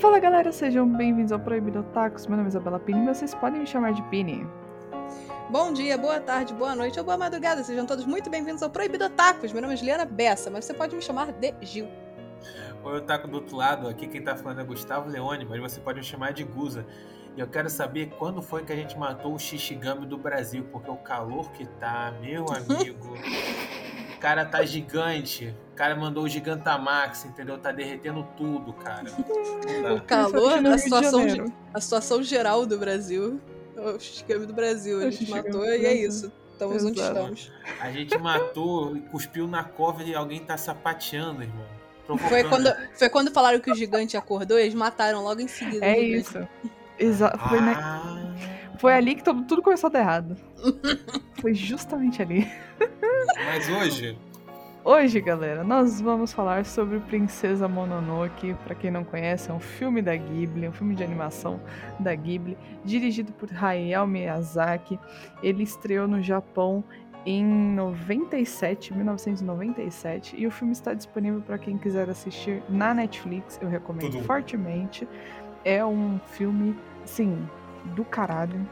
Fala 0.00 0.18
galera, 0.18 0.50
sejam 0.50 0.88
bem-vindos 0.88 1.30
ao 1.30 1.38
Proibido 1.38 1.82
Tacos. 1.92 2.26
Meu 2.26 2.36
nome 2.36 2.48
é 2.48 2.50
Isabela 2.50 2.80
Pini 2.80 3.02
e 3.02 3.06
vocês 3.14 3.34
podem 3.34 3.60
me 3.60 3.66
chamar 3.66 3.92
de 3.92 4.02
Pini. 4.04 4.46
Bom 5.50 5.74
dia, 5.74 5.98
boa 5.98 6.18
tarde, 6.18 6.54
boa 6.54 6.74
noite 6.74 6.98
ou 6.98 7.04
boa 7.04 7.18
madrugada. 7.18 7.62
Sejam 7.62 7.84
todos 7.84 8.06
muito 8.06 8.30
bem-vindos 8.30 8.62
ao 8.62 8.70
Proibido 8.70 9.10
Tacos. 9.10 9.52
Meu 9.52 9.60
nome 9.60 9.74
é 9.74 9.76
Juliana 9.76 10.06
Bessa, 10.06 10.50
mas 10.50 10.64
você 10.64 10.72
pode 10.72 10.96
me 10.96 11.02
chamar 11.02 11.32
de 11.32 11.54
Gil. 11.60 11.86
Oi, 12.82 12.96
eu 12.96 13.00
taco 13.02 13.28
do 13.28 13.34
outro 13.34 13.56
lado. 13.56 13.88
Aqui 13.88 14.06
quem 14.06 14.22
tá 14.22 14.34
falando 14.34 14.62
é 14.62 14.64
Gustavo 14.64 15.10
Leone, 15.10 15.44
mas 15.44 15.60
você 15.60 15.78
pode 15.80 15.98
me 15.98 16.04
chamar 16.04 16.32
de 16.32 16.44
Guza. 16.44 16.86
E 17.36 17.40
eu 17.40 17.46
quero 17.46 17.68
saber 17.68 18.10
quando 18.18 18.40
foi 18.40 18.64
que 18.64 18.72
a 18.72 18.76
gente 18.76 18.98
matou 18.98 19.34
o 19.34 19.38
Shishigami 19.38 20.06
do 20.06 20.16
Brasil, 20.16 20.64
porque 20.72 20.90
o 20.90 20.96
calor 20.96 21.52
que 21.52 21.66
tá, 21.66 22.14
meu 22.22 22.46
amigo. 22.50 23.14
o 24.16 24.18
cara 24.18 24.46
tá 24.46 24.64
gigante. 24.64 25.54
O 25.80 25.82
cara 25.82 25.96
mandou 25.96 26.24
o 26.24 26.28
Gigantamax, 26.28 27.24
entendeu? 27.24 27.56
Tá 27.56 27.72
derretendo 27.72 28.22
tudo, 28.36 28.70
cara. 28.74 29.06
O 29.16 29.94
dá. 29.94 30.00
calor, 30.02 30.58
a 30.58 30.60
de 30.76 30.78
situação, 30.78 31.24
a 31.72 31.80
situação 31.80 32.22
geral 32.22 32.66
do 32.66 32.76
Brasil. 32.78 33.40
O 33.78 33.98
Shishigami 33.98 34.44
do 34.44 34.52
Brasil. 34.52 35.00
A 35.00 35.10
gente 35.10 35.30
matou 35.30 35.64
e 35.64 35.76
é 35.76 35.78
Brasil. 35.78 36.08
isso. 36.08 36.32
Estamos 36.52 36.84
onde 36.84 37.00
Exato. 37.00 37.16
estamos. 37.18 37.52
A 37.80 37.90
gente 37.90 38.18
matou 38.18 38.94
e 38.94 39.00
cuspiu 39.00 39.48
na 39.48 39.64
cova 39.64 40.02
e 40.02 40.14
alguém 40.14 40.40
tá 40.40 40.58
sapateando, 40.58 41.42
irmão. 41.44 41.64
Foi 42.28 42.44
quando, 42.44 42.70
foi 42.94 43.08
quando 43.08 43.30
falaram 43.32 43.58
que 43.58 43.70
o 43.72 43.74
gigante 43.74 44.18
acordou 44.18 44.58
e 44.58 44.62
eles 44.64 44.74
mataram 44.74 45.22
logo 45.24 45.40
em 45.40 45.48
seguida. 45.48 45.86
É 45.86 45.98
isso. 45.98 46.46
Exa 46.98 47.32
foi, 47.48 47.58
né- 47.62 47.74
Ah, 47.78 48.34
foi 48.78 48.92
ali 48.92 49.14
que 49.14 49.24
tudo, 49.24 49.44
tudo 49.44 49.62
começou 49.62 49.88
a 49.88 49.92
dar 49.94 50.00
errado. 50.00 50.36
foi 51.40 51.54
justamente 51.54 52.20
ali. 52.20 52.46
mas 53.46 53.66
hoje, 53.70 54.18
Hoje, 54.82 55.20
galera, 55.20 55.62
nós 55.62 56.00
vamos 56.00 56.32
falar 56.32 56.64
sobre 56.64 57.00
Princesa 57.00 57.68
Mononoke. 57.68 58.54
Pra 58.64 58.74
quem 58.74 58.90
não 58.90 59.04
conhece, 59.04 59.50
é 59.50 59.52
um 59.52 59.60
filme 59.60 60.00
da 60.00 60.16
Ghibli, 60.16 60.66
um 60.66 60.72
filme 60.72 60.94
de 60.94 61.04
animação 61.04 61.60
da 61.98 62.14
Ghibli, 62.14 62.56
dirigido 62.82 63.30
por 63.30 63.50
Hayao 63.52 64.06
Miyazaki. 64.06 64.98
Ele 65.42 65.64
estreou 65.64 66.08
no 66.08 66.22
Japão 66.22 66.82
em 67.26 67.44
97, 67.44 68.94
1997, 68.94 70.40
e 70.40 70.46
o 70.46 70.50
filme 70.50 70.72
está 70.72 70.94
disponível 70.94 71.42
para 71.42 71.58
quem 71.58 71.76
quiser 71.76 72.08
assistir 72.08 72.62
na 72.66 72.94
Netflix. 72.94 73.58
Eu 73.60 73.68
recomendo 73.68 74.12
Tudo. 74.12 74.24
fortemente. 74.24 75.06
É 75.62 75.84
um 75.84 76.18
filme, 76.30 76.74
assim, 77.04 77.46
do 77.94 78.02
caralho. 78.02 78.66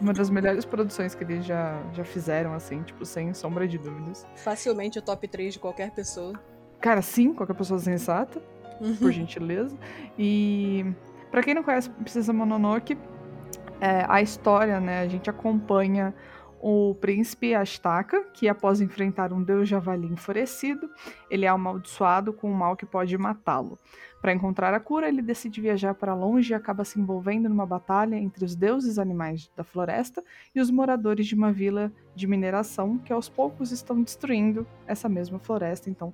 Uma 0.00 0.12
das 0.12 0.30
melhores 0.30 0.64
produções 0.64 1.14
que 1.14 1.24
eles 1.24 1.44
já, 1.44 1.82
já 1.92 2.04
fizeram, 2.04 2.52
assim, 2.54 2.82
tipo, 2.82 3.04
sem 3.04 3.32
sombra 3.32 3.66
de 3.66 3.78
dúvidas. 3.78 4.26
Facilmente 4.36 4.98
o 4.98 5.02
top 5.02 5.26
3 5.26 5.54
de 5.54 5.58
qualquer 5.58 5.90
pessoa. 5.92 6.32
Cara, 6.80 7.02
sim, 7.02 7.32
qualquer 7.34 7.54
pessoa 7.54 7.78
sensata, 7.78 8.40
por 8.98 9.12
gentileza. 9.12 9.76
E 10.18 10.84
pra 11.30 11.42
quem 11.42 11.54
não 11.54 11.62
conhece 11.62 11.90
Princesa 11.90 12.32
Mononoke, 12.32 12.96
é, 13.80 14.04
a 14.08 14.20
história, 14.20 14.80
né, 14.80 15.00
a 15.00 15.08
gente 15.08 15.28
acompanha 15.30 16.14
o 16.62 16.94
príncipe 16.94 17.54
Astaka, 17.54 18.22
que 18.34 18.46
após 18.46 18.82
enfrentar 18.82 19.32
um 19.32 19.42
deus 19.42 19.66
javali 19.66 20.06
enfurecido, 20.06 20.90
ele 21.30 21.46
é 21.46 21.48
amaldiçoado 21.48 22.34
com 22.34 22.50
um 22.50 22.54
mal 22.54 22.76
que 22.76 22.84
pode 22.84 23.16
matá-lo. 23.16 23.78
Para 24.20 24.34
encontrar 24.34 24.74
a 24.74 24.78
cura, 24.78 25.08
ele 25.08 25.22
decide 25.22 25.58
viajar 25.58 25.94
para 25.94 26.14
longe 26.14 26.52
e 26.52 26.54
acaba 26.54 26.84
se 26.84 27.00
envolvendo 27.00 27.48
numa 27.48 27.64
batalha 27.64 28.16
entre 28.16 28.44
os 28.44 28.54
deuses 28.54 28.98
animais 28.98 29.50
da 29.56 29.64
floresta 29.64 30.22
e 30.54 30.60
os 30.60 30.70
moradores 30.70 31.26
de 31.26 31.34
uma 31.34 31.50
vila 31.50 31.90
de 32.14 32.26
mineração 32.26 32.98
que 32.98 33.12
aos 33.12 33.30
poucos 33.30 33.72
estão 33.72 34.02
destruindo 34.02 34.66
essa 34.86 35.08
mesma 35.08 35.38
floresta. 35.38 35.88
Então, 35.88 36.12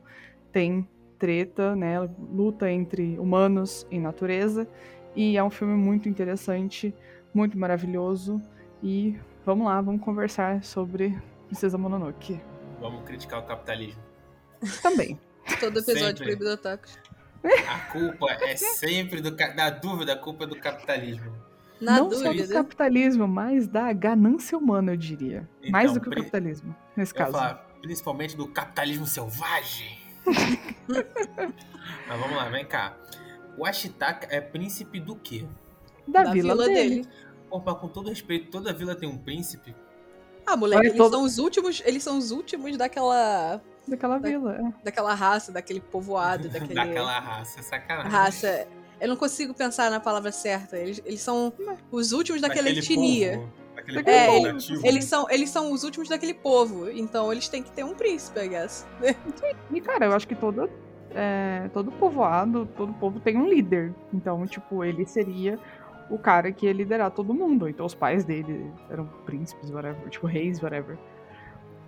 tem 0.52 0.88
treta, 1.18 1.74
né, 1.74 1.98
luta 2.32 2.70
entre 2.70 3.18
humanos 3.18 3.84
e 3.90 3.98
natureza, 3.98 4.68
e 5.16 5.36
é 5.36 5.42
um 5.42 5.50
filme 5.50 5.74
muito 5.74 6.08
interessante, 6.08 6.94
muito 7.34 7.58
maravilhoso, 7.58 8.40
e 8.80 9.16
vamos 9.46 9.66
lá, 9.66 9.80
vamos 9.80 10.02
conversar 10.02 10.62
sobre 10.62 11.16
Princesa 11.46 11.78
Mononoke. 11.78 12.38
vamos 12.80 13.04
criticar 13.04 13.40
o 13.40 13.44
capitalismo. 13.44 14.02
Também. 14.82 15.18
Todo 15.60 15.78
episódio. 15.78 16.24
Proibido 16.24 16.50
Otakus. 16.50 16.98
A 17.68 17.78
culpa 17.92 18.26
é 18.32 18.56
sempre 18.56 19.20
do 19.20 19.30
da 19.30 19.70
dúvida, 19.70 20.14
a 20.14 20.16
culpa 20.16 20.42
é 20.44 20.46
do 20.48 20.56
capitalismo. 20.56 21.32
Na 21.80 21.98
Não 21.98 22.10
só 22.10 22.18
do 22.18 22.24
dúvida. 22.24 22.52
capitalismo, 22.54 23.28
mas 23.28 23.68
da 23.68 23.92
ganância 23.92 24.58
humana, 24.58 24.92
eu 24.92 24.96
diria. 24.96 25.48
Mais 25.70 25.92
Então, 25.92 25.94
do 25.94 26.00
que 26.00 26.08
o 26.08 26.22
capitalismo, 26.22 26.74
nesse 26.96 27.14
caso. 27.14 27.30
falar, 27.32 27.54
principalmente 27.80 28.36
do 28.36 28.48
capitalismo 28.48 29.06
selvagem. 29.06 29.96
Mas 32.08 32.20
vamos 32.20 32.36
lá, 32.36 32.48
vem 32.48 32.64
cá. 32.64 32.96
O 33.56 33.64
Ashitaka 33.64 34.26
é 34.30 34.40
príncipe 34.40 34.98
do 34.98 35.14
quê? 35.14 35.46
Da, 36.08 36.24
da 36.24 36.32
vila, 36.32 36.54
vila 36.54 36.66
dele. 36.66 37.02
dele. 37.02 37.08
Opa, 37.50 37.74
com 37.74 37.88
todo 37.88 38.08
respeito, 38.08 38.50
toda 38.50 38.72
vila 38.72 38.94
tem 38.94 39.08
um 39.08 39.16
príncipe. 39.18 39.74
Ah, 40.46 40.56
moleque, 40.56 40.78
Olha, 40.80 40.86
eles 40.88 40.98
todo- 40.98 41.12
são 41.12 41.22
os 41.24 41.38
últimos. 41.38 41.82
Eles 41.84 42.02
são 42.02 42.18
os 42.18 42.30
últimos 42.30 42.76
daquela. 42.76 43.60
Daquela 43.88 44.18
Da- 44.18 44.28
vila, 44.28 44.54
é. 44.56 44.84
daquela 44.84 45.14
raça, 45.14 45.52
daquele 45.52 45.80
povoado, 45.80 46.48
daquele. 46.50 46.74
Daquela 46.74 47.18
raça, 47.18 47.60
é 47.60 47.62
sacanagem. 47.62 48.10
raça. 48.10 48.68
Eu 49.00 49.08
não 49.08 49.16
consigo 49.16 49.52
pensar 49.54 49.90
na 49.90 50.00
palavra 50.00 50.32
certa. 50.32 50.76
Eles, 50.78 51.02
eles 51.04 51.20
são 51.20 51.52
os 51.92 52.12
últimos 52.12 52.40
daquela 52.40 52.64
Daquele 52.68 52.80
etnia. 52.80 53.32
povo, 53.38 53.52
Daquele 53.76 53.96
Daquele 54.02 54.26
povo 54.26 54.36
povo. 54.42 54.52
nativo. 54.54 54.86
Eles 54.86 55.04
são, 55.04 55.30
eles 55.30 55.50
são 55.50 55.72
os 55.72 55.84
últimos 55.84 56.08
daquele 56.08 56.34
povo. 56.34 56.90
Então 56.90 57.30
eles 57.32 57.46
têm 57.48 57.62
que 57.62 57.70
ter 57.72 57.84
um 57.84 57.94
príncipe, 57.94 58.40
I 58.40 58.48
guess. 58.48 58.86
E, 59.72 59.80
cara, 59.80 60.06
eu 60.06 60.12
acho 60.14 60.26
que 60.26 60.34
todo, 60.34 60.70
é, 61.14 61.68
todo 61.74 61.92
povoado, 61.92 62.66
todo 62.76 62.92
povo 62.94 63.20
tem 63.20 63.36
um 63.36 63.46
líder. 63.48 63.92
Então, 64.14 64.46
tipo, 64.46 64.82
ele 64.82 65.04
seria 65.06 65.58
o 66.10 66.18
cara 66.18 66.52
que 66.52 66.66
ia 66.66 66.72
liderar 66.72 67.10
todo 67.10 67.34
mundo. 67.34 67.68
Então, 67.68 67.86
os 67.86 67.94
pais 67.94 68.24
dele 68.24 68.72
eram 68.90 69.06
príncipes, 69.24 69.70
whatever. 69.70 70.08
Tipo, 70.08 70.26
reis, 70.26 70.62
whatever. 70.62 70.98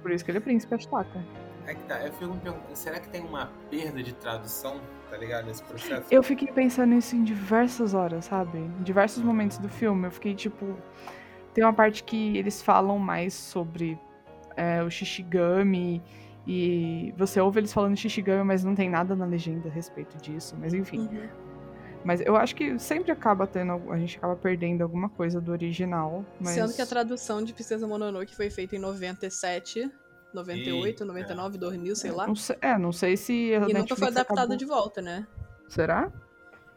Por 0.02 0.10
isso 0.10 0.24
que 0.24 0.30
ele 0.30 0.38
é 0.38 0.40
príncipe 0.40 0.74
Astaka. 0.74 1.24
É 1.66 1.74
que 1.74 1.82
tá, 1.84 2.04
eu 2.04 2.12
fico 2.12 2.32
me 2.32 2.40
perguntando, 2.40 2.74
será 2.74 2.98
que 2.98 3.08
tem 3.08 3.22
uma 3.22 3.50
perda 3.70 4.02
de 4.02 4.14
tradução, 4.14 4.80
tá 5.10 5.16
ligado, 5.16 5.46
nesse 5.46 5.62
processo? 5.62 6.06
Eu 6.10 6.22
fiquei 6.22 6.48
pensando 6.48 6.94
nisso 6.94 7.14
em 7.14 7.22
diversas 7.22 7.94
horas, 7.94 8.24
sabe? 8.24 8.58
Em 8.58 8.82
diversos 8.82 9.22
momentos 9.22 9.58
do 9.58 9.68
filme. 9.68 10.06
Eu 10.06 10.10
fiquei, 10.10 10.34
tipo... 10.34 10.76
Tem 11.52 11.64
uma 11.64 11.72
parte 11.72 12.04
que 12.04 12.36
eles 12.36 12.62
falam 12.62 12.98
mais 12.98 13.34
sobre 13.34 13.98
é, 14.56 14.82
o 14.82 14.90
Shishigami... 14.90 16.02
E 16.50 17.12
você 17.14 17.38
ouve 17.42 17.60
eles 17.60 17.70
falando 17.74 17.94
Shishigami, 17.94 18.42
mas 18.42 18.64
não 18.64 18.74
tem 18.74 18.88
nada 18.88 19.14
na 19.14 19.26
legenda 19.26 19.68
a 19.68 19.70
respeito 19.70 20.16
disso. 20.16 20.56
Mas 20.58 20.72
enfim. 20.72 21.00
Uhum. 21.00 21.28
Mas 22.08 22.22
eu 22.22 22.34
acho 22.36 22.56
que 22.56 22.78
sempre 22.78 23.12
acaba 23.12 23.46
tendo. 23.46 23.92
A 23.92 23.98
gente 23.98 24.16
acaba 24.16 24.34
perdendo 24.34 24.80
alguma 24.80 25.10
coisa 25.10 25.42
do 25.42 25.52
original. 25.52 26.24
Mas... 26.40 26.54
Sendo 26.54 26.72
que 26.72 26.80
a 26.80 26.86
tradução 26.86 27.44
de 27.44 27.52
Princesa 27.52 27.86
Mononoke 27.86 28.34
foi 28.34 28.48
feita 28.48 28.74
em 28.74 28.78
97, 28.78 29.92
98, 30.32 30.86
Eita. 30.86 31.04
99, 31.04 31.58
2000, 31.58 31.94
sei 31.94 32.10
lá. 32.10 32.26
Não 32.26 32.34
sei, 32.34 32.56
é, 32.62 32.78
não 32.78 32.92
sei 32.92 33.14
se. 33.14 33.32
A 33.52 33.56
E 33.56 33.60
nunca 33.60 33.72
Netflix 33.74 33.98
foi 33.98 34.08
adaptada 34.08 34.40
acabou- 34.40 34.56
de 34.56 34.64
volta, 34.64 35.02
né? 35.02 35.26
Será? 35.68 36.10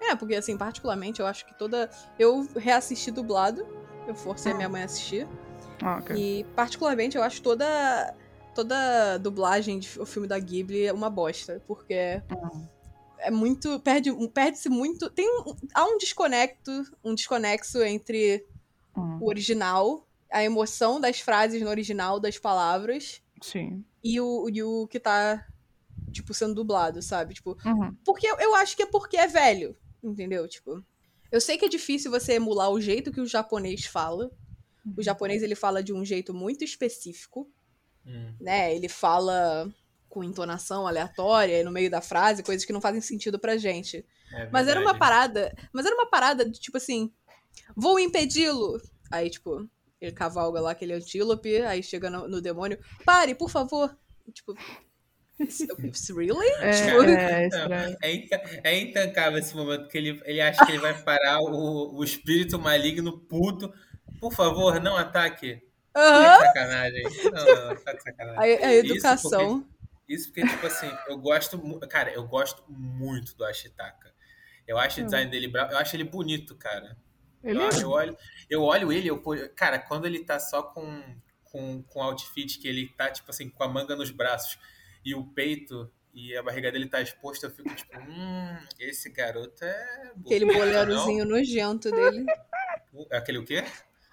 É, 0.01 0.13
porque 0.17 0.35
assim, 0.35 0.57
particularmente, 0.57 1.21
eu 1.21 1.25
acho 1.25 1.45
que 1.45 1.57
toda. 1.57 1.89
Eu 2.19 2.45
reassisti 2.57 3.09
dublado. 3.09 3.65
Eu 4.05 4.13
forcei 4.13 4.51
a 4.51 4.55
Ah. 4.55 4.57
minha 4.57 4.67
mãe 4.67 4.81
a 4.81 4.85
assistir. 4.85 5.25
Ah, 5.81 5.99
ok. 6.01 6.13
E, 6.13 6.43
particularmente, 6.57 7.15
eu 7.15 7.23
acho 7.23 7.41
toda. 7.41 8.13
Toda 8.53 9.17
dublagem 9.17 9.79
de 9.79 9.97
o 9.97 10.05
filme 10.05 10.27
da 10.27 10.37
Ghibli 10.37 10.91
uma 10.91 11.09
bosta. 11.09 11.61
Porque 11.66 12.22
Ah. 12.29 12.49
É 13.22 13.32
muito. 13.32 13.79
Perde, 13.79 14.12
perde-se 14.34 14.70
muito. 14.70 15.09
Tem 15.09 15.28
um, 15.29 15.56
há 15.73 15.85
um 15.85 15.97
desconecto, 15.97 16.72
um 17.03 17.14
desconexo 17.16 17.82
entre 17.84 18.46
Hum, 18.96 19.20
o 19.22 19.28
original, 19.29 20.06
a 20.29 20.44
emoção 20.44 21.00
das 21.00 21.20
frases 21.22 21.62
no 21.62 21.70
original, 21.70 22.20
das 22.20 22.38
palavras, 22.38 23.22
Sim. 23.41 23.85
e 24.03 24.20
o, 24.20 24.50
e 24.50 24.62
o 24.62 24.85
que 24.88 25.00
tá, 25.00 25.47
tipo, 26.12 26.34
sendo 26.34 26.56
dublado, 26.56 27.02
sabe? 27.02 27.34
Tipo, 27.34 27.58
Uhum. 27.66 27.96
porque 28.03 28.28
eu, 28.28 28.38
eu 28.40 28.56
acho 28.56 28.76
que 28.76 28.84
é 28.84 28.85
porque 28.85 29.16
é 29.16 29.28
velho, 29.28 29.78
entendeu? 30.03 30.46
Tipo, 30.47 30.84
eu 31.32 31.40
sei 31.40 31.58
que 31.58 31.64
é 31.64 31.70
difícil 31.70 32.12
você 32.12 32.34
emular 32.34 32.70
o 32.70 32.82
jeito 32.82 33.12
que 33.14 33.22
o 33.22 33.26
japonês 33.26 33.85
fala. 33.85 34.29
O 34.97 35.02
japonês, 35.02 35.41
ele 35.41 35.56
fala 35.56 35.82
de 35.82 35.94
um 35.94 36.03
jeito 36.03 36.34
muito 36.34 36.64
específico, 36.66 37.50
Hum. 38.06 38.34
né? 38.41 38.76
Ele 38.76 38.90
fala 38.90 39.72
com 40.11 40.23
entonação 40.23 40.85
aleatória 40.85 41.59
e 41.59 41.63
no 41.63 41.72
meio 41.72 41.90
da 41.90 42.02
frase, 42.02 42.43
coisas 42.43 42.66
que 42.66 42.73
não 42.73 42.81
fazem 42.81 42.99
sentido 43.02 43.40
pra 43.40 43.58
gente. 43.58 44.05
É 44.34 44.49
Mas 44.52 44.67
era 44.67 44.79
uma 44.81 44.97
parada. 44.99 45.55
Mas 45.73 45.85
era 45.85 45.96
uma 45.96 46.05
parada 46.09 46.47
de 46.47 46.59
tipo 46.59 46.78
assim. 46.78 47.11
Vou 47.75 47.97
impedi-lo. 47.99 48.79
Aí, 49.09 49.29
tipo, 49.29 49.67
ele 49.99 50.11
cavalga 50.11 50.59
lá 50.61 50.72
aquele 50.72 50.93
antílope, 50.93 51.58
aí 51.61 51.81
chega 51.81 52.09
no, 52.09 52.28
no 52.28 52.41
demônio. 52.41 52.78
Pare, 53.05 53.34
por 53.34 53.49
favor. 53.49 53.97
Tipo. 54.34 54.53
"It's- 55.40 56.09
Really? 56.09 56.47
É, 56.59 56.72
Tipo, 56.72 57.03
é. 57.73 57.97
É, 58.02 58.13
inta- 58.13 58.41
é 58.63 58.79
intancável 58.79 59.40
esse 59.40 59.55
momento 59.55 59.87
que 59.87 59.97
ele, 59.97 60.22
ele 60.25 60.40
acha 60.41 60.63
que 60.66 60.72
ele 60.72 60.79
vai 60.79 60.93
parar 61.02 61.40
o, 61.41 61.96
o 61.96 62.03
espírito 62.03 62.59
maligno 62.59 63.17
puto. 63.17 63.73
Por 64.19 64.34
favor, 64.34 64.79
não 64.81 64.96
ataque. 64.97 65.61
aham. 65.96 66.23
Tá 66.23 66.37
de 66.37 66.46
sacanagem. 66.47 67.03
Não, 67.23 67.67
não, 67.69 67.75
tá 67.84 67.93
de 67.93 68.03
sacanagem. 68.03 68.40
A, 68.40 68.43
a 68.67 68.73
Isso 68.75 68.85
educação. 68.93 69.66
Isso 70.13 70.28
porque, 70.28 70.41
tipo 70.47 70.66
assim, 70.67 70.90
eu 71.08 71.17
gosto. 71.17 71.59
Cara, 71.87 72.11
eu 72.11 72.28
gosto 72.28 72.63
muito 72.69 73.35
do 73.35 73.46
Ashitaka. 73.46 74.13
Eu 74.67 74.78
acho 74.78 75.02
o 75.02 75.05
design 75.05 75.29
dele 75.29 75.47
bravo. 75.47 75.72
Eu 75.73 75.78
acho 75.78 75.96
ele 75.96 76.03
bonito, 76.03 76.55
cara. 76.55 76.97
Ele 77.43 77.58
eu, 77.58 77.63
é. 77.63 77.67
acho- 77.67 77.81
eu 77.81 77.90
olho, 77.90 78.17
eu 78.49 78.61
olho 78.61 78.91
ele, 78.91 79.08
eu, 79.09 79.22
cara, 79.55 79.79
quando 79.79 80.05
ele 80.05 80.23
tá 80.23 80.40
só 80.40 80.61
com, 80.61 81.03
com, 81.43 81.81
com 81.84 82.02
outfit, 82.03 82.59
que 82.59 82.67
ele 82.67 82.87
tá, 82.96 83.09
tipo 83.09 83.31
assim, 83.31 83.49
com 83.49 83.63
a 83.63 83.67
manga 83.67 83.96
nos 83.96 84.11
braços 84.11 84.59
e 85.03 85.16
o 85.16 85.25
peito 85.25 85.91
e 86.13 86.35
a 86.35 86.43
barriga 86.43 86.72
dele 86.72 86.87
tá 86.87 87.02
exposta, 87.02 87.47
eu 87.47 87.52
fico 87.52 87.73
tipo, 87.73 87.97
hum, 87.99 88.58
esse 88.79 89.09
garoto 89.09 89.63
é. 89.63 90.11
Aquele 90.25 90.46
bonito, 90.46 90.59
bolerozinho 90.59 91.25
nojento 91.25 91.90
dele. 91.90 92.25
não? 92.93 93.08
Aquele 93.11 93.37
o 93.40 93.46
quê? 93.46 93.63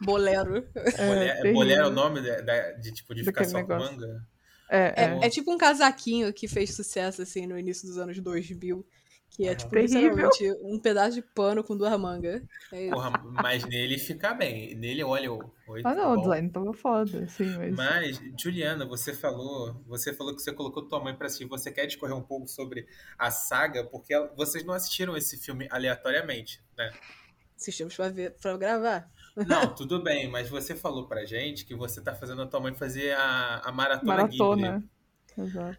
Bolero. 0.01 0.63
Bolero, 0.73 1.43
terrível. 1.43 1.53
bolero 1.53 1.83
é 1.83 1.87
o 1.87 1.91
nome 1.91 2.21
da, 2.23 2.41
da- 2.41 2.73
de, 2.73 2.93
tipo, 2.93 3.15
de 3.15 3.25
ficar 3.25 3.45
só 3.45 3.63
com 3.63 3.75
negócio. 3.75 3.93
manga? 3.99 4.27
É, 4.71 4.79
É, 4.79 5.05
é. 5.05 5.27
é 5.27 5.31
tipo 5.31 5.53
um 5.53 5.59
casaquinho 5.59 6.33
que 6.33 6.47
fez 6.49 6.75
sucesso, 6.75 7.23
assim, 7.23 7.47
no 7.47 7.59
início 7.59 7.87
dos 7.87 7.99
anos 7.99 8.19
2000. 8.21 8.87
Que 9.31 9.47
é, 9.47 9.55
tipo, 9.55 9.77
literalmente 9.77 10.51
um 10.63 10.81
pedaço 10.81 11.17
de 11.17 11.23
pano 11.23 11.63
com 11.63 11.77
duas 11.77 11.97
mangas. 12.01 12.43
É. 12.73 12.89
Porra, 12.89 13.13
mas 13.43 13.63
nele 13.65 13.99
fica 13.99 14.33
bem. 14.33 14.75
Nele, 14.75 15.05
olha, 15.05 15.31
o 15.31 15.39
oi, 15.69 15.81
Ah, 15.85 15.95
tá 15.95 15.95
não, 15.95 16.17
design 16.17 16.51
tava 16.51 16.73
foda, 16.73 17.25
assim, 17.25 17.45
mas. 17.57 17.77
Mas, 17.77 18.21
Juliana, 18.41 18.87
você 18.87 19.13
falou, 19.13 19.81
você 19.87 20.15
falou 20.15 20.35
que 20.35 20.41
você 20.43 20.51
colocou 20.51 20.89
tua 20.89 20.99
mãe 20.99 21.15
pra 21.15 21.27
assistir. 21.27 21.45
Você 21.45 21.71
quer 21.71 21.87
discorrer 21.87 22.17
um 22.17 22.23
pouco 22.23 22.49
sobre 22.49 22.87
a 23.19 23.31
saga, 23.31 23.85
porque 23.85 24.15
vocês 24.35 24.65
não 24.65 24.73
assistiram 24.73 25.15
esse 25.17 25.37
filme 25.37 25.69
aleatoriamente, 25.71 26.63
né? 26.77 26.91
Assistimos 27.55 27.95
pra, 27.95 28.09
ver, 28.09 28.35
pra 28.41 28.57
gravar. 28.57 29.11
Não, 29.47 29.75
tudo 29.75 30.03
bem, 30.03 30.29
mas 30.29 30.49
você 30.49 30.75
falou 30.75 31.07
pra 31.07 31.25
gente 31.25 31.65
que 31.65 31.75
você 31.75 32.01
tá 32.03 32.15
fazendo 32.15 32.43
a 32.43 32.47
tua 32.47 32.61
mãe 32.61 32.75
fazer 32.75 33.13
a, 33.15 33.63
a 33.65 33.73
maratona, 33.73 34.15
Maratona. 34.17 34.73
Ghibli. 34.79 34.91
Exato. 35.47 35.79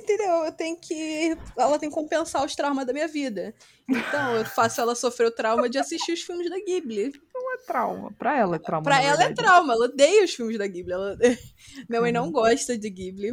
Entendeu? 0.00 0.44
Eu 0.44 0.52
tenho 0.52 0.76
que. 0.80 1.36
Ela 1.56 1.78
tem 1.78 1.88
que 1.88 1.94
compensar 1.94 2.44
os 2.44 2.54
traumas 2.54 2.86
da 2.86 2.92
minha 2.92 3.08
vida. 3.08 3.54
Então, 3.88 4.36
eu 4.36 4.44
faço 4.44 4.80
ela 4.80 4.94
sofrer 4.94 5.26
o 5.26 5.30
trauma 5.30 5.68
de 5.68 5.78
assistir 5.78 6.12
os 6.12 6.22
filmes 6.22 6.48
da 6.48 6.56
Ghibli. 6.58 7.12
Não 7.34 7.54
é 7.54 7.58
trauma. 7.66 8.12
Pra 8.18 8.36
ela 8.38 8.56
é 8.56 8.58
trauma. 8.58 8.84
Pra 8.84 9.02
ela 9.02 9.22
é 9.24 9.26
verdade. 9.26 9.34
trauma, 9.34 9.72
ela 9.74 9.84
odeia 9.86 10.24
os 10.24 10.32
filmes 10.34 10.56
da 10.58 10.66
Ghibli. 10.66 10.92
Ela... 10.92 11.16
Minha 11.88 12.00
mãe 12.00 12.10
Uhum. 12.12 12.24
não 12.24 12.32
gosta 12.32 12.78
de 12.78 12.88
Ghibli. 12.88 13.32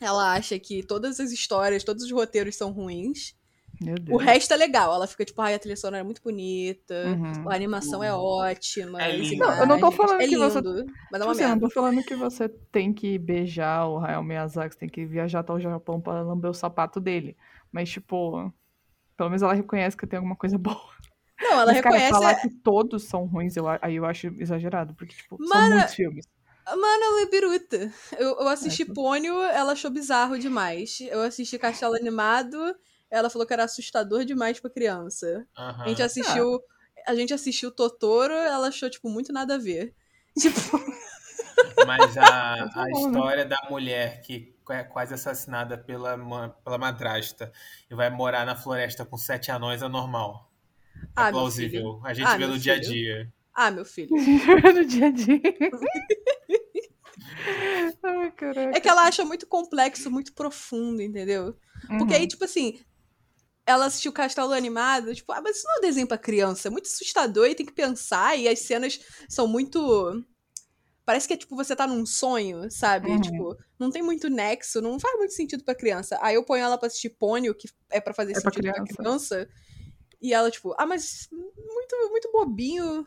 Ela 0.00 0.34
acha 0.34 0.58
que 0.58 0.82
todas 0.82 1.18
as 1.18 1.32
histórias, 1.32 1.82
todos 1.82 2.04
os 2.04 2.12
roteiros 2.12 2.54
são 2.56 2.70
ruins. 2.70 3.34
Meu 3.84 3.96
O 4.10 4.16
resto 4.16 4.52
é 4.54 4.56
legal. 4.56 4.94
Ela 4.94 5.06
fica 5.06 5.24
tipo, 5.24 5.40
ai, 5.42 5.54
a 5.54 5.58
trilha 5.58 5.76
sonora 5.76 6.00
é 6.00 6.02
muito 6.04 6.22
bonita, 6.22 6.94
Uhum. 7.06 7.48
a 7.50 7.54
animação 7.54 8.02
é 8.02 8.12
ótima. 8.14 9.02
É 9.02 9.16
lindo. 9.16 9.38
Não, 9.38 9.50
eu 9.58 9.66
não 9.66 9.78
tô 9.80 9.88
imagens- 9.90 9.96
falando 9.96 10.20
é 10.22 10.28
que 10.28 10.36
você- 10.36 10.60
Mas 10.60 10.62
é 10.62 10.82
Tipo 10.84 11.24
uma 11.24 11.32
assim, 11.32 11.42
eu 11.42 11.48
não 11.48 11.54
merda. 11.56 11.60
tô 11.60 11.70
falando 11.70 12.02
que 12.04 12.14
você 12.16 12.48
tem 12.48 12.92
que 12.92 13.18
beijar 13.18 13.86
o 13.88 13.98
Hayao 13.98 14.22
Miyazaki, 14.22 14.74
você 14.74 14.80
tem 14.80 14.88
que 14.88 15.04
viajar 15.06 15.40
até 15.40 15.52
o 15.52 15.60
Japão 15.60 16.00
pra 16.00 16.22
lamber 16.22 16.50
o 16.50 16.54
sapato 16.54 17.00
dele. 17.00 17.36
Mas, 17.70 17.90
tipo, 17.90 18.52
pelo 19.16 19.28
menos 19.30 19.42
ela 19.42 19.54
reconhece 19.54 19.96
que 19.96 20.06
tem 20.06 20.16
alguma 20.18 20.36
coisa 20.36 20.56
boa. 20.58 20.80
Não, 21.40 21.52
ela 21.52 21.72
Mas, 21.72 21.80
cara, 21.80 21.96
reconhece. 21.96 22.10
falar 22.10 22.34
que 22.36 22.48
todos 22.62 23.04
são 23.04 23.24
ruins, 23.26 23.56
eu, 23.56 23.64
aí 23.80 23.96
eu 23.96 24.04
acho 24.04 24.28
exagerado, 24.38 24.94
porque, 24.94 25.14
tipo, 25.14 25.36
são 25.44 25.48
Mano, 25.58 25.74
muitos 25.76 25.94
filmes. 25.94 26.24
Mano, 26.64 27.02
ela 27.04 27.22
é 27.22 27.26
biruta. 27.26 27.92
Eu, 28.16 28.38
eu 28.38 28.48
assisti 28.48 28.82
É. 28.82 28.94
Pônio, 28.94 29.34
ela 29.42 29.72
achou 29.72 29.90
bizarro 29.90 30.38
demais. 30.38 30.98
Eu 31.10 31.20
assisti 31.22 31.58
Castelo 31.58 31.96
Animado, 31.96 32.56
ela 33.12 33.28
falou 33.30 33.46
que 33.46 33.52
era 33.52 33.64
assustador 33.64 34.24
demais 34.24 34.58
pra 34.58 34.70
criança. 34.70 35.46
Aham. 35.56 35.82
A 35.84 35.88
gente 35.88 36.02
assistiu. 36.02 36.60
A 37.06 37.14
gente 37.14 37.34
assistiu 37.34 37.70
Totoro, 37.70 38.32
ela 38.32 38.68
achou, 38.68 38.88
tipo, 38.88 39.08
muito 39.08 39.32
nada 39.32 39.56
a 39.56 39.58
ver. 39.58 39.94
Tipo, 40.38 40.78
Mas 41.86 42.16
a, 42.16 42.54
a 42.74 42.90
história 42.90 43.44
da 43.44 43.58
mulher 43.68 44.22
que 44.22 44.54
é 44.70 44.82
quase 44.82 45.12
assassinada 45.12 45.76
pela, 45.76 46.16
pela 46.64 46.78
madrasta 46.78 47.52
e 47.90 47.94
vai 47.94 48.08
morar 48.08 48.46
na 48.46 48.56
floresta 48.56 49.04
com 49.04 49.18
sete 49.18 49.50
anões 49.50 49.82
é 49.82 49.88
normal. 49.88 50.50
É 50.94 50.98
Ah, 51.16 51.22
meu 51.24 51.32
plausível. 51.32 52.00
A 52.04 52.14
gente 52.14 52.26
Ah, 52.28 52.32
vê 52.32 52.38
meu 52.38 52.48
no 52.48 52.58
dia 52.58 52.74
a 52.74 52.80
dia. 52.80 53.32
ah, 53.52 53.70
meu 53.70 53.84
filho. 53.84 54.08
no 54.74 54.84
dia 54.86 55.08
a 55.08 55.10
dia. 55.10 55.40
Ai. 58.04 58.72
É 58.74 58.80
que 58.80 58.88
ela 58.88 59.06
acha 59.06 59.24
muito 59.24 59.46
complexo, 59.46 60.10
muito 60.10 60.32
profundo, 60.32 61.02
entendeu? 61.02 61.56
Porque 61.98 62.14
Uhum. 62.14 62.20
aí, 62.20 62.26
tipo 62.28 62.44
assim, 62.44 62.80
ela 63.66 63.86
assistiu 63.86 64.12
Castelo 64.12 64.52
Animado, 64.52 65.14
tipo, 65.14 65.32
ah, 65.32 65.40
mas 65.40 65.56
isso 65.56 65.66
não 65.68 65.74
é 65.76 65.78
um 65.78 65.82
desenho 65.82 66.06
pra 66.06 66.18
criança, 66.18 66.68
é 66.68 66.70
muito 66.70 66.86
assustador 66.86 67.46
e 67.46 67.54
tem 67.54 67.64
que 67.66 67.72
pensar, 67.72 68.36
e 68.38 68.48
as 68.48 68.58
cenas 68.60 69.00
são 69.28 69.46
muito. 69.46 70.24
Parece 71.04 71.26
que 71.26 71.34
é 71.34 71.36
tipo, 71.36 71.56
você 71.56 71.74
tá 71.74 71.86
num 71.86 72.06
sonho, 72.06 72.70
sabe? 72.70 73.10
Uhum. 73.10 73.20
Tipo, 73.20 73.56
não 73.78 73.90
tem 73.90 74.02
muito 74.02 74.28
nexo, 74.30 74.80
não 74.80 75.00
faz 75.00 75.16
muito 75.18 75.32
sentido 75.32 75.64
pra 75.64 75.74
criança. 75.74 76.16
Aí 76.22 76.36
eu 76.36 76.44
ponho 76.44 76.62
ela 76.62 76.78
pra 76.78 76.86
assistir 76.86 77.10
Pônio, 77.10 77.54
que 77.54 77.68
é 77.90 78.00
pra 78.00 78.14
fazer 78.14 78.32
É 78.36 78.40
pra 78.40 78.52
sentido 78.52 78.62
pra 78.72 78.72
criança. 78.84 78.94
criança. 78.96 79.48
E 80.20 80.32
ela, 80.32 80.48
tipo, 80.50 80.72
ah, 80.78 80.86
mas 80.86 81.28
muito, 81.32 81.96
muito 82.10 82.30
bobinho. 82.32 83.04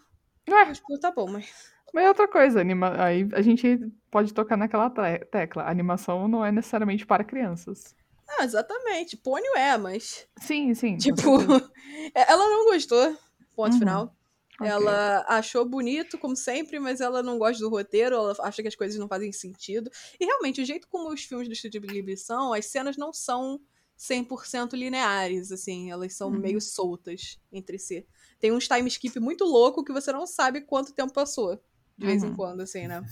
Ué, 0.49 0.73
Tipo, 0.73 0.99
tá 0.99 1.09
bom, 1.11 1.29
mas. 1.31 1.49
mas 1.93 2.03
é 2.03 2.07
outra 2.09 2.27
coisa, 2.27 2.59
anima... 2.59 3.01
aí 3.01 3.27
a 3.33 3.41
gente 3.41 3.79
pode 4.11 4.33
tocar 4.33 4.57
naquela 4.57 4.89
te- 4.89 5.25
tecla. 5.31 5.63
A 5.63 5.71
animação 5.71 6.27
não 6.27 6.45
é 6.45 6.51
necessariamente 6.51 7.05
para 7.05 7.23
crianças. 7.23 7.95
Ah, 8.27 8.43
exatamente. 8.43 9.15
Pônio 9.17 9.55
é, 9.55 9.77
mas. 9.77 10.27
Sim, 10.41 10.73
sim. 10.73 10.97
Tipo, 10.97 11.37
certeza. 11.39 11.71
ela 12.13 12.49
não 12.49 12.65
gostou. 12.65 13.17
Ponto 13.55 13.73
Uhum. 13.73 13.79
final. 13.79 14.15
Ok. 14.59 14.67
Ela 14.69 15.25
achou 15.27 15.65
bonito, 15.65 16.17
como 16.17 16.35
sempre, 16.35 16.79
mas 16.79 17.01
ela 17.01 17.21
não 17.21 17.37
gosta 17.37 17.61
do 17.61 17.69
roteiro, 17.69 18.15
ela 18.15 18.33
acha 18.39 18.61
que 18.61 18.67
as 18.69 18.75
coisas 18.75 18.97
não 18.97 19.07
fazem 19.07 19.31
sentido. 19.33 19.91
E 20.19 20.25
realmente, 20.25 20.61
o 20.61 20.65
jeito 20.65 20.87
como 20.87 21.11
os 21.13 21.23
filmes 21.25 21.47
do 21.49 21.53
Estúdio 21.53 21.81
Ghibli 21.81 22.15
são, 22.17 22.53
as 22.53 22.65
cenas 22.67 22.95
não 22.95 23.11
são 23.11 23.59
100% 23.97 24.73
lineares, 24.75 25.51
assim, 25.51 25.91
elas 25.91 26.13
são 26.15 26.29
Uhum. 26.31 26.39
meio 26.39 26.61
soltas 26.61 27.37
entre 27.51 27.77
si. 27.77 28.07
Tem 28.39 28.51
uns 28.53 28.65
time 28.67 28.87
skip 28.87 29.19
muito 29.19 29.43
louco 29.43 29.83
que 29.83 29.91
você 29.91 30.11
não 30.13 30.25
sabe 30.25 30.61
quanto 30.61 30.93
tempo 30.93 31.11
passou, 31.13 31.59
de 31.97 32.05
vez 32.05 32.23
em 32.23 32.27
Uhum. 32.27 32.35
quando, 32.35 32.61
assim, 32.61 32.87
né? 32.87 33.03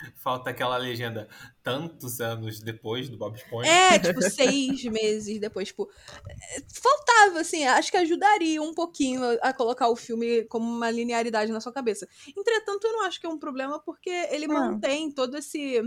Falta 0.16 0.50
aquela 0.50 0.76
legenda 0.76 1.28
tantos 1.62 2.20
anos 2.20 2.60
depois 2.60 3.08
do 3.08 3.16
Bob 3.18 3.36
Esponja. 3.36 3.70
É, 3.70 3.98
tipo, 3.98 4.22
seis 4.22 4.82
meses 4.84 5.38
depois, 5.40 5.68
tipo. 5.68 5.88
é, 6.28 6.62
Faltava, 6.72 7.40
assim, 7.40 7.64
acho 7.64 7.90
que 7.90 7.96
ajudaria 7.96 8.62
um 8.62 8.74
pouquinho 8.74 9.22
a, 9.42 9.52
colocar 9.52 9.88
o 9.88 9.96
filme 9.96 10.44
como 10.44 10.64
uma 10.70 10.90
linearidade 10.90 11.52
na 11.52 11.60
sua 11.60 11.72
cabeça. 11.72 12.08
Entretanto, 12.36 12.86
eu 12.86 12.92
não 12.92 13.04
acho 13.04 13.20
que 13.20 13.26
é 13.26 13.28
um 13.28 13.38
problema, 13.38 13.78
porque 13.80 14.10
ele 14.30 14.46
Não. 14.46 14.54
mantém 14.54 15.10
todo 15.10 15.36
esse, 15.36 15.80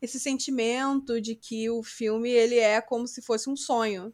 esse 0.00 0.18
sentimento 0.18 1.20
de 1.20 1.34
que 1.34 1.70
o 1.70 1.82
filme 1.82 2.30
ele 2.30 2.58
é 2.58 2.80
como 2.80 3.06
se 3.06 3.22
fosse 3.22 3.48
um 3.48 3.56
sonho. 3.56 4.12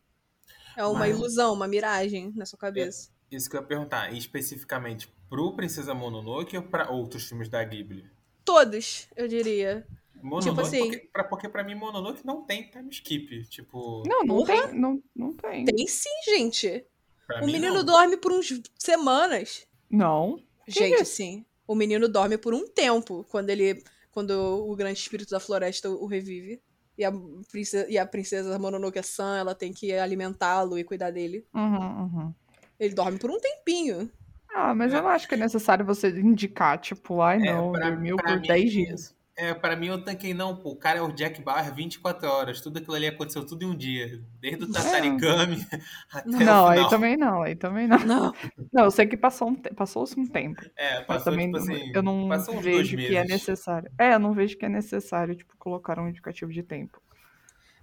É 0.77 0.85
uma 0.85 1.01
Mas- 1.01 1.17
ilusão, 1.17 1.55
uma 1.55 1.67
miragem 1.67 2.33
na 2.37 2.45
sua 2.45 2.59
cabeça. 2.59 3.11
Isso 3.31 3.49
que 3.51 3.57
eu 3.57 3.61
ia 3.61 3.67
perguntar, 3.67 4.13
especificamente 4.13 5.09
pro 5.29 5.57
Princesa 5.57 5.95
Mononoke 5.95 6.57
ou 6.57 6.63
pra 6.63 6.91
outros 6.91 7.25
filmes 7.25 7.49
da 7.49 7.65
Ghibli? 7.65 8.09
Todos, 8.47 9.09
eu 9.17 9.29
diria. 9.29 9.87
Mononoke, 10.23 10.61
assim- 10.61 10.79
porque, 10.91 11.09
pra, 11.13 11.25
porque 11.25 11.49
pra 11.49 11.63
mim 11.65 11.75
Mononoke 11.75 12.25
não 12.25 12.43
tem 12.43 12.63
time 12.71 12.89
skip. 12.91 13.45
Tipo, 13.49 14.03
Não, 14.07 14.23
não 14.25 14.45
tem. 14.45 14.73
Não, 14.73 15.03
não 15.15 15.33
tem. 15.35 15.65
Tem 15.67 15.87
sim, 15.87 16.09
gente. 16.25 16.85
pra 17.27 17.43
O 17.43 17.47
menino 17.47 17.75
não. 17.75 17.85
dorme 17.85 18.17
por 18.17 18.33
uns 18.33 18.63
semanas. 18.79 19.67
Não. 19.91 20.41
Gente, 20.67 21.05
sim. 21.05 21.45
O 21.67 21.75
menino 21.75 22.09
dorme 22.09 22.39
por 22.39 22.55
um 22.55 22.67
tempo 22.67 23.27
quando 23.31 23.51
ele. 23.51 23.83
Quando 24.11 24.31
o 24.31 24.75
grande 24.75 24.99
espírito 24.99 25.31
da 25.31 25.39
floresta 25.41 25.91
o 25.91 26.07
revive. 26.07 26.63
E 26.97 27.05
a 27.05 27.13
princesa, 27.53 27.87
e 27.91 27.99
a 27.99 28.07
princesa 28.07 28.59
Mononoke-san, 28.59 29.37
ela 29.37 29.55
tem 29.55 29.71
que 29.71 29.93
alimentá-lo 29.93 30.79
e 30.79 30.85
cuidar 30.85 31.11
dele. 31.11 31.45
Uhum, 31.53 32.01
uhum. 32.05 32.35
Ele 32.81 32.95
dorme 32.95 33.19
por 33.19 33.31
um 33.31 33.39
tempinho. 33.39 34.11
Ah, 34.59 34.75
mas 34.75 34.91
eu 34.95 35.03
não 35.03 35.11
acho 35.11 35.29
que 35.29 35.35
é 35.35 35.37
necessário 35.37 35.85
você 35.85 36.09
indicar, 36.09 36.79
tipo, 36.79 37.21
ai 37.21 37.37
É, 37.47 37.53
não, 37.53 37.73
pra- 37.73 37.91
dormiu 37.91 38.17
pra 38.17 38.33
por 38.33 38.41
mim- 38.41 38.49
10 38.49 38.73
dias. 38.73 39.15
É, 39.39 39.53
pra 39.53 39.77
mim 39.77 39.89
eu 39.89 40.03
tanquei 40.03 40.33
não, 40.33 40.57
pô. 40.57 40.71
O 40.71 40.77
cara 40.77 40.99
é 40.99 41.03
o 41.03 41.13
Jack 41.13 41.43
Bauer 41.43 41.75
24 41.75 42.27
horas. 42.27 42.63
Tudo 42.63 42.79
aquilo 42.79 42.95
ali 42.97 43.07
aconteceu 43.07 43.45
tudo 43.45 43.65
em 43.65 43.67
um 43.67 43.77
dia. 43.77 44.19
Desde 44.41 44.65
o 44.65 44.73
Tatarigami 44.73 45.57
até 46.11 46.27
Não, 46.43 46.65
o 46.65 46.69
aí 46.69 46.89
também 46.89 47.19
não, 47.19 47.43
aí 47.43 47.55
também 47.55 47.87
não. 47.87 47.99
Não. 47.99 48.33
Não, 48.73 48.85
eu 48.85 48.91
sei 48.91 49.07
que 49.07 49.15
passou 49.15 49.49
um 49.49 49.55
te- 49.55 49.75
passou-se 49.75 50.19
um 50.19 50.27
tempo. 50.27 50.63
É, 50.75 51.03
passou 51.03 51.33
também 51.33 51.53
tipo 51.53 51.59
assim. 51.59 51.93
eu 51.95 52.03
não 52.03 52.27
passou 52.31 52.55
uns 52.55 52.63
dois 52.65 52.91
vejo 52.91 52.97
que 52.97 53.15
é 53.15 53.25
necessário. 53.25 53.91
É, 53.99 54.15
eu 54.15 54.19
não 54.19 54.33
vejo 54.33 54.57
que 54.57 54.65
é 54.65 54.71
necessário, 54.71 55.35
tipo, 55.37 55.55
colocar 55.59 55.99
um 56.01 56.09
indicativo 56.09 56.51
de 56.51 56.63
tempo. 56.63 56.99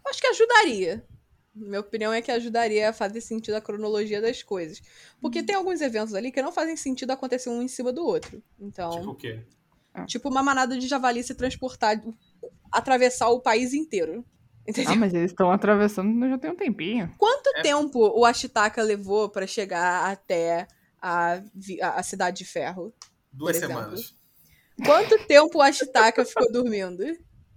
Acho 0.07 0.19
que 0.19 0.25
ajudaria. 0.27 1.05
Minha 1.55 1.81
opinião 1.81 2.11
é 2.11 2.21
que 2.21 2.31
ajudaria 2.31 2.89
a 2.89 2.93
fazer 2.93 3.21
sentido 3.21 3.53
a 3.55 3.61
cronologia 3.61 4.19
das 4.21 4.41
coisas. 4.41 4.81
Porque 5.21 5.43
tem 5.43 5.55
alguns 5.55 5.81
eventos 5.81 6.13
ali 6.15 6.31
que 6.31 6.41
não 6.41 6.51
fazem 6.51 6.75
sentido 6.75 7.11
acontecer 7.11 7.49
um 7.49 7.61
em 7.61 7.67
cima 7.67 7.91
do 7.93 8.03
outro. 8.03 8.41
Então. 8.59 8.89
Tipo 8.91 9.11
o 9.11 9.15
quê? 9.15 9.39
Tipo 10.07 10.29
uma 10.29 10.41
manada 10.41 10.75
de 10.77 10.87
javali 10.87 11.23
se 11.23 11.35
transportar, 11.35 12.01
atravessar 12.71 13.29
o 13.29 13.39
país 13.39 13.73
inteiro. 13.73 14.25
Entendeu? 14.67 14.93
Ah, 14.93 14.95
mas 14.95 15.13
eles 15.13 15.29
estão 15.31 15.51
atravessando 15.51 16.27
já 16.27 16.37
tem 16.37 16.49
um 16.49 16.55
tempinho. 16.55 17.13
Quanto 17.17 17.49
É. 17.57 17.61
tempo 17.61 17.99
o 17.99 18.25
Ashitaka 18.25 18.81
levou 18.81 19.29
pra 19.29 19.45
chegar 19.45 20.09
até 20.09 20.67
a, 21.01 21.33
a, 21.81 21.89
a 21.99 22.03
Cidade 22.03 22.37
de 22.39 22.45
Ferro? 22.45 22.93
Duas 23.31 23.57
Por 23.57 23.65
exemplo. 23.65 23.81
semanas. 23.83 24.15
Quanto 24.85 25.27
tempo 25.27 25.59
o 25.59 25.61
Ashitaka 25.61 26.25
ficou 26.25 26.51
dormindo? 26.51 27.03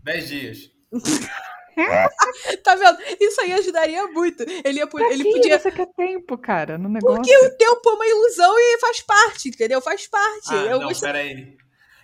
Dez 0.03 0.29
dias. 0.29 0.71
tá 2.65 2.75
vendo? 2.75 2.99
Isso 3.21 3.41
aí 3.41 3.53
ajudaria 3.53 4.07
muito. 4.09 4.43
Ele, 4.65 4.79
ia, 4.79 4.87
Pra 4.87 5.13
ele 5.13 5.25
que 5.25 5.33
podia. 5.33 5.59
você 5.59 5.71
quer 5.71 5.87
tempo, 5.97 6.39
cara, 6.39 6.79
no 6.79 6.89
negócio? 6.89 7.17
Porque 7.23 7.37
o 7.39 7.51
tempo 7.57 7.89
é 7.89 7.93
uma 7.93 8.07
ilusão 8.07 8.55
e 8.59 8.79
faz 8.79 9.01
parte, 9.03 9.49
entendeu? 9.49 9.81
Faz 9.81 10.07
parte. 10.07 10.49
Ah, 10.51 10.65
Eu 10.65 10.81
não, 10.81 10.89
gosto- 10.89 11.03
peraí. 11.03 11.57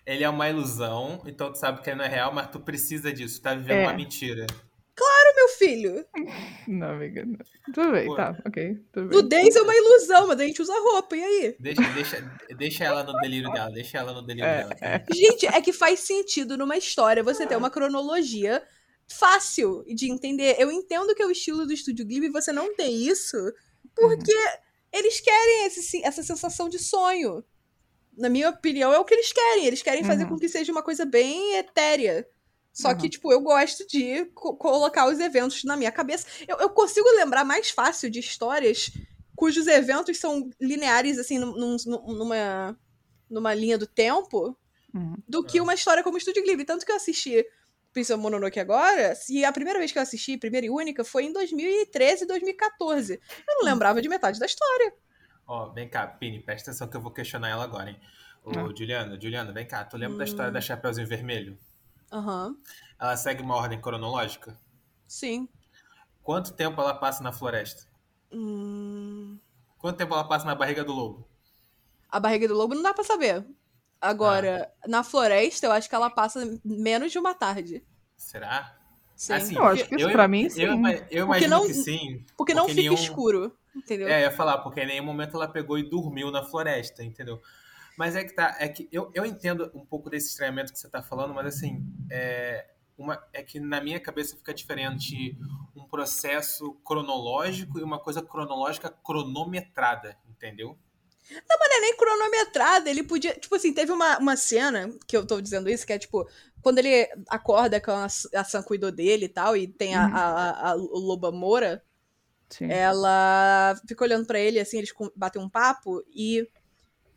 Ele 0.04 0.24
é 0.24 0.28
uma 0.28 0.48
ilusão, 0.50 1.22
então 1.26 1.52
tu 1.52 1.58
sabe 1.58 1.80
que 1.80 1.88
ele 1.88 1.96
não 1.98 2.04
é 2.04 2.08
real, 2.08 2.32
mas 2.34 2.48
tu 2.50 2.58
precisa 2.58 3.12
disso. 3.12 3.38
Tu 3.40 3.42
tá 3.44 3.54
vivendo 3.54 3.78
É. 3.78 3.82
uma 3.82 3.92
mentira. 3.94 4.46
meu 5.34 5.48
filho. 5.48 6.04
Não, 6.68 6.90
amiga. 6.90 7.24
não. 7.24 7.38
Tudo 7.72 7.92
bem, 7.92 8.06
Pô. 8.06 8.14
tá, 8.16 8.36
ok. 8.46 8.76
Tudo 8.92 9.08
bem. 9.08 9.16
Nudez 9.22 9.56
é 9.56 9.62
uma 9.62 9.74
ilusão, 9.74 10.26
mas 10.28 10.38
a 10.40 10.44
gente 10.44 10.60
usa 10.60 10.72
roupa, 10.74 11.16
e 11.16 11.22
aí? 11.22 11.56
Deixa, 11.58 11.82
deixa, 11.94 12.32
deixa 12.56 12.84
ela 12.84 13.02
no 13.02 13.12
delírio 13.20 13.50
dela, 13.50 13.70
deixa 13.70 13.98
ela 13.98 14.12
no 14.12 14.22
delírio 14.22 14.48
É, 14.48 14.58
dela. 14.58 14.74
cara. 14.74 15.04
Gente, 15.12 15.46
é 15.46 15.60
que 15.60 15.72
faz 15.72 16.00
sentido 16.00 16.56
numa 16.58 16.76
história 16.76 17.22
você 17.22 17.46
ter 17.46 17.56
uma 17.56 17.70
cronologia 17.70 18.62
fácil 19.12 19.85
de 19.95 20.11
entender. 20.11 20.57
Eu 20.59 20.71
entendo 20.71 21.14
que 21.14 21.23
é 21.23 21.26
o 21.26 21.31
estilo 21.31 21.66
do 21.66 21.73
Estúdio 21.73 22.04
Ghibli 22.07 22.28
você 22.28 22.52
não 22.52 22.75
ter 22.75 22.88
isso, 22.88 23.37
porque 23.95 24.33
eles 24.92 25.21
querem 25.21 25.66
esse- 25.66 26.02
essa 26.04 26.23
sensação 26.23 26.69
de 26.69 26.78
sonho. 26.78 27.45
Na 28.16 28.28
minha 28.28 28.50
opinião, 28.50 28.92
é 28.92 28.99
o 28.99 29.04
que 29.04 29.14
eles 29.14 29.33
querem. 29.33 29.66
Eles 29.66 29.83
querem 29.83 30.04
fazer 30.04 30.25
Uhum. 30.25 30.31
com 30.31 30.38
que 30.38 30.49
seja 30.49 30.71
uma 30.73 30.83
coisa 30.83 31.04
bem 31.04 31.57
etérea. 31.57 32.26
Só 32.73 32.88
Uhum. 32.88 32.97
que, 32.99 33.09
tipo, 33.09 33.31
eu 33.33 33.40
gosto 33.40 33.87
de 33.87 34.25
co- 34.35 34.57
colocar 34.57 35.09
os 35.09 35.19
eventos 35.21 35.62
na 35.64 35.76
minha 35.76 35.92
cabeça. 35.92 36.26
Eu, 36.49 36.57
eu 36.59 36.71
consigo 36.71 37.09
lembrar 37.16 37.45
mais 37.45 37.71
fácil 37.71 38.11
de 38.11 38.19
histórias 38.21 38.90
cujos 39.37 39.66
eventos 39.66 40.19
são 40.19 40.49
lineares, 40.61 41.19
assim, 41.19 41.38
num- 41.38 41.57
num- 41.57 41.76
numa, 42.14 42.78
numa 43.28 43.54
linha 43.54 43.76
do 43.78 43.87
tempo, 43.87 44.57
Uhum. 44.95 45.16
do 45.26 45.42
que 45.42 45.61
uma 45.61 45.75
história 45.75 46.02
como 46.02 46.16
Estúdio 46.19 46.42
Ghibli. 46.45 46.64
Tanto 46.64 46.85
que 46.87 46.92
eu 46.92 46.97
assisti 46.97 47.45
Princesa 47.92 48.16
Mononoke 48.16 48.58
agora, 48.58 49.12
e 49.28 49.44
a 49.44 49.52
primeira 49.52 49.78
vez 49.78 49.92
que 49.92 49.99
eu 49.99 50.02
assisti, 50.02 50.37
primeira 50.38 50.66
e 50.66 50.70
única, 50.70 51.04
foi 51.04 51.25
em 51.25 51.32
2013 51.32 52.25
e 52.25 52.26
2014. 52.26 53.20
Eu 53.46 53.54
não 53.58 53.64
lembrava 53.64 54.00
de 54.00 54.08
metade 54.08 54.38
da 54.40 54.46
história. 54.46 54.94
Ó, 55.46 55.70
vem 55.72 55.88
cá, 55.88 56.06
Pini, 56.06 56.40
presta 56.40 56.70
atenção 56.70 56.88
que 56.88 56.96
eu 56.96 57.00
vou 57.02 57.11
questionar 57.12 57.49
ela 57.50 57.64
agora, 57.64 57.90
hein? 57.90 58.00
Ô, 58.44 58.50
Ah. 58.50 58.75
Juliana, 58.76 59.18
Juliana, 59.20 59.52
vem 59.52 59.66
cá. 59.66 59.84
Tu 59.84 59.96
lembra 59.96 60.18
da 60.18 60.25
história 60.25 60.50
Hum. 60.50 60.54
da 60.54 60.61
Chapeuzinho 60.61 61.06
Vermelho? 61.06 61.58
Aham, 62.11 62.56
Ela 63.00 63.16
segue 63.16 63.42
uma 63.42 63.56
ordem 63.56 63.80
cronológica? 63.80 64.56
sim. 65.06 65.49
Quanto 66.22 66.52
tempo 66.54 66.80
ela 66.80 66.94
passa 66.94 67.22
na 67.22 67.32
floresta? 67.32 67.88
Hum, 68.32 69.38
Quanto 69.78 69.96
tempo 69.99 70.14
ela 70.14 70.22
passa 70.28 70.46
na 70.46 70.54
barriga 70.54 70.84
do 70.84 70.92
lobo? 70.92 71.28
A 72.08 72.20
barriga 72.20 72.46
do 72.46 72.54
lobo 72.54 72.75
não 72.75 72.82
dá 72.82 72.94
pra 72.94 73.02
saber. 73.02 73.44
Agora, 74.02 74.68
na 74.87 75.04
floresta, 75.04 75.66
eu 75.66 75.71
acho 75.73 75.88
que 75.88 75.94
ela 75.94 76.11
passa 76.11 76.59
menos 76.64 77.12
de 77.12 77.18
uma 77.21 77.35
tarde. 77.35 77.85
Será? 78.16 78.76
Sim. 79.14 79.32
Assim, 79.35 79.54
Eu 79.56 79.64
acho 79.64 79.88
que 79.88 79.94
isso 79.94 80.11
pra 80.11 80.26
mim, 80.26 80.49
sim. 80.50 80.62
Eu, 80.62 80.73
eu 81.11 81.25
imagino 81.26 81.50
não- 81.50 81.66
que 81.66 81.73
sim. 81.75 82.25
porque 82.37 82.52
não 82.52 82.62
porque 82.64 82.75
fica 82.75 82.90
nenhum- 82.90 82.94
escuro. 83.02 83.56
Entendeu? 83.75 84.09
É, 84.09 84.16
eu 84.16 84.21
ia 84.25 84.30
falar, 84.32 84.59
porque 84.59 84.80
em 84.80 84.87
nenhum 84.87 85.04
momento 85.04 85.37
ela 85.37 85.47
pegou 85.49 85.78
e 85.78 85.88
dormiu 85.88 86.30
na 86.32 86.42
floresta, 86.42 87.02
entendeu? 87.04 87.40
Mas 87.97 88.16
é 88.16 88.25
que 88.25 88.35
tá, 88.35 88.56
é 88.59 88.68
que 88.68 88.88
eu, 88.90 89.11
eu 89.14 89.25
entendo 89.25 89.71
um 89.75 89.87
pouco 89.87 90.11
desse 90.11 90.28
estranhamento 90.30 90.73
que 90.73 90.78
você 90.78 90.90
tá 90.90 91.02
falando, 91.02 91.32
mas 91.32 91.47
assim, 91.47 91.87
é, 92.11 92.66
uma, 92.99 93.23
é 93.32 93.42
que 93.42 93.61
na 93.61 93.80
minha 93.80 94.00
cabeça 94.00 94.37
fica 94.37 94.52
diferente 94.52 95.38
um 95.76 95.85
processo 95.85 96.73
cronológico 96.85 97.78
e 97.78 97.82
uma 97.82 97.99
coisa 98.00 98.21
cronológica 98.21 98.90
cronometrada, 98.90 100.18
entendeu? 100.28 100.76
Não 101.30 101.56
é 101.76 101.80
nem 101.80 101.96
cronometrada, 101.96 102.90
ele 102.90 103.02
podia. 103.02 103.34
Tipo 103.34 103.54
assim, 103.54 103.72
teve 103.72 103.90
uma, 103.92 104.18
uma 104.18 104.36
cena 104.36 104.90
que 105.06 105.16
eu 105.16 105.26
tô 105.26 105.40
dizendo 105.40 105.68
isso, 105.70 105.86
que 105.86 105.92
é 105.92 105.98
tipo, 105.98 106.28
quando 106.60 106.78
ele 106.78 107.08
acorda 107.28 107.80
com 107.80 107.90
a, 107.92 108.04
a 108.06 108.44
Sam 108.44 108.62
cuidou 108.62 108.90
dele 108.92 109.26
e 109.26 109.28
tal, 109.28 109.56
e 109.56 109.66
tem 109.66 109.94
a, 109.94 110.06
Uhum. 110.06 110.14
a, 110.14 110.50
a, 110.50 110.70
a 110.70 110.74
Loba 110.74 111.30
Moura, 111.32 111.82
Sim. 112.50 112.66
ela 112.70 113.74
fica 113.88 114.04
olhando 114.04 114.26
pra 114.26 114.38
ele, 114.38 114.58
assim, 114.60 114.78
eles 114.78 114.92
batem 115.16 115.40
um 115.40 115.48
papo, 115.48 116.02
e 116.14 116.46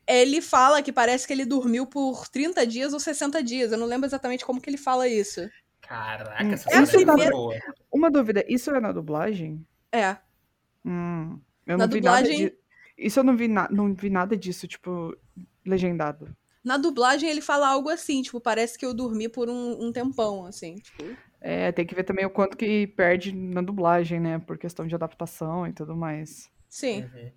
ele 0.07 0.39
fala 0.41 0.81
que 0.83 0.93
parece 0.93 1.25
que 1.27 1.33
ele 1.33 1.43
dormiu 1.45 1.85
por 1.88 2.27
30 2.29 2.65
dias 2.65 2.93
ou 2.93 3.00
60 3.00 3.41
dias. 3.43 3.71
Eu 3.71 3.77
não 3.77 3.88
lembro 3.88 4.07
exatamente 4.07 4.45
como 4.45 4.62
que 4.62 4.69
ele 4.69 4.77
fala 4.77 5.07
isso. 5.07 5.41
Caraca, 5.81 6.43
Hum, 6.43 6.53
essa 6.53 6.69
é 6.69 6.77
a 6.77 6.85
cena 6.85 7.01
é 7.01 7.05
primeira- 7.05 7.31
boa. 7.31 7.55
Uma 7.91 8.09
dúvida, 8.12 8.45
isso 8.47 8.69
é 8.71 8.79
na 8.79 8.91
dublagem? 8.91 9.65
É. 9.91 10.15
Hum, 10.85 11.39
eu 11.65 11.77
Na 11.77 11.85
não 11.88 11.93
vi 11.93 12.00
dublagem- 12.01 12.39
nada 12.43 12.51
de... 12.51 12.64
Isso 12.98 13.20
eu 13.20 13.24
não 13.24 13.36
vi, 13.36 13.48
na... 13.48 13.68
não 13.70 13.94
vi 13.94 14.10
nada 14.10 14.36
disso, 14.38 14.68
tipo, 14.68 15.16
legendado. 15.66 16.36
Na 16.64 16.78
dublagem 16.78 17.30
ele 17.30 17.42
fala 17.42 17.68
algo 17.68 17.90
assim, 17.90 18.22
tipo, 18.22 18.40
parece 18.42 18.78
que 18.78 18.86
eu 18.86 18.94
dormi 18.94 19.30
por 19.30 19.50
um, 19.50 19.86
um 19.86 19.92
tempão, 19.92 20.46
assim, 20.46 20.75
tipo. 20.78 21.04
É, 21.42 21.72
tem 21.72 21.86
que 21.86 21.94
ver 21.94 22.04
também 22.04 22.25
o 22.25 22.30
quanto 22.30 22.58
que 22.58 22.88
perde 22.88 23.32
na 23.32 23.62
dublagem, 23.62 24.20
né? 24.20 24.40
Por 24.40 24.58
questão 24.58 24.88
de 24.88 24.96
adaptação 24.96 25.68
e 25.68 25.74
tudo 25.74 25.96
mais. 25.96 26.50
Sim. 26.68 27.04
Uhum. 27.04 27.32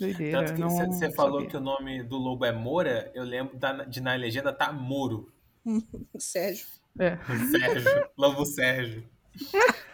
Doideira, 0.00 0.38
Tanto 0.40 0.54
que 0.54 0.60
não 0.60 0.70
você 0.70 0.86
você 0.86 1.12
falou 1.12 1.34
sabia. 1.40 1.48
que 1.50 1.56
o 1.56 1.60
nome 1.60 2.02
do 2.02 2.16
lobo 2.18 2.44
é 2.44 2.52
Moura, 2.52 3.10
eu 3.14 3.22
lembro 3.24 3.56
da- 3.56 3.84
de 3.84 4.00
na 4.00 4.14
legenda 4.14 4.52
tá 4.52 4.72
Moro. 4.72 5.32
Sérgio. 6.18 6.66
É. 6.98 7.16
Sérgio, 7.50 8.08
Lobo 8.16 8.44
Sérgio. 8.44 9.04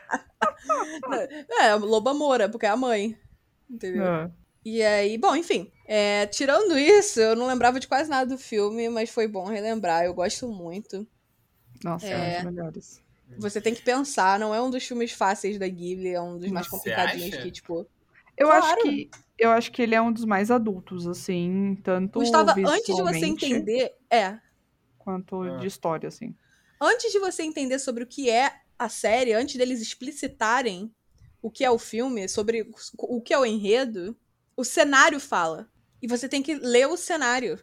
É, 1.61 1.75
Loba 1.75 2.15
Moura, 2.15 2.49
porque 2.49 2.67
é 2.67 2.69
a 2.71 2.77
mãe. 2.77 3.17
Entendeu? 3.69 4.05
Ah, 4.05 4.31
E 4.65 4.83
aí, 4.83 5.19
bom, 5.19 5.35
enfim. 5.35 5.71
é, 5.87 6.27
tirando 6.27 6.79
isso, 6.79 7.21
eu 7.21 7.35
não 7.37 7.47
lembrava 7.47 7.81
de 7.81 7.89
quase 7.89 8.09
nada 8.09 8.27
do 8.35 8.39
filme, 8.39 8.89
mas 8.89 9.11
foi 9.11 9.27
bom 9.27 9.45
relembrar. 9.47 10.05
Eu 10.05 10.15
gosto 10.15 10.49
muito. 10.49 11.07
Nossa, 11.83 12.07
é 12.07 12.17
um 12.17 12.21
É. 12.23 12.35
dos 12.37 12.45
melhores. 12.53 13.03
Você 13.39 13.61
tem 13.61 13.75
que 13.75 13.83
pensar, 13.83 14.39
não 14.39 14.55
é 14.55 14.61
um 14.63 14.71
dos 14.71 14.85
filmes 14.85 15.11
fáceis 15.13 15.59
da 15.59 15.67
Ghibli, 15.67 16.11
é 16.11 16.21
um 16.21 16.39
dos 16.39 16.51
mais 16.51 16.67
Você 16.67 16.71
complicadinhos 16.71 17.33
acha? 17.35 17.43
que, 17.43 17.51
tipo. 17.51 17.87
Eu 18.37 18.47
Claro. 18.49 18.65
acho 18.65 18.83
que 18.83 19.11
eu 19.39 19.51
acho 19.51 19.73
que 19.73 19.83
ele 19.83 19.95
é 19.95 20.01
um 20.01 20.13
dos 20.13 20.25
mais 20.25 20.51
adultos, 20.51 21.07
assim, 21.09 21.77
tanto 21.83 22.21
Gustavo, 22.21 22.51
antes 22.69 22.95
de 22.95 23.03
você 23.03 23.27
entender. 23.27 23.93
É. 24.11 24.39
quanto 24.99 25.43
Ah. 25.43 25.57
de 25.57 25.67
história, 25.67 26.07
assim. 26.09 26.33
Antes 26.81 27.11
de 27.11 27.19
você 27.19 27.43
entender 27.43 27.79
sobre 27.81 28.05
o 28.05 28.07
que 28.07 28.31
é 28.31 28.53
a 28.79 28.89
série, 28.89 29.33
antes 29.33 29.57
deles 29.57 29.83
explicitarem 29.83 30.95
o 31.43 31.51
que 31.51 31.65
é 31.65 31.71
o 31.71 31.79
filme, 31.79 32.29
sobre 32.29 32.71
o 32.97 33.21
que 33.21 33.35
é 33.35 33.39
o 33.39 33.45
enredo, 33.45 34.17
o 34.57 34.65
cenário 34.65 35.19
fala. 35.21 35.69
E 36.01 36.07
você 36.09 36.29
tem 36.29 36.43
que 36.43 36.55
ler 36.55 36.87
o 36.89 36.97
cenário. 36.97 37.59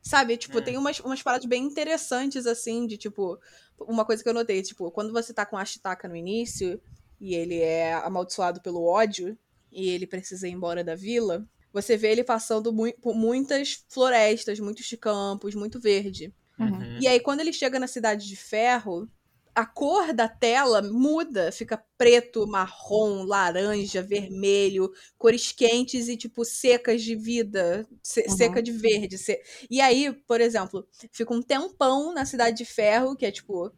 Sabe? 0.00 0.36
Tipo, 0.36 0.58
Hum. 0.58 0.62
tem 0.62 0.76
umas, 0.76 0.98
umas 1.00 1.22
paradas 1.22 1.46
bem 1.46 1.62
interessantes, 1.64 2.46
assim, 2.46 2.86
de 2.86 2.96
tipo. 2.96 3.38
Uma 3.78 4.04
coisa 4.04 4.22
que 4.22 4.28
eu 4.28 4.34
notei, 4.34 4.62
tipo, 4.62 4.90
quando 4.90 5.12
você 5.12 5.32
tá 5.32 5.44
com 5.46 5.56
a 5.56 5.62
Ashitaka 5.62 6.08
no 6.08 6.16
início, 6.16 6.80
e 7.20 7.34
ele 7.34 7.58
é 7.60 7.94
amaldiçoado 7.94 8.60
pelo 8.60 8.84
ódio, 8.84 9.36
e 9.70 9.88
ele 9.90 10.06
precisa 10.06 10.46
ir 10.46 10.52
embora 10.52 10.82
da 10.84 10.94
vila, 10.94 11.44
você 11.72 11.96
vê 11.96 12.12
ele 12.12 12.22
passando 12.24 12.72
mui- 12.72 12.92
por 13.00 13.14
muitas 13.14 13.84
florestas, 13.88 14.60
muitos 14.60 14.88
campos, 15.00 15.54
muito 15.54 15.80
verde. 15.80 16.32
Uhum. 16.58 16.98
E 17.00 17.06
aí, 17.08 17.18
quando 17.20 17.40
ele 17.40 17.52
chega 17.52 17.78
na 17.80 17.86
Cidade 17.86 18.26
de 18.28 18.36
Ferro, 18.36 19.08
a 19.54 19.66
cor 19.66 20.12
da 20.14 20.28
tela 20.28 20.80
muda, 20.82 21.52
fica 21.52 21.82
preto, 21.98 22.46
marrom, 22.46 23.24
laranja, 23.24 24.02
vermelho, 24.02 24.90
cores 25.18 25.52
quentes 25.52 26.08
e, 26.08 26.16
tipo, 26.16 26.44
secas 26.44 27.02
de 27.02 27.14
vida, 27.14 27.86
se- 28.02 28.28
Uhum. 28.28 28.36
seca 28.36 28.62
de 28.62 28.72
verde. 28.72 29.18
se- 29.18 29.42
E 29.70 29.80
aí, 29.80 30.12
por 30.26 30.40
exemplo, 30.40 30.86
fica 31.12 31.34
um 31.34 31.42
tempão 31.42 32.12
na 32.14 32.24
Cidade 32.24 32.56
de 32.58 32.64
Ferro, 32.64 33.14
que 33.16 33.26
é, 33.26 33.30
tipo, 33.32 33.70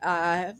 a, 0.00 0.54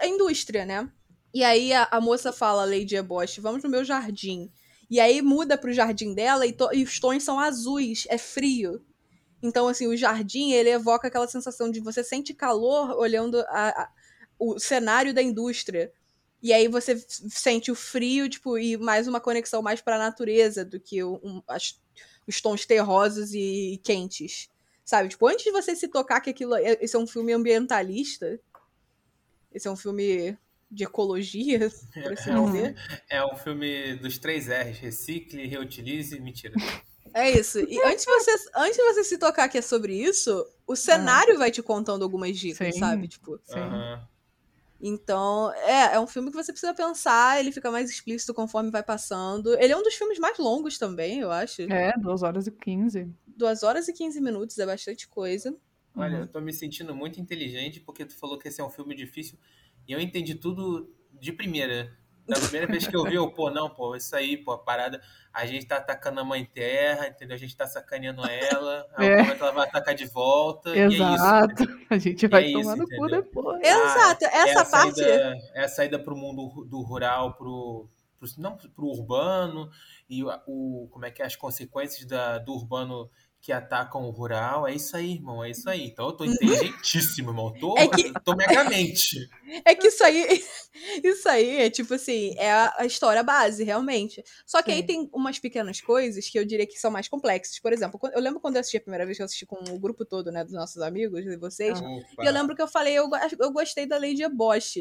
a 0.00 0.06
indústria, 0.06 0.64
né? 0.64 0.90
E 1.32 1.44
aí 1.44 1.72
a, 1.72 1.84
a 1.90 2.00
moça 2.00 2.32
fala, 2.32 2.64
Lady 2.64 2.96
Ebosh, 2.96 3.38
vamos 3.38 3.62
no 3.62 3.68
meu 3.70 3.84
jardim. 3.84 4.50
E 4.90 4.98
aí 5.00 5.20
muda 5.20 5.58
pro 5.58 5.72
jardim 5.72 6.14
dela 6.14 6.46
e, 6.46 6.56
e 6.72 6.82
os 6.82 6.98
tons 6.98 7.22
são 7.22 7.38
azuis, 7.38 8.06
é 8.08 8.16
frio. 8.18 8.82
Então, 9.42 9.68
assim, 9.68 9.86
o 9.86 9.96
jardim, 9.96 10.52
ele 10.52 10.70
evoca 10.70 11.08
aquela 11.08 11.28
sensação 11.28 11.70
de 11.70 11.80
você 11.80 12.02
sente 12.02 12.34
calor 12.34 12.90
olhando 12.98 13.40
a- 13.48 13.68
a- 13.82 13.90
o 14.38 14.58
cenário 14.58 15.14
da 15.14 15.22
indústria. 15.22 15.92
E 16.42 16.52
aí 16.52 16.68
você 16.68 16.96
sente 17.08 17.70
o 17.70 17.74
frio, 17.74 18.28
tipo, 18.28 18.58
e 18.58 18.76
mais 18.76 19.06
uma 19.08 19.20
conexão 19.20 19.60
mais 19.62 19.80
pra 19.80 19.98
natureza 19.98 20.64
do 20.64 20.78
que 20.80 21.02
um- 21.04 21.42
as- 21.48 21.80
os 22.26 22.40
tons 22.40 22.64
terrosos 22.66 23.32
e, 23.32 23.74
e 23.74 23.78
quentes. 23.78 24.48
Sabe? 24.84 25.08
Tipo, 25.08 25.26
antes 25.26 25.44
de 25.44 25.50
você 25.52 25.74
se 25.76 25.86
tocar 25.88 26.20
que 26.20 26.30
aquilo 26.30 26.54
é, 26.54 26.78
esse 26.80 26.96
é 26.96 26.98
um 26.98 27.06
filme 27.06 27.32
ambientalista, 27.32 28.40
esse 29.52 29.68
é 29.68 29.70
um 29.70 29.76
filme 29.76 30.36
de 30.70 30.84
ecologia, 30.84 31.70
por 31.94 32.12
assim 32.12 32.30
É 32.30 32.38
um, 32.38 32.44
dizer. 32.46 32.76
é 33.10 33.24
um 33.24 33.36
filme 33.36 33.94
dos 33.96 34.18
três 34.18 34.46
R's: 34.48 34.78
recicle, 34.78 35.46
reutilize, 35.46 36.18
mentira. 36.20 36.54
É 37.14 37.30
isso. 37.30 37.58
E 37.60 37.82
antes 37.84 38.04
de, 38.04 38.10
você, 38.10 38.30
antes 38.56 38.76
de 38.76 38.82
você 38.84 39.04
se 39.04 39.18
tocar 39.18 39.48
que 39.48 39.58
é 39.58 39.62
sobre 39.62 39.94
isso, 39.94 40.46
o 40.66 40.76
cenário 40.76 41.38
vai 41.38 41.50
te 41.50 41.62
contando 41.62 42.02
algumas 42.02 42.38
dicas, 42.38 42.74
Sim. 42.74 42.80
sabe? 42.80 43.08
Tipo, 43.08 43.38
Sim. 43.44 43.60
Então, 44.80 45.52
é, 45.54 45.94
é 45.94 46.00
um 46.00 46.06
filme 46.06 46.30
que 46.30 46.36
você 46.36 46.52
precisa 46.52 46.72
pensar, 46.72 47.40
ele 47.40 47.50
fica 47.50 47.70
mais 47.70 47.90
explícito 47.90 48.32
conforme 48.32 48.70
vai 48.70 48.82
passando. 48.82 49.54
Ele 49.58 49.72
é 49.72 49.76
um 49.76 49.82
dos 49.82 49.94
filmes 49.94 50.18
mais 50.20 50.38
longos 50.38 50.78
também, 50.78 51.18
eu 51.20 51.32
acho. 51.32 51.62
É, 51.62 51.92
2 51.98 52.22
horas 52.22 52.46
e 52.46 52.52
15. 52.52 53.12
2 53.26 53.62
horas 53.64 53.88
e 53.88 53.92
15 53.92 54.20
minutos, 54.20 54.56
é 54.58 54.64
bastante 54.66 55.08
coisa. 55.08 55.56
Olha, 55.96 56.16
Uhum. 56.16 56.20
eu 56.22 56.28
tô 56.28 56.40
me 56.40 56.52
sentindo 56.52 56.94
muito 56.94 57.20
inteligente 57.20 57.80
porque 57.80 58.04
tu 58.04 58.16
falou 58.16 58.38
que 58.38 58.46
esse 58.46 58.60
é 58.60 58.64
um 58.64 58.70
filme 58.70 58.94
difícil. 58.94 59.36
E 59.86 59.92
eu 59.92 59.98
entendi 60.00 60.36
tudo 60.36 60.94
de 61.12 61.32
primeira. 61.32 61.97
Da 62.28 62.38
primeira 62.38 62.66
vez 62.66 62.86
que 62.86 62.94
eu 62.96 63.04
vi, 63.04 63.14
eu, 63.14 63.30
pô, 63.30 63.50
não, 63.50 63.70
pô, 63.70 63.96
isso 63.96 64.14
aí, 64.14 64.36
pô, 64.36 64.52
a 64.52 64.58
parada, 64.58 65.00
a 65.32 65.46
gente 65.46 65.66
tá 65.66 65.76
atacando 65.78 66.20
a 66.20 66.24
mãe 66.24 66.44
terra, 66.44 67.08
entendeu? 67.08 67.34
A 67.34 67.38
gente 67.38 67.56
tá 67.56 67.66
sacaneando 67.66 68.22
ela, 68.28 68.86
É. 68.98 69.06
é. 69.06 69.36
ela 69.38 69.50
vai 69.52 69.66
atacar 69.66 69.94
de 69.94 70.04
volta, 70.06 70.70
e 70.76 70.78
é 70.80 70.86
isso. 70.88 71.02
Exato. 71.02 71.64
a 71.90 71.98
gente 71.98 72.26
vai 72.26 72.50
é 72.50 72.52
tomar 72.52 72.60
isso, 72.74 72.76
no 72.76 72.88
cu 72.88 73.06
depois. 73.08 73.60
Exato, 73.66 74.24
é 74.26 74.36
essa 74.50 74.60
a 74.60 74.64
parte. 74.66 75.00
saída, 75.00 75.36
é 75.54 75.64
a 75.64 75.68
saída 75.68 75.98
pro 75.98 76.16
mundo 76.16 76.64
do 76.66 76.82
rural, 76.82 77.34
pro, 77.34 77.88
pro 78.18 78.28
não 78.36 78.56
pro 78.56 78.86
urbano 78.86 79.70
e 80.10 80.22
o, 80.24 80.28
o- 80.46 80.88
como 80.90 81.06
é 81.06 81.10
que 81.10 81.22
é 81.22 81.24
as 81.26 81.36
consequências 81.36 82.06
da, 82.06 82.38
do 82.38 82.52
urbano 82.52 83.08
que 83.40 83.52
atacam 83.52 84.02
o 84.02 84.10
rural. 84.10 84.66
É 84.66 84.74
isso 84.74 84.96
aí, 84.96 85.12
irmão, 85.12 85.42
é 85.42 85.50
isso 85.50 85.68
aí. 85.70 85.84
Então 85.86 86.06
eu 86.06 86.12
tô 86.12 86.24
inteligentíssimo, 86.24 87.30
irmão. 87.30 87.52
Tô, 87.58 87.76
É 87.78 87.88
que- 87.88 88.12
tô 88.24 88.34
megamente. 88.34 89.28
É 89.64 89.74
que 89.74 89.88
isso 89.88 90.02
aí, 90.04 90.44
isso 91.02 91.28
aí 91.28 91.62
é 91.62 91.70
tipo 91.70 91.94
assim, 91.94 92.34
é 92.36 92.50
a, 92.52 92.74
a 92.78 92.86
história 92.86 93.22
base, 93.22 93.64
realmente. 93.64 94.22
Só 94.44 94.62
que 94.62 94.70
aí 94.70 94.80
Sim. 94.80 94.86
tem 94.86 95.10
umas 95.12 95.38
pequenas 95.38 95.80
coisas 95.80 96.28
que 96.28 96.38
eu 96.38 96.44
diria 96.44 96.66
que 96.66 96.78
são 96.78 96.90
mais 96.90 97.08
complexas. 97.08 97.58
Por 97.58 97.72
exemplo, 97.72 97.98
eu 98.12 98.20
lembro 98.20 98.40
quando 98.40 98.56
eu 98.56 98.60
assisti 98.60 98.76
a 98.76 98.80
primeira 98.80 99.06
vez 99.06 99.16
que 99.16 99.22
eu 99.22 99.26
assisti 99.26 99.46
com 99.46 99.56
o 99.72 99.78
grupo 99.78 100.04
todo, 100.04 100.30
né, 100.30 100.44
dos 100.44 100.52
nossos 100.52 100.82
amigos 100.82 101.24
e 101.24 101.36
vocês. 101.36 101.78
Opa. 101.80 102.24
E 102.24 102.26
eu 102.26 102.32
lembro 102.32 102.54
que 102.54 102.62
eu 102.62 102.68
falei, 102.68 102.94
eu, 102.94 103.08
eu 103.40 103.52
gostei 103.52 103.86
da 103.86 103.96
Lady 103.98 104.26
Bosch. 104.28 104.76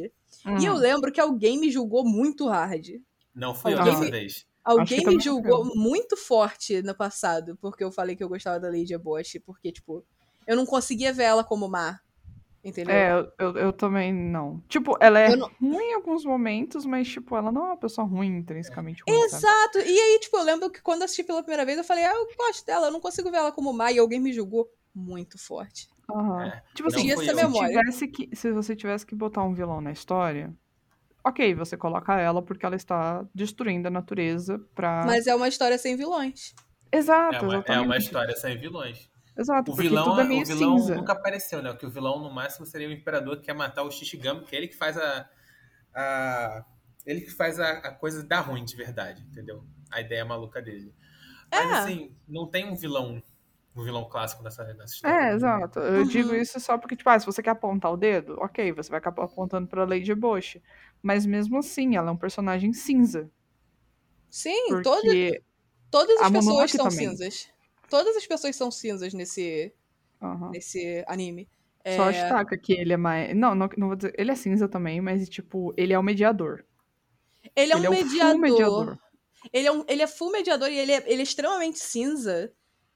Hum. 0.45 0.57
E 0.59 0.65
eu 0.65 0.73
lembro 0.75 1.11
que 1.11 1.21
alguém 1.21 1.59
me 1.59 1.71
julgou 1.71 2.03
muito 2.03 2.47
hard. 2.47 2.87
Não 3.33 3.53
fui 3.53 3.73
eu 3.73 3.83
dessa 3.83 4.09
vez. 4.09 4.45
Alguém 4.67 5.03
que 5.03 5.15
me 5.15 5.19
julgou 5.19 5.73
muito 5.75 6.17
forte 6.17 6.81
no 6.81 6.93
passado, 6.95 7.57
porque 7.61 7.83
eu 7.83 7.91
falei 7.91 8.15
que 8.15 8.23
eu 8.23 8.29
gostava 8.29 8.59
da 8.59 8.67
Lady 8.67 8.97
Bosch, 8.97 9.39
porque, 9.45 9.71
tipo, 9.71 10.05
eu 10.45 10.55
não 10.55 10.65
conseguia 10.65 11.13
ver 11.13 11.23
ela 11.23 11.43
como 11.43 11.69
má. 11.69 11.99
Entendeu? 12.63 12.93
É, 12.93 13.11
eu, 13.13 13.31
eu, 13.39 13.57
eu 13.57 13.73
também 13.73 14.13
não. 14.13 14.61
Tipo, 14.67 14.97
ela 14.99 15.19
é 15.19 15.33
não- 15.35 15.49
ruim 15.61 15.85
em 15.85 15.93
alguns 15.93 16.25
momentos, 16.25 16.85
mas, 16.85 17.07
tipo, 17.07 17.35
ela 17.37 17.49
não 17.51 17.61
é 17.61 17.65
uma 17.69 17.77
pessoa 17.77 18.05
ruim, 18.05 18.37
intrinsecamente 18.37 19.03
ruim, 19.07 19.15
sabe? 19.29 19.45
Exato. 19.45 19.77
E 19.79 19.99
aí, 19.99 20.19
tipo, 20.19 20.35
eu 20.37 20.43
lembro 20.43 20.69
que 20.69 20.81
quando 20.81 21.01
eu 21.01 21.05
assisti 21.05 21.23
pela 21.23 21.41
primeira 21.41 21.65
vez, 21.65 21.77
eu 21.77 21.83
falei, 21.83 22.03
ah, 22.03 22.13
eu 22.13 22.27
gosto 22.35 22.65
dela, 22.65 22.87
eu 22.87 22.91
não 22.91 22.99
consigo 22.99 23.31
ver 23.31 23.37
ela 23.37 23.51
como 23.53 23.71
má, 23.71 23.91
e 23.91 23.99
alguém 23.99 24.19
me 24.19 24.33
julgou 24.33 24.69
muito 24.93 25.37
forte. 25.37 25.87
Aham. 26.09 26.45
É, 26.47 26.61
Tipo 26.73 26.89
assim, 26.89 27.07
se, 27.15 27.33
memória. 27.33 27.69
tivesse 27.69 28.07
que, 28.07 28.35
se 28.35 28.51
você 28.51 28.75
tivesse 28.75 29.05
que 29.05 29.15
botar 29.15 29.43
um 29.43 29.53
vilão 29.53 29.79
na 29.79 29.91
história, 29.91 30.53
ok, 31.27 31.53
você 31.55 31.75
coloca 31.77 32.19
ela 32.19 32.41
porque 32.41 32.65
ela 32.65 32.75
está 32.75 33.25
destruindo 33.33 33.87
a 33.87 33.91
natureza 33.91 34.59
pra. 34.75 35.03
Mas 35.05 35.27
é 35.27 35.35
uma 35.35 35.47
história 35.47 35.77
sem 35.77 35.95
vilões. 35.95 36.53
Exato, 36.91 37.35
É 37.45 37.47
uma, 37.57 37.63
é 37.67 37.79
uma 37.79 37.97
história 37.97 38.35
sem 38.35 38.57
vilões. 38.57 39.09
Exato, 39.37 39.71
O 39.71 39.75
porque 39.75 39.87
vilão, 39.89 40.03
tudo 40.05 40.21
é 40.21 40.23
o 40.23 40.45
vilão 40.45 40.77
cinza. 40.79 40.95
nunca 40.95 41.13
apareceu, 41.13 41.61
né? 41.61 41.73
Que 41.75 41.85
o 41.85 41.89
vilão 41.91 42.19
no 42.21 42.31
máximo 42.31 42.65
seria 42.65 42.87
o 42.87 42.91
imperador 42.91 43.37
que 43.37 43.43
quer 43.43 43.53
matar 43.53 43.83
o 43.83 43.91
Shishigami, 43.91 44.43
que 44.45 44.55
é 44.55 44.59
ele 44.59 44.67
que 44.67 44.75
faz 44.77 44.97
a. 44.97 45.29
a- 45.93 46.65
ele 47.05 47.21
que 47.21 47.31
faz 47.31 47.59
a, 47.59 47.69
a 47.71 47.91
coisa 47.93 48.21
dar 48.23 48.41
ruim 48.41 48.65
de 48.65 48.75
verdade, 48.75 49.21
entendeu? 49.31 49.63
A 49.91 50.01
ideia 50.01 50.25
maluca 50.25 50.61
dele. 50.61 50.93
Mas 51.51 51.69
É. 51.69 51.73
assim, 51.75 52.15
não 52.27 52.47
tem 52.47 52.65
um 52.69 52.75
vilão. 52.75 53.21
Um 53.77 53.83
vilão 53.83 54.05
clássico 54.09 54.41
nessa, 54.43 54.63
nessa 54.73 54.95
história. 54.95 55.15
É, 55.29 55.33
exato. 55.35 55.79
Eu 55.79 56.01
Uhum. 56.01 56.07
digo 56.07 56.33
isso 56.33 56.59
só 56.59 56.77
porque, 56.77 56.95
tipo, 56.95 57.09
ah, 57.09 57.19
se 57.19 57.25
você 57.25 57.43
quer 57.43 57.51
apontar 57.51 57.91
o 57.93 57.97
dedo, 57.97 58.35
ok, 58.39 58.71
você 58.71 58.89
vai 58.89 58.97
acabar 58.97 59.25
apontando 59.25 59.67
pra 59.67 59.85
Lady 59.85 60.13
Bosch. 60.15 60.59
Mas 61.01 61.25
mesmo 61.25 61.57
assim, 61.59 61.95
ela 61.95 62.09
é 62.09 62.11
um 62.11 62.17
personagem 62.17 62.73
cinza. 62.73 63.29
Sim, 64.29 64.81
todo- 64.81 65.01
Porque. 65.01 65.41
todas 65.91 66.19
as 66.21 66.31
pessoas 66.31 66.71
são 66.71 66.89
também. 66.89 66.97
cinzas. 67.09 67.49
Todas 67.89 68.17
as 68.17 68.25
pessoas 68.25 68.55
são 68.55 68.69
cinzas 68.71 69.13
nesse, 69.13 69.73
Aham. 70.21 70.49
nesse 70.51 71.03
anime. 71.07 71.47
É, 71.83 71.95
Só 71.95 72.09
destaca 72.11 72.57
que 72.57 72.73
ele 72.73 72.91
é 72.93 72.97
mais. 72.97 73.33
Não, 73.35 73.55
não, 73.55 73.69
não 73.77 73.87
vou 73.87 73.95
dizer. 73.95 74.13
Ele 74.17 74.31
é 74.31 74.35
cinza 74.35 74.67
também, 74.67 74.99
mas, 74.99 75.29
tipo, 75.29 75.73
ele 75.77 75.93
é 75.93 75.99
o 75.99 76.03
mediador. 76.03 76.65
ele 77.55 77.71
é 77.71 77.75
um 77.75 77.79
ele 77.79 77.87
é 77.87 77.89
o 77.89 77.93
full 77.95 78.01
mediador. 78.39 78.39
mediador. 78.39 78.99
Ele, 79.53 79.67
é 79.67 79.71
um, 79.71 79.85
ele 79.87 80.01
é 80.01 80.07
full 80.07 80.31
mediador 80.31 80.69
e 80.69 80.77
ele 80.77 80.91
é, 80.91 81.03
ele 81.05 81.21
é 81.21 81.23
extremamente 81.23 81.79
cinza 81.79 82.51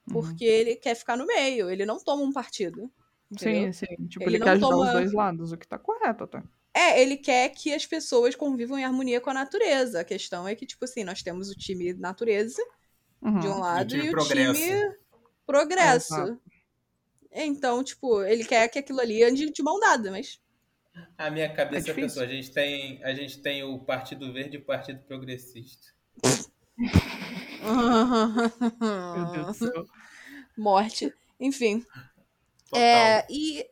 Uhum. 0.07 0.13
porque 0.21 0.43
ele 0.45 0.75
quer 0.75 0.95
ficar 0.95 1.15
no 1.17 1.25
meio. 1.25 1.69
Ele 1.69 1.85
não 1.85 1.97
toma 2.03 2.23
um 2.23 2.31
partido. 2.33 2.91
entendeu? 3.31 3.71
Sim, 3.71 3.85
sim. 3.85 4.07
Tipo, 4.07 4.23
Ele 4.25 4.35
ele, 4.37 4.43
quer 4.43 4.51
ajudar 4.51 4.69
toma- 4.69 4.85
os 4.85 4.91
dois 4.91 5.13
lados, 5.13 5.51
o 5.51 5.57
que 5.57 5.67
tá 5.67 5.77
correto 5.79 6.23
até. 6.25 6.43
É, 6.73 7.01
ele 7.01 7.17
quer 7.17 7.49
que 7.49 7.73
as 7.73 7.85
pessoas 7.85 8.35
convivam 8.35 8.77
em 8.79 8.83
harmonia 8.85 9.19
com 9.21 9.29
a 9.29 9.33
natureza. 9.33 9.99
A 10.01 10.03
questão 10.05 10.47
é 10.47 10.55
que, 10.55 10.65
tipo 10.65 10.83
assim, 10.85 11.03
nós 11.03 11.21
temos 11.21 11.49
o 11.49 11.55
time 11.55 11.93
natureza 11.93 12.61
Uhum. 13.21 13.39
de 13.39 13.47
um 13.47 13.59
lado 13.59 13.95
e 13.95 14.07
o 14.09 14.11
progresso. 14.11 14.59
time 14.61 14.95
progresso. 15.45 16.13
Exato. 16.13 16.41
Então, 17.31 17.83
tipo, 17.83 18.23
ele 18.23 18.43
quer 18.43 18.67
que 18.69 18.79
aquilo 18.79 18.99
ali 18.99 19.23
ande 19.23 19.51
de 19.51 19.63
mão 19.63 19.79
dada, 19.79 20.11
mas. 20.11 20.39
A 21.17 21.29
minha 21.29 21.53
cabeça 21.53 21.91
É 21.91 21.93
pensou, 21.93 22.23
a 22.23 22.27
gente, 22.27 22.51
tem, 22.51 23.01
a 23.03 23.13
gente 23.13 23.41
tem 23.41 23.63
o 23.63 23.79
Partido 23.79 24.31
Verde 24.33 24.57
e 24.57 24.59
o 24.59 24.65
Partido 24.65 24.99
Progressista. 25.03 25.87
Meu 29.15 29.25
Deus 29.31 29.47
do 29.47 29.53
céu. 29.53 29.85
Morte. 30.57 31.13
Enfim. 31.39 31.85
Total. 32.69 32.79
É, 32.79 33.27
e 33.29 33.65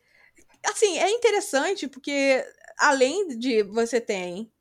assim, 0.66 0.98
é 0.98 1.10
interessante 1.12 1.88
porque 1.88 2.46
além 2.78 3.38
de 3.38 3.64
você 3.64 4.00
tem. 4.00 4.52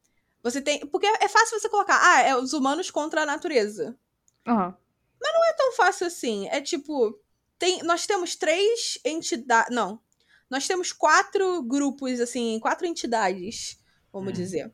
Você 0.43 0.61
tem. 0.61 0.81
Porque 0.87 1.07
é 1.07 1.29
fácil 1.29 1.59
você 1.59 1.69
colocar, 1.69 1.99
ah, 2.01 2.23
é 2.23 2.37
os 2.37 2.53
humanos 2.53 2.91
contra 2.91 3.23
a 3.23 3.27
natureza. 3.27 3.97
Aham. 4.47 4.77
Não 5.21 5.47
é 5.49 5.53
tão 5.55 5.73
fácil 5.73 6.07
assim. 6.07 6.49
É 6.49 6.61
tipo. 6.61 7.19
Tem, 7.59 7.83
nós 7.83 8.07
temos 8.07 8.37
três 8.37 8.99
entidades. 9.05 9.75
Não. 9.75 10.01
Nós 10.49 10.67
temos 10.67 10.93
quatro 10.93 11.63
grupos, 11.63 12.21
assim, 12.21 12.59
quatro 12.61 12.87
entidades, 12.87 13.79
vamos 14.13 14.31
Hum. 14.31 14.33
dizer. 14.33 14.73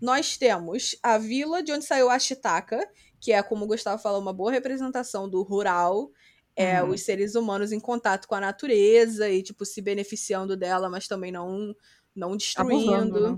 Nós 0.00 0.36
temos 0.36 0.96
a 1.02 1.16
vila 1.16 1.62
de 1.62 1.72
onde 1.72 1.84
saiu 1.84 2.10
a 2.10 2.14
Ashitaka, 2.14 2.80
que 3.22 3.32
é, 3.32 3.40
como 3.40 3.64
o 3.64 3.68
Gustavo 3.68 4.02
falou, 4.02 4.20
uma 4.20 4.32
boa 4.32 4.50
representação 4.50 5.28
do 5.30 5.42
rural. 5.42 6.10
É, 6.54 6.82
Uhum. 6.82 6.90
os 6.90 7.00
seres 7.00 7.34
humanos 7.34 7.72
em 7.72 7.80
contato 7.80 8.28
com 8.28 8.34
a 8.34 8.40
natureza 8.40 9.30
e, 9.30 9.42
tipo, 9.42 9.64
se 9.64 9.80
beneficiando 9.80 10.54
dela, 10.54 10.90
mas 10.90 11.08
também 11.08 11.32
não, 11.32 11.74
não 12.14 12.36
destruindo. 12.36 12.92
Abusando, 12.92 13.32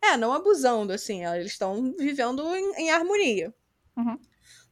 né? 0.00 0.10
É, 0.12 0.16
não 0.16 0.32
abusando, 0.32 0.92
assim. 0.92 1.26
Eles 1.26 1.50
estão 1.50 1.92
vivendo 1.98 2.42
em, 2.54 2.82
em 2.82 2.90
harmonia. 2.90 3.52
Uhum. 3.96 4.16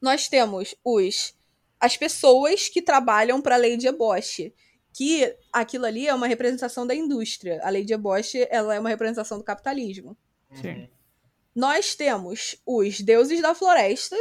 Nós 0.01 0.29
temos 0.29 0.77
os 0.85 1.35
as 1.81 1.97
pessoas 1.97 2.69
que 2.69 2.83
trabalham 2.83 3.41
para 3.41 3.55
a 3.55 3.59
Lady 3.59 3.91
Bosch, 3.91 4.53
que 4.93 5.37
aquilo 5.53 5.87
ali 5.87 6.07
é 6.07 6.15
uma 6.15 6.27
representação 6.27 6.87
da 6.87 6.95
indústria. 6.95 7.61
A 7.65 7.71
Lady 7.71 7.97
Bosch, 7.97 8.35
ela 8.51 8.75
é 8.75 8.81
uma 8.81 8.89
representação 8.89 9.39
do 9.39 9.45
capitalismo. 9.45 10.17
Sim. 10.55 10.69
Uhum. 10.69 10.89
Nós 11.55 11.97
temos 11.97 12.57
os 12.65 13.01
deuses 13.01 13.43
da 13.43 13.55
floresta, 13.55 14.17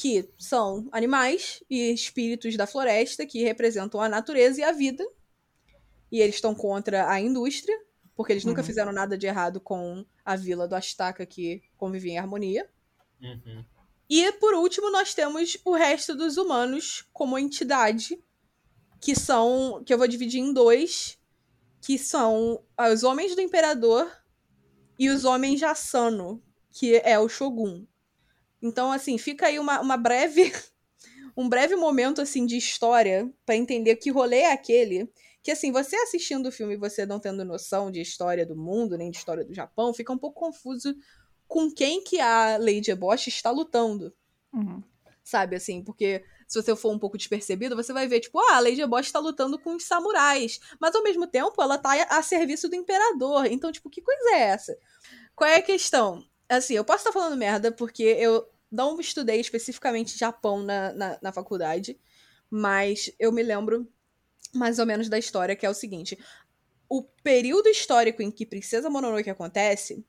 que 0.00 0.30
são 0.38 0.88
animais 0.92 1.60
e 1.68 1.92
espíritos 1.92 2.56
da 2.56 2.68
floresta 2.68 3.26
que 3.26 3.42
representam 3.42 4.00
a 4.00 4.08
natureza 4.08 4.60
e 4.60 4.62
a 4.62 4.70
vida. 4.70 5.04
E 6.12 6.20
eles 6.20 6.36
estão 6.36 6.54
contra 6.54 7.10
a 7.10 7.20
indústria, 7.20 7.76
porque 8.14 8.32
eles 8.32 8.44
nunca 8.44 8.60
Uhum. 8.60 8.66
fizeram 8.66 8.92
nada 8.92 9.18
de 9.18 9.26
errado 9.26 9.60
com 9.60 10.06
a 10.24 10.36
vila 10.36 10.68
do 10.68 10.76
Astaka 10.76 11.26
que 11.26 11.60
convivia 11.76 12.12
em 12.12 12.18
harmonia. 12.18 12.70
Uhum. 13.20 13.64
E 14.08 14.30
por 14.34 14.54
último, 14.54 14.88
nós 14.88 15.14
temos 15.14 15.58
o 15.64 15.74
resto 15.74 16.14
dos 16.14 16.36
humanos 16.36 17.04
como 17.12 17.36
entidade, 17.36 18.22
que 19.00 19.16
são. 19.16 19.82
que 19.84 19.92
eu 19.92 19.98
vou 19.98 20.06
dividir 20.06 20.40
em 20.40 20.52
dois, 20.52 21.18
que 21.82 21.98
são 21.98 22.62
os 22.92 23.02
homens 23.02 23.34
do 23.34 23.40
imperador 23.40 24.08
e 24.96 25.10
os 25.10 25.24
homens 25.24 25.58
de 25.58 25.64
Asano, 25.64 26.40
que 26.70 26.94
é 27.04 27.18
o 27.18 27.28
Shogun. 27.28 27.84
Então, 28.60 28.90
assim, 28.90 29.18
fica 29.18 29.46
aí 29.46 29.58
uma, 29.58 29.80
uma 29.80 29.96
breve. 29.96 30.52
um 31.36 31.48
breve 31.48 31.76
momento 31.76 32.20
assim 32.20 32.44
de 32.44 32.56
história 32.56 33.32
pra 33.46 33.56
entender 33.56 33.96
que 33.96 34.10
rolê 34.10 34.38
é 34.38 34.52
aquele. 34.52 35.10
Que 35.42 35.52
assim, 35.52 35.70
você 35.70 35.96
assistindo 35.96 36.46
o 36.46 36.52
filme 36.52 36.74
e 36.74 36.78
você 36.78 37.06
não 37.06 37.20
tendo 37.20 37.44
noção 37.44 37.90
de 37.90 38.00
história 38.00 38.44
do 38.44 38.56
mundo, 38.56 38.98
nem 38.98 39.10
de 39.10 39.16
história 39.16 39.44
do 39.44 39.54
Japão, 39.54 39.94
fica 39.94 40.12
um 40.12 40.18
pouco 40.18 40.40
confuso 40.40 40.94
com 41.46 41.70
quem 41.70 42.02
que 42.02 42.20
a 42.20 42.58
Lady 42.58 42.94
Bosch 42.94 43.28
está 43.28 43.50
lutando 43.50 44.12
Uhum. 44.52 44.82
sabe, 45.22 45.56
assim, 45.56 45.84
porque 45.84 46.24
se 46.46 46.60
você 46.60 46.74
for 46.74 46.90
um 46.90 46.98
pouco 46.98 47.18
despercebido, 47.18 47.76
você 47.76 47.92
vai 47.92 48.08
ver, 48.08 48.20
tipo, 48.20 48.38
ah, 48.38 48.56
a 48.56 48.60
Lady 48.60 48.84
Bosch 48.86 49.12
tá 49.12 49.18
lutando 49.18 49.58
com 49.58 49.76
os 49.76 49.84
samurais, 49.84 50.58
mas 50.80 50.94
ao 50.94 51.02
mesmo 51.02 51.26
tempo 51.26 51.60
ela 51.60 51.76
tá 51.76 51.92
a 52.08 52.22
serviço 52.22 52.68
do 52.68 52.74
imperador, 52.74 53.46
então, 53.46 53.70
tipo, 53.70 53.90
que 53.90 54.00
coisa 54.00 54.30
é 54.30 54.40
essa? 54.40 54.76
Qual 55.36 55.48
é 55.48 55.56
a 55.56 55.62
questão? 55.62 56.24
Assim, 56.48 56.74
eu 56.74 56.84
posso 56.84 56.98
estar 57.00 57.12
falando 57.12 57.36
merda, 57.36 57.70
porque 57.70 58.02
eu 58.02 58.48
não 58.70 58.98
estudei 59.00 59.40
especificamente 59.40 60.18
Japão 60.18 60.62
na, 60.62 60.92
na, 60.92 61.18
na 61.22 61.32
faculdade, 61.32 61.98
mas 62.50 63.10
eu 63.18 63.32
me 63.32 63.42
lembro 63.42 63.86
mais 64.54 64.78
ou 64.78 64.86
menos 64.86 65.08
da 65.08 65.18
história, 65.18 65.56
que 65.56 65.66
é 65.66 65.70
o 65.70 65.74
seguinte, 65.74 66.18
o 66.88 67.02
período 67.22 67.68
histórico 67.68 68.22
em 68.22 68.30
que 68.30 68.46
Princesa 68.46 68.90
Mononoke 68.90 69.30
acontece 69.30 70.04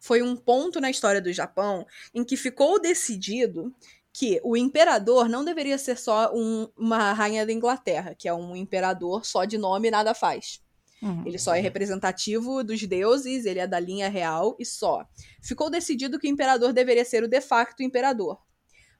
foi 0.00 0.22
um 0.22 0.36
ponto 0.36 0.80
na 0.80 0.90
história 0.90 1.20
do 1.20 1.32
Japão 1.32 1.86
em 2.14 2.24
que 2.24 2.36
ficou 2.36 2.80
decidido 2.80 3.74
que 4.12 4.40
o 4.42 4.56
imperador 4.56 5.28
não 5.28 5.44
deveria 5.44 5.76
ser 5.76 5.98
só 5.98 6.32
um- 6.34 6.68
uma 6.76 7.12
rainha 7.12 7.44
da 7.44 7.52
Inglaterra, 7.52 8.14
que 8.14 8.28
é 8.28 8.32
um 8.34 8.56
imperador 8.56 9.26
só 9.26 9.44
de 9.44 9.58
nome 9.58 9.88
e 9.88 9.90
nada 9.90 10.14
faz. 10.14 10.60
Uhum. 11.02 11.26
Ele 11.26 11.38
só 11.38 11.54
é 11.54 11.60
representativo 11.60 12.64
dos 12.64 12.82
deuses, 12.82 13.44
ele 13.44 13.60
é 13.60 13.66
da 13.66 13.78
linha 13.78 14.08
real 14.08 14.56
e 14.58 14.64
só. 14.64 15.06
Ficou 15.42 15.68
decidido 15.68 16.18
que 16.18 16.26
o 16.26 16.30
imperador 16.30 16.72
deveria 16.72 17.04
ser 17.04 17.22
o 17.22 17.28
de 17.28 17.40
facto 17.40 17.82
imperador. 17.82 18.38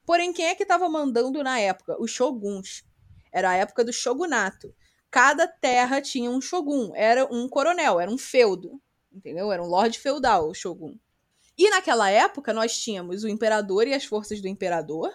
Porém, 0.05 0.33
quem 0.33 0.47
é 0.47 0.55
que 0.55 0.63
estava 0.63 0.89
mandando 0.89 1.43
na 1.43 1.59
época? 1.59 1.97
Os 2.01 2.11
shoguns. 2.11 2.85
Era 3.33 3.51
a 3.51 3.55
época 3.55 3.85
do 3.85 3.93
shogunato. 3.93 4.75
Cada 5.11 5.47
terra 5.49 6.01
tinha 6.01 6.31
um 6.31 6.41
shogun, 6.41 6.93
era 6.95 7.25
um 7.33 7.49
coronel, 7.49 7.99
era 7.99 8.11
um 8.11 8.19
feudo, 8.19 8.81
entendeu? 9.13 9.51
Era 9.51 9.63
um 9.63 9.67
lord 9.67 9.99
feudal, 9.99 10.49
o 10.49 10.55
shogun. 10.55 10.97
E 11.57 11.71
naquela 11.71 12.11
época 12.11 12.53
nós 12.53 12.77
tínhamos 12.79 13.25
o 13.25 13.29
imperador 13.29 13.87
e 13.89 13.95
as 13.95 14.05
forças 14.05 14.43
do 14.43 14.49
imperador, 14.49 15.13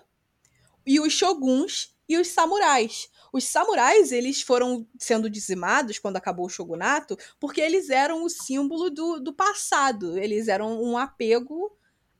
e 0.85 0.99
os 0.99 1.13
shoguns 1.13 1.95
e 2.09 2.17
os 2.17 2.27
samurais. 2.29 3.09
Os 3.31 3.45
samurais, 3.45 4.11
eles 4.11 4.41
foram 4.41 4.85
sendo 4.99 5.29
dizimados 5.29 5.97
quando 5.97 6.17
acabou 6.17 6.45
o 6.45 6.49
shogunato, 6.49 7.17
porque 7.39 7.61
eles 7.61 7.89
eram 7.89 8.23
o 8.23 8.29
símbolo 8.29 8.89
do, 8.89 9.19
do 9.19 9.33
passado, 9.33 10.17
eles 10.17 10.47
eram 10.47 10.81
um 10.83 10.97
apego 10.97 11.71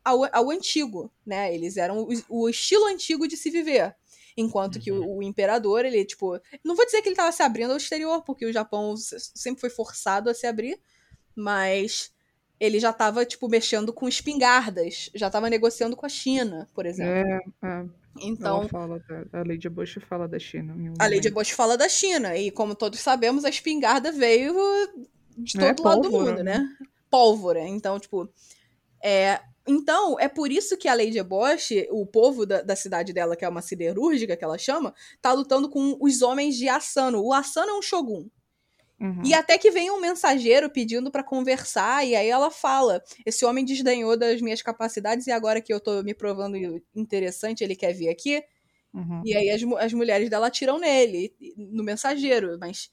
ao, 0.03 0.21
ao 0.33 0.49
antigo, 0.49 1.11
né? 1.25 1.53
Eles 1.53 1.75
eram 1.77 2.03
o, 2.03 2.09
o 2.43 2.49
estilo 2.49 2.85
antigo 2.85 3.27
de 3.27 3.35
se 3.35 3.49
viver. 3.49 3.95
Enquanto 4.37 4.79
que 4.79 4.91
o, 4.91 5.17
o 5.17 5.21
imperador, 5.23 5.83
ele, 5.83 6.05
tipo. 6.05 6.39
Não 6.63 6.75
vou 6.75 6.85
dizer 6.85 7.01
que 7.01 7.09
ele 7.09 7.13
estava 7.13 7.31
se 7.33 7.43
abrindo 7.43 7.71
ao 7.71 7.77
exterior, 7.77 8.23
porque 8.23 8.45
o 8.45 8.53
Japão 8.53 8.95
se- 8.95 9.19
sempre 9.35 9.59
foi 9.59 9.69
forçado 9.69 10.29
a 10.29 10.33
se 10.33 10.47
abrir, 10.47 10.79
mas 11.35 12.11
ele 12.59 12.79
já 12.79 12.91
estava, 12.91 13.25
tipo, 13.25 13.49
mexendo 13.49 13.91
com 13.91 14.07
espingardas, 14.07 15.09
já 15.13 15.27
estava 15.27 15.49
negociando 15.49 15.95
com 15.97 16.05
a 16.05 16.09
China, 16.09 16.69
por 16.73 16.85
exemplo. 16.85 17.11
É, 17.13 17.67
é. 17.67 17.85
Então, 18.19 18.59
Ela 18.61 18.69
fala 18.69 18.99
da, 19.07 19.39
a 19.39 19.43
Lady 19.43 19.69
Bush 19.69 19.97
fala 20.07 20.27
da 20.27 20.37
China. 20.39 20.73
em 20.77 20.89
um 20.89 20.93
a 20.99 21.07
Lady. 21.07 21.29
Bush 21.29 21.51
fala 21.51 21.77
da 21.77 21.87
China, 21.87 22.35
e 22.35 22.51
como 22.51 22.75
todos 22.75 22.99
sabemos, 22.99 23.45
a 23.45 23.49
espingarda 23.49 24.11
veio 24.11 24.53
de 25.37 25.53
todo 25.53 25.63
É, 25.63 25.67
lado 25.67 26.01
do 26.01 26.09
pólvora, 26.09 26.31
mundo, 26.31 26.43
né? 26.43 26.67
Pólvora. 27.09 27.59
Então, 27.67 27.99
tipo. 27.99 28.29
É, 29.03 29.39
então, 29.67 30.19
é 30.19 30.27
por 30.27 30.51
isso 30.51 30.77
que 30.77 30.87
a 30.87 30.93
Lady 30.93 31.21
Bosch, 31.23 31.71
o 31.89 32.05
povo 32.05 32.45
da, 32.45 32.61
da 32.61 32.75
cidade 32.75 33.13
dela, 33.13 33.35
que 33.35 33.45
é 33.45 33.49
uma 33.49 33.61
siderúrgica 33.61 34.35
que 34.35 34.43
ela 34.43 34.57
chama, 34.57 34.93
tá 35.21 35.31
lutando 35.31 35.69
com 35.69 35.97
os 35.99 36.21
homens 36.21 36.57
de 36.57 36.67
Asano. 36.67 37.23
O 37.23 37.31
Asano 37.33 37.71
é 37.71 37.77
um 37.77 37.81
shogun. 37.81 38.27
Uhum. 39.01 39.23
E 39.25 39.33
até 39.33 39.57
que 39.57 39.71
vem 39.71 39.89
um 39.89 39.99
mensageiro 39.99 40.69
pedindo 40.69 41.09
pra 41.09 41.23
conversar, 41.23 42.05
e 42.05 42.15
aí 42.15 42.27
ela 42.29 42.51
fala: 42.51 43.01
Esse 43.25 43.43
homem 43.43 43.65
desdenhou 43.65 44.15
das 44.15 44.39
minhas 44.41 44.61
capacidades, 44.61 45.25
e 45.25 45.31
agora 45.31 45.59
que 45.59 45.73
eu 45.73 45.79
tô 45.79 46.03
me 46.03 46.13
provando 46.13 46.55
interessante, 46.95 47.63
ele 47.63 47.75
quer 47.75 47.93
vir 47.93 48.09
aqui. 48.09 48.43
Uhum. 48.93 49.23
E 49.25 49.35
aí 49.35 49.49
as, 49.49 49.61
as 49.79 49.93
mulheres 49.93 50.29
dela 50.29 50.47
atiram 50.47 50.77
nele, 50.77 51.33
no 51.57 51.83
mensageiro. 51.83 52.57
Mas 52.59 52.91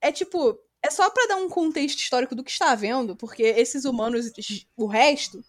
é 0.00 0.10
tipo. 0.10 0.58
É 0.82 0.90
só 0.90 1.08
pra 1.10 1.26
dar 1.26 1.36
um 1.36 1.48
contexto 1.48 1.98
histórico 1.98 2.34
do 2.34 2.44
que 2.44 2.50
está 2.50 2.70
havendo, 2.70 3.16
porque 3.16 3.42
esses 3.42 3.84
humanos, 3.86 4.30
o 4.76 4.86
resto. 4.86 5.42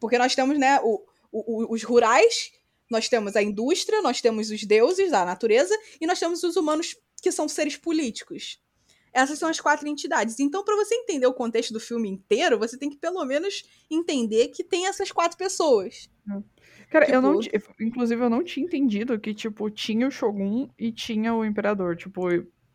Porque 0.00 0.18
nós 0.18 0.34
temos, 0.34 0.58
né, 0.58 0.80
o- 0.82 1.00
o- 1.32 1.72
os 1.74 1.82
rurais, 1.84 2.50
nós 2.90 3.08
temos 3.08 3.36
a 3.36 3.42
indústria, 3.42 4.02
nós 4.02 4.20
temos 4.20 4.50
os 4.50 4.64
deuses 4.64 5.10
da 5.12 5.24
natureza, 5.24 5.76
e 6.00 6.06
nós 6.06 6.18
temos 6.18 6.42
os 6.42 6.56
humanos 6.56 6.96
que 7.22 7.30
são 7.32 7.48
seres 7.48 7.76
políticos. 7.76 8.58
Essas 9.18 9.38
são 9.38 9.48
as 9.48 9.60
quatro 9.60 9.88
entidades. 9.88 10.38
Então, 10.38 10.62
pra 10.64 10.76
você 10.76 10.94
entender 10.94 11.26
o 11.26 11.34
contexto 11.34 11.72
do 11.72 11.80
filme 11.80 12.08
inteiro, 12.08 12.58
você 12.58 12.78
tem 12.78 12.88
que 12.88 12.96
pelo 12.96 13.24
menos 13.24 13.64
entender 13.90 14.48
que 14.48 14.62
tem 14.62 14.86
essas 14.86 15.10
quatro 15.10 15.36
pessoas. 15.36 16.08
Cara, 16.90 17.10
eu 17.10 17.20
não. 17.20 17.40
tipo- 17.40 17.58
ti- 17.58 17.84
Inclusive, 17.84 18.22
eu 18.22 18.30
não 18.30 18.44
tinha 18.44 18.64
entendido 18.64 19.18
que, 19.18 19.34
tipo, 19.34 19.68
tinha 19.70 20.06
o 20.06 20.10
Shogun 20.10 20.68
e 20.78 20.92
tinha 20.92 21.34
o 21.34 21.44
Imperador. 21.44 21.96
Tipo, 21.96 22.22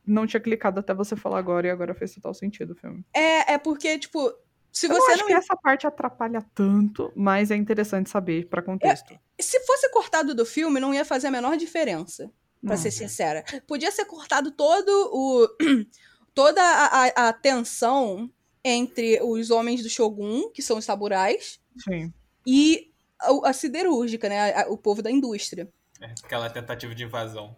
não 0.05 0.27
tinha 0.27 0.39
clicado 0.41 0.79
até 0.79 0.93
você 0.93 1.15
falar 1.15 1.39
agora 1.39 1.67
e 1.67 1.69
agora 1.69 1.95
fez 1.95 2.13
total 2.13 2.33
sentido 2.33 2.71
o 2.73 2.75
filme. 2.75 3.05
É, 3.15 3.53
é 3.53 3.57
porque, 3.57 3.97
tipo, 3.97 4.33
se 4.71 4.85
eu 4.87 4.89
não 4.89 4.97
você 4.97 5.13
acho 5.13 5.21
não 5.21 5.27
que 5.27 5.33
essa 5.33 5.55
parte 5.55 5.87
atrapalha 5.87 6.43
tanto, 6.53 7.11
mas 7.15 7.51
é 7.51 7.55
interessante 7.55 8.09
saber 8.09 8.47
pra 8.47 8.61
contexto. 8.61 9.17
Se 9.39 9.59
fosse 9.61 9.89
cortado 9.91 10.35
do 10.35 10.45
filme, 10.45 10.79
não 10.79 10.93
ia 10.93 11.05
fazer 11.05 11.27
a 11.27 11.31
menor 11.31 11.55
diferença, 11.57 12.29
pra 12.65 12.75
Hum. 12.75 12.77
ser 12.77 12.91
sincera. 12.91 13.43
Podia 13.67 13.91
ser 13.91 14.05
cortado 14.05 14.51
todo 14.51 14.89
o. 15.13 15.47
toda 16.33 16.61
a, 16.61 17.05
a, 17.05 17.29
a 17.29 17.33
tensão 17.33 18.29
entre 18.63 19.19
os 19.21 19.51
homens 19.51 19.83
do 19.83 19.89
Shogun, 19.89 20.49
que 20.51 20.61
são 20.61 20.77
os 20.77 20.85
samurais, 20.85 21.59
Sim. 21.77 22.13
e 22.45 22.91
a, 23.19 23.49
a 23.49 23.53
siderúrgica, 23.53 24.29
né? 24.29 24.53
a- 24.53 24.67
o 24.69 24.77
povo 24.77 25.01
da 25.01 25.11
indústria. 25.11 25.69
É, 26.01 26.13
aquela 26.23 26.49
tentativa 26.49 26.93
de 26.95 27.03
invasão. 27.03 27.55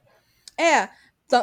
É, 0.58 0.90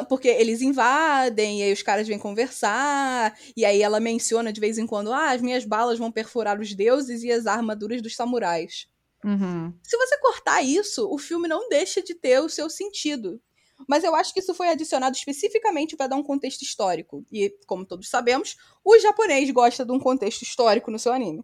porque 0.07 0.27
eles 0.27 0.61
invadem, 0.61 1.59
e 1.59 1.63
aí 1.63 1.73
os 1.73 1.81
caras 1.83 2.07
vêm 2.07 2.17
conversar, 2.17 3.37
e 3.55 3.65
aí 3.65 3.81
ela 3.81 3.99
menciona 3.99 4.51
de 4.51 4.59
vez 4.61 4.77
em 4.77 4.87
quando: 4.87 5.11
ah, 5.11 5.31
as 5.31 5.41
minhas 5.41 5.65
balas 5.65 5.99
vão 5.99 6.11
perfurar 6.11 6.59
os 6.59 6.73
deuses 6.73 7.23
e 7.23 7.31
as 7.31 7.45
armaduras 7.45 8.01
dos 8.01 8.15
samurais. 8.15 8.87
Uhum. 9.23 9.73
Se 9.83 9.97
você 9.97 10.17
cortar 10.19 10.61
isso, 10.61 11.07
o 11.09 11.17
filme 11.17 11.47
não 11.47 11.69
deixa 11.69 12.01
de 12.01 12.13
ter 12.13 12.39
o 12.41 12.49
seu 12.49 12.69
sentido. 12.69 13.41
Mas 13.87 14.03
eu 14.03 14.15
acho 14.15 14.33
que 14.33 14.39
isso 14.39 14.53
foi 14.53 14.69
adicionado 14.69 15.15
especificamente 15.15 15.95
para 15.97 16.07
dar 16.07 16.15
um 16.15 16.23
contexto 16.23 16.61
histórico. 16.61 17.25
E, 17.31 17.49
como 17.65 17.85
todos 17.85 18.09
sabemos, 18.09 18.55
o 18.83 18.97
japonês 18.99 19.49
gosta 19.51 19.83
de 19.85 19.91
um 19.91 19.99
contexto 19.99 20.41
histórico 20.43 20.89
no 20.91 20.99
seu 20.99 21.11
anime. 21.11 21.43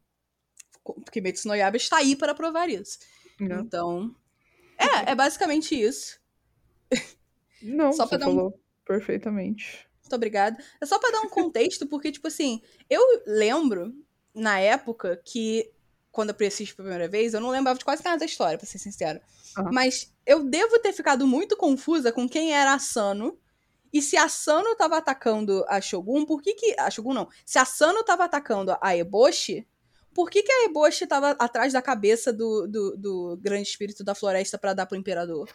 Kimetsu 1.11 1.47
no 1.47 1.55
Yaiba 1.55 1.77
está 1.77 1.97
aí 1.97 2.15
para 2.15 2.33
provar 2.33 2.69
isso. 2.69 2.99
É. 3.41 3.43
Então, 3.55 4.15
é, 4.77 5.11
é 5.11 5.15
basicamente 5.15 5.79
isso. 5.79 6.19
Não, 7.61 7.91
Só 7.93 8.05
você 8.07 8.17
dar 8.17 8.27
um- 8.27 8.35
falou 8.35 8.59
perfeitamente. 8.85 9.87
Muito 10.01 10.15
obrigada. 10.15 10.57
É 10.81 10.85
só 10.85 10.97
para 10.97 11.11
dar 11.11 11.21
um 11.21 11.29
contexto, 11.29 11.85
porque, 11.87 12.11
tipo 12.11 12.27
assim, 12.27 12.61
eu 12.89 13.01
lembro, 13.27 13.93
na 14.33 14.59
época, 14.59 15.21
que 15.23 15.71
quando 16.11 16.35
eu 16.37 16.47
assisti 16.47 16.75
pela 16.75 16.87
primeira 16.89 17.09
vez, 17.09 17.33
eu 17.33 17.39
não 17.39 17.49
lembrava 17.49 17.77
de 17.77 17.85
quase 17.85 18.03
nada 18.03 18.17
da 18.17 18.25
história, 18.25 18.57
pra 18.57 18.67
ser 18.67 18.79
sincero. 18.79 19.19
Aham. 19.57 19.71
Mas 19.71 20.13
eu 20.25 20.43
devo 20.43 20.79
ter 20.79 20.93
ficado 20.93 21.25
muito 21.27 21.55
confusa 21.57 22.11
com 22.11 22.27
quem 22.27 22.53
era 22.53 22.73
a 22.73 22.79
Sano. 22.79 23.37
E 23.91 24.01
se 24.01 24.15
a 24.17 24.29
Sano 24.29 24.75
tava 24.75 24.97
atacando 24.97 25.65
a 25.67 25.81
Shogun, 25.81 26.25
por 26.25 26.41
que 26.41 26.53
que... 26.53 26.75
A 26.79 26.89
Shogun 26.91 27.13
não. 27.13 27.27
Se 27.45 27.57
a 27.57 27.65
Sano 27.65 28.03
tava 28.03 28.23
atacando 28.25 28.75
a 28.81 28.95
Eboshi, 28.95 29.67
por 30.13 30.29
que 30.29 30.43
que 30.43 30.51
a 30.51 30.65
Eboshi 30.65 31.07
tava 31.07 31.31
atrás 31.31 31.73
da 31.73 31.81
cabeça 31.81 32.31
do, 32.31 32.67
do, 32.67 32.97
do 32.97 33.37
grande 33.41 33.67
espírito 33.67 34.03
da 34.03 34.13
floresta 34.13 34.57
pra 34.57 34.73
dar 34.73 34.85
pro 34.85 34.97
imperador? 34.97 35.49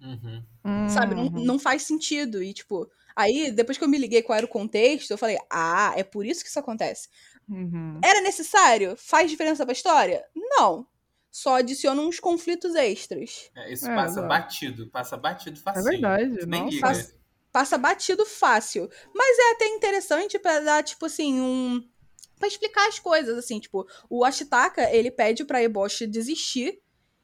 Uhum. 0.00 0.88
Sabe? 0.88 1.14
Não, 1.14 1.24
Uhum. 1.24 1.44
não 1.44 1.58
faz 1.58 1.82
sentido. 1.82 2.42
E, 2.42 2.52
tipo, 2.52 2.90
aí, 3.14 3.50
depois 3.50 3.78
que 3.78 3.84
eu 3.84 3.88
me 3.88 3.98
liguei 3.98 4.22
qual 4.22 4.36
era 4.36 4.46
o 4.46 4.48
contexto, 4.48 5.10
eu 5.10 5.18
falei, 5.18 5.38
ah, 5.50 5.92
é 5.96 6.02
por 6.02 6.24
isso 6.26 6.42
que 6.42 6.48
isso 6.48 6.58
acontece. 6.58 7.08
Uhum. 7.48 8.00
Era 8.02 8.20
necessário? 8.20 8.96
Faz 8.96 9.30
diferença 9.30 9.64
pra 9.64 9.72
história? 9.72 10.24
Não. 10.34 10.86
Só 11.30 11.56
adiciona 11.58 12.00
uns 12.00 12.20
conflitos 12.20 12.74
extras. 12.74 13.50
É, 13.56 13.72
isso 13.72 13.86
É, 13.90 13.94
passa 13.94 14.12
exato. 14.20 14.28
batido, 14.28 14.90
passa 14.90 15.16
batido 15.16 15.58
É 15.58 15.62
facinho. 15.62 15.84
verdade. 15.84 16.24
Liga. 16.46 16.80
Passa- 16.80 17.14
Passa 17.52 17.78
batido 17.78 18.26
fácil. 18.26 18.90
Mas 19.14 19.38
é 19.38 19.52
até 19.52 19.66
interessante 19.68 20.38
pra 20.40 20.58
dar, 20.60 20.82
tipo 20.82 21.06
assim, 21.06 21.40
um. 21.40 21.88
Pra 22.36 22.48
explicar 22.48 22.88
as 22.88 22.98
coisas, 22.98 23.38
assim, 23.38 23.60
tipo, 23.60 23.86
o 24.10 24.24
Ashitaka, 24.24 24.90
ele 24.92 25.08
pede 25.10 25.44
pra 25.44 25.62
Eboshi 25.62 26.04
desistir 26.04 26.80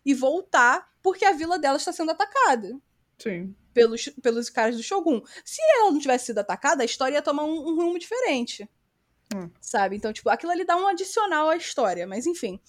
e 0.06 0.14
voltar 0.14 0.88
porque 1.02 1.24
a 1.24 1.32
vila 1.32 1.58
dela 1.58 1.76
está 1.76 1.92
sendo 1.92 2.12
atacada. 2.12 2.78
Sim. 3.18 3.54
pelos, 3.74 4.08
pelos 4.22 4.48
caras 4.50 4.76
do 4.76 4.82
Shogun. 4.82 5.20
Se 5.44 5.60
ela 5.76 5.90
não 5.92 5.98
tivesse 6.00 6.26
sido 6.26 6.38
atacada, 6.38 6.82
a 6.82 6.86
história 6.86 7.16
ia 7.16 7.22
tomar 7.22 7.44
um, 7.44 7.68
um 7.68 7.74
rumo 7.76 7.98
diferente. 7.98 8.68
Hum. 9.34 9.50
Sabe? 9.60 9.96
Então, 9.96 10.12
tipo, 10.12 10.28
aquilo 10.30 10.52
ali 10.52 10.64
dá 10.64 10.76
um 10.76 10.86
adicional 10.86 11.48
à 11.50 11.56
história. 11.56 12.06
Mas, 12.06 12.26
enfim. 12.26 12.60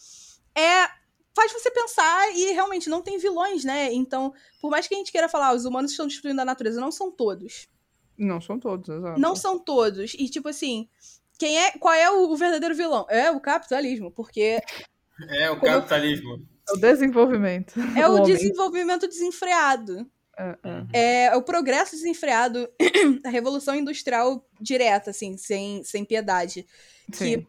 É. 0.55 0.87
Faz 1.33 1.53
você 1.53 1.71
pensar 1.71 2.29
e 2.35 2.51
realmente 2.51 2.89
não 2.89 3.01
tem 3.01 3.17
vilões, 3.17 3.63
né? 3.63 3.91
Então, 3.93 4.33
por 4.61 4.69
mais 4.69 4.85
que 4.85 4.93
a 4.93 4.97
gente 4.97 5.13
queira 5.13 5.29
falar, 5.29 5.47
ah, 5.47 5.53
os 5.53 5.63
humanos 5.63 5.91
estão 5.91 6.05
destruindo 6.05 6.41
a 6.41 6.45
natureza, 6.45 6.81
não 6.81 6.91
são 6.91 7.09
todos. 7.09 7.69
Não 8.17 8.41
são 8.41 8.59
todos, 8.59 8.89
exato. 8.89 9.17
Não 9.19 9.33
são 9.33 9.57
todos. 9.57 10.13
E, 10.13 10.27
tipo 10.27 10.49
assim, 10.49 10.89
quem 11.39 11.57
é. 11.57 11.71
Qual 11.71 11.93
é 11.93 12.11
o, 12.11 12.29
o 12.29 12.35
verdadeiro 12.35 12.75
vilão? 12.75 13.05
É 13.09 13.31
o 13.31 13.39
capitalismo. 13.39 14.11
Porque 14.11 14.59
É 15.29 15.49
o 15.49 15.53
eu- 15.53 15.61
capitalismo. 15.61 16.45
É 16.69 16.73
o 16.73 16.77
desenvolvimento. 16.77 17.79
é 17.97 18.07
o 18.09 18.15
homem. 18.15 18.25
desenvolvimento 18.35 19.07
desenfreado. 19.07 20.05
É, 20.37 20.57
é. 20.63 20.67
Uhum. 20.67 20.87
é 20.93 21.35
o 21.35 21.41
progresso 21.41 21.91
desenfreado, 21.95 22.69
a 23.25 23.29
revolução 23.29 23.75
industrial 23.75 24.45
direta, 24.59 25.11
assim, 25.11 25.37
sem, 25.37 25.83
sem 25.83 26.05
piedade. 26.05 26.65
Sim. 27.11 27.45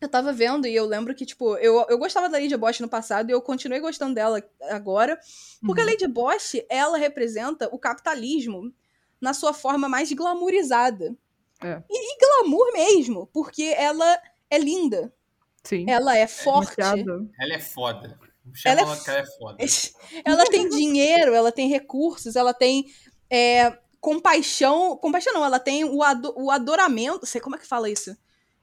Eu 0.00 0.08
tava 0.08 0.32
vendo 0.32 0.66
e 0.66 0.74
eu 0.74 0.84
lembro 0.84 1.14
que, 1.14 1.24
tipo, 1.24 1.56
eu, 1.58 1.86
eu 1.88 1.96
gostava 1.96 2.28
da 2.28 2.38
Lady 2.38 2.56
Bosch 2.56 2.80
no 2.80 2.88
passado 2.88 3.30
e 3.30 3.32
eu 3.32 3.40
continuei 3.40 3.80
gostando 3.80 4.14
dela 4.14 4.42
agora, 4.62 5.16
porque 5.64 5.80
Uhum. 5.80 5.88
a 5.88 5.90
Lady 5.90 6.08
Bosch, 6.08 6.54
ela 6.68 6.98
representa 6.98 7.68
o 7.72 7.78
capitalismo 7.78 8.74
na 9.20 9.32
sua 9.32 9.52
forma 9.54 9.88
mais 9.88 10.10
glamourizada. 10.12 11.14
É. 11.62 11.80
E, 11.88 12.14
e 12.14 12.18
glamour 12.18 12.72
mesmo, 12.72 13.28
porque 13.32 13.62
ela 13.62 14.20
é 14.50 14.58
linda, 14.58 15.14
Sim. 15.62 15.84
ela 15.88 16.18
é 16.18 16.26
forte, 16.26 16.70
Maquiada. 16.70 17.24
Ela 17.38 17.54
é 17.54 17.60
foda. 17.60 18.18
Ela 18.44 18.54
Chama 18.54 18.80
é 18.80 18.82
ela 18.82 18.96
que 19.04 19.10
ela 19.10 19.18
é 19.18 19.26
foda. 19.26 19.56
ela 20.24 20.44
tem 20.44 20.68
dinheiro, 20.68 21.34
ela 21.34 21.52
tem 21.52 21.68
recursos, 21.68 22.36
ela 22.36 22.52
tem 22.52 22.86
é, 23.30 23.78
compaixão. 24.00 24.96
Compaixão 24.96 25.32
não, 25.32 25.44
ela 25.44 25.60
tem 25.60 25.84
o, 25.84 26.02
ado, 26.02 26.34
o 26.36 26.50
adoramento. 26.50 27.24
Sei 27.24 27.40
como 27.40 27.56
é 27.56 27.58
que 27.58 27.66
fala 27.66 27.88
isso. 27.88 28.16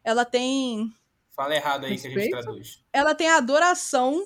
Ela 0.03 0.25
tem. 0.25 0.91
Fala 1.31 1.55
errado 1.55 1.85
aí 1.85 1.93
Respeito? 1.93 2.13
que 2.13 2.19
a 2.19 2.23
gente 2.23 2.31
traduz. 2.31 2.83
Ela 2.91 3.15
tem 3.15 3.29
a 3.29 3.37
adoração 3.37 4.21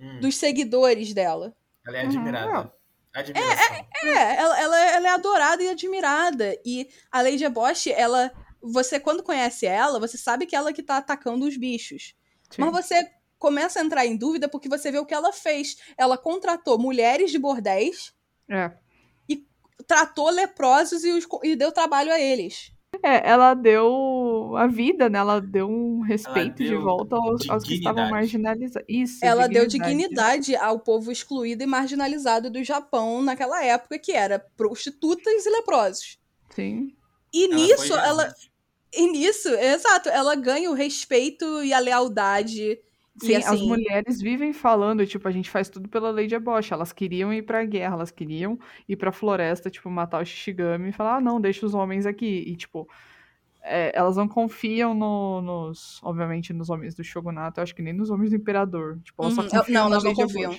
hum. 0.00 0.20
dos 0.20 0.36
seguidores 0.36 1.12
dela. 1.12 1.54
Ela 1.86 1.98
é 1.98 2.00
admirada. 2.06 2.60
Uhum. 2.62 2.70
É, 3.14 3.20
é, 3.20 4.08
é 4.08 4.36
ela, 4.36 4.60
ela, 4.60 4.80
ela, 4.80 5.08
é 5.08 5.10
adorada 5.10 5.62
e 5.62 5.68
admirada. 5.68 6.58
E 6.64 6.88
a 7.12 7.22
Lady 7.22 7.48
Bosch, 7.48 7.88
ela. 7.88 8.32
Você, 8.60 8.98
quando 8.98 9.22
conhece 9.22 9.66
ela, 9.66 10.00
você 10.00 10.16
sabe 10.16 10.46
que 10.46 10.56
ela 10.56 10.72
que 10.72 10.82
tá 10.82 10.96
atacando 10.96 11.46
os 11.46 11.54
bichos. 11.54 12.14
Sim. 12.50 12.62
Mas 12.62 12.72
você 12.72 13.10
começa 13.44 13.78
a 13.78 13.84
entrar 13.84 14.06
em 14.06 14.16
dúvida 14.16 14.48
porque 14.48 14.70
você 14.70 14.90
vê 14.90 14.98
o 14.98 15.04
que 15.04 15.12
ela 15.12 15.30
fez. 15.30 15.76
Ela 15.98 16.16
contratou 16.16 16.78
mulheres 16.78 17.30
de 17.30 17.38
bordéis 17.38 18.14
é. 18.50 18.72
e 19.28 19.44
tratou 19.86 20.30
leprosos 20.30 21.04
e, 21.04 21.12
os, 21.12 21.28
e 21.42 21.54
deu 21.54 21.70
trabalho 21.70 22.10
a 22.10 22.18
eles. 22.18 22.72
É, 23.02 23.28
ela 23.28 23.52
deu 23.52 24.54
a 24.56 24.66
vida, 24.66 25.10
né? 25.10 25.18
Ela 25.18 25.42
deu 25.42 25.68
um 25.68 26.00
respeito 26.00 26.56
deu 26.56 26.68
de 26.68 26.76
volta 26.76 27.16
aos, 27.16 27.50
aos, 27.50 27.64
que 27.64 27.74
estavam 27.74 28.08
marginalizados. 28.08 28.88
Isso. 28.88 29.22
Ela 29.22 29.46
dignidade. 29.46 29.52
deu 29.52 29.86
dignidade 29.86 30.56
ao 30.56 30.78
povo 30.78 31.12
excluído 31.12 31.62
e 31.62 31.66
marginalizado 31.66 32.48
do 32.48 32.64
Japão 32.64 33.20
naquela 33.20 33.62
época, 33.62 33.98
que 33.98 34.12
era 34.12 34.38
prostitutas 34.56 35.44
e 35.44 35.50
leprosos. 35.50 36.18
Sim. 36.48 36.96
E 37.30 37.44
ela 37.44 37.54
nisso, 37.54 37.92
ela. 37.92 38.34
E 38.90 39.10
nisso, 39.10 39.48
exato, 39.50 40.08
ela 40.08 40.34
ganha 40.34 40.70
o 40.70 40.74
respeito 40.74 41.62
e 41.62 41.74
a 41.74 41.78
lealdade 41.78 42.78
Sim, 43.16 43.36
assim... 43.36 43.54
as 43.54 43.60
mulheres 43.62 44.20
vivem 44.20 44.52
falando, 44.52 45.06
tipo, 45.06 45.28
a 45.28 45.30
gente 45.30 45.48
faz 45.48 45.68
tudo 45.68 45.88
pela 45.88 46.10
Lady 46.10 46.38
Bosch. 46.38 46.72
Elas 46.72 46.92
queriam 46.92 47.32
ir 47.32 47.42
pra 47.42 47.64
guerra, 47.64 47.94
elas 47.94 48.10
queriam 48.10 48.58
ir 48.88 48.96
pra 48.96 49.12
floresta, 49.12 49.70
tipo, 49.70 49.88
matar 49.88 50.22
o 50.22 50.24
Shishigami 50.24 50.88
e 50.88 50.92
falar, 50.92 51.16
ah, 51.16 51.20
não, 51.20 51.40
deixa 51.40 51.64
os 51.64 51.74
homens 51.74 52.06
aqui. 52.06 52.44
E, 52.46 52.56
tipo, 52.56 52.88
é, 53.62 53.92
elas 53.94 54.16
não 54.16 54.28
confiam 54.28 54.94
no, 54.94 55.40
nos, 55.40 56.00
obviamente, 56.02 56.52
nos 56.52 56.68
homens 56.68 56.94
do 56.94 57.02
Shogunato, 57.02 57.60
eu 57.60 57.62
acho 57.62 57.74
que 57.74 57.82
nem 57.82 57.94
nos 57.94 58.10
homens 58.10 58.30
do 58.30 58.36
Imperador. 58.36 59.00
Tipo, 59.02 59.22
elas 59.22 59.38
uhum. 59.38 59.48
só 59.48 59.64
não, 59.68 59.86
elas 59.86 60.04
não 60.04 60.14
confiam. 60.14 60.58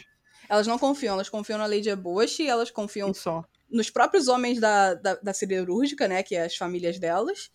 Elas 0.50 0.68
não 0.68 0.78
confiam, 0.78 1.14
elas 1.14 1.30
confiam 1.30 1.60
na 1.60 1.66
Lady 1.66 1.90
e 1.90 2.48
elas 2.48 2.72
confiam 2.72 3.14
só. 3.14 3.44
nos 3.70 3.90
próprios 3.90 4.28
homens 4.28 4.60
da, 4.60 4.94
da, 4.94 5.16
da 5.16 5.34
siderúrgica, 5.34 6.08
né, 6.08 6.24
que 6.24 6.36
é 6.36 6.46
as 6.46 6.56
famílias 6.56 7.00
delas, 7.00 7.52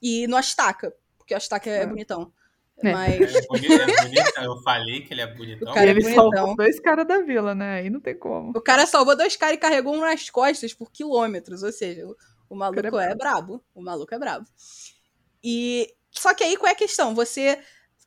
e 0.00 0.26
no 0.26 0.36
Astaka, 0.36 0.92
porque 1.16 1.34
o 1.34 1.36
Astaka 1.36 1.70
é, 1.70 1.82
é 1.82 1.86
bonitão. 1.86 2.32
É. 2.82 2.92
Mas... 2.92 3.34
É 3.34 3.46
bonito, 3.46 3.72
é 3.72 4.02
bonito, 4.04 4.40
eu 4.42 4.56
falei 4.62 5.00
que 5.02 5.12
ele 5.12 5.20
é 5.20 5.26
bonitão. 5.26 5.70
O 5.70 5.74
cara 5.74 5.86
é 5.86 5.90
ele 5.90 6.02
bonitão. 6.02 6.30
salvou 6.30 6.56
dois 6.56 6.80
caras 6.80 7.06
da 7.06 7.20
vila, 7.20 7.54
né? 7.54 7.80
Aí 7.80 7.90
não 7.90 8.00
tem 8.00 8.16
como. 8.16 8.52
O 8.54 8.60
cara 8.60 8.86
salvou 8.86 9.16
dois 9.16 9.36
caras 9.36 9.56
e 9.56 9.60
carregou 9.60 9.94
um 9.94 10.00
nas 10.00 10.30
costas 10.30 10.72
por 10.72 10.90
quilômetros. 10.92 11.62
Ou 11.62 11.72
seja, 11.72 12.06
o, 12.06 12.16
o 12.50 12.56
maluco 12.56 12.96
o 12.96 13.00
é, 13.00 13.10
é 13.10 13.14
brabo. 13.14 13.62
O 13.74 13.82
maluco 13.82 14.14
é 14.14 14.18
brabo. 14.18 14.46
E. 15.42 15.92
Só 16.10 16.32
que 16.34 16.42
aí 16.42 16.56
qual 16.56 16.68
é 16.68 16.72
a 16.72 16.76
questão? 16.76 17.14
Você. 17.14 17.58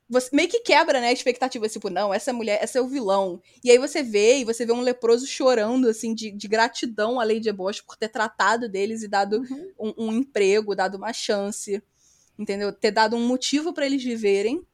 Você 0.09 0.29
meio 0.35 0.49
que 0.49 0.59
quebra, 0.59 0.99
né, 0.99 1.07
a 1.07 1.13
expectativa, 1.13 1.69
tipo, 1.69 1.89
não, 1.89 2.13
essa 2.13 2.33
mulher, 2.33 2.59
essa 2.61 2.77
é 2.77 2.81
o 2.81 2.87
vilão. 2.89 3.41
E 3.63 3.71
aí 3.71 3.77
você 3.77 4.03
vê, 4.03 4.39
e 4.39 4.43
você 4.43 4.65
vê 4.65 4.73
um 4.73 4.81
leproso 4.81 5.25
chorando, 5.25 5.87
assim, 5.87 6.13
de, 6.13 6.31
de 6.31 6.49
gratidão 6.49 7.17
à 7.17 7.23
Lady 7.23 7.49
Bosch 7.49 7.81
por 7.81 7.95
ter 7.95 8.09
tratado 8.09 8.67
deles 8.67 9.03
e 9.03 9.07
dado 9.07 9.37
uhum. 9.37 9.71
um, 9.79 9.93
um 10.07 10.11
emprego, 10.11 10.75
dado 10.75 10.95
uma 10.95 11.13
chance 11.13 11.81
entendeu? 12.37 12.71
Ter 12.71 12.91
dado 12.91 13.15
um 13.15 13.27
motivo 13.27 13.73
para 13.73 13.85
eles 13.85 14.03
viverem. 14.03 14.65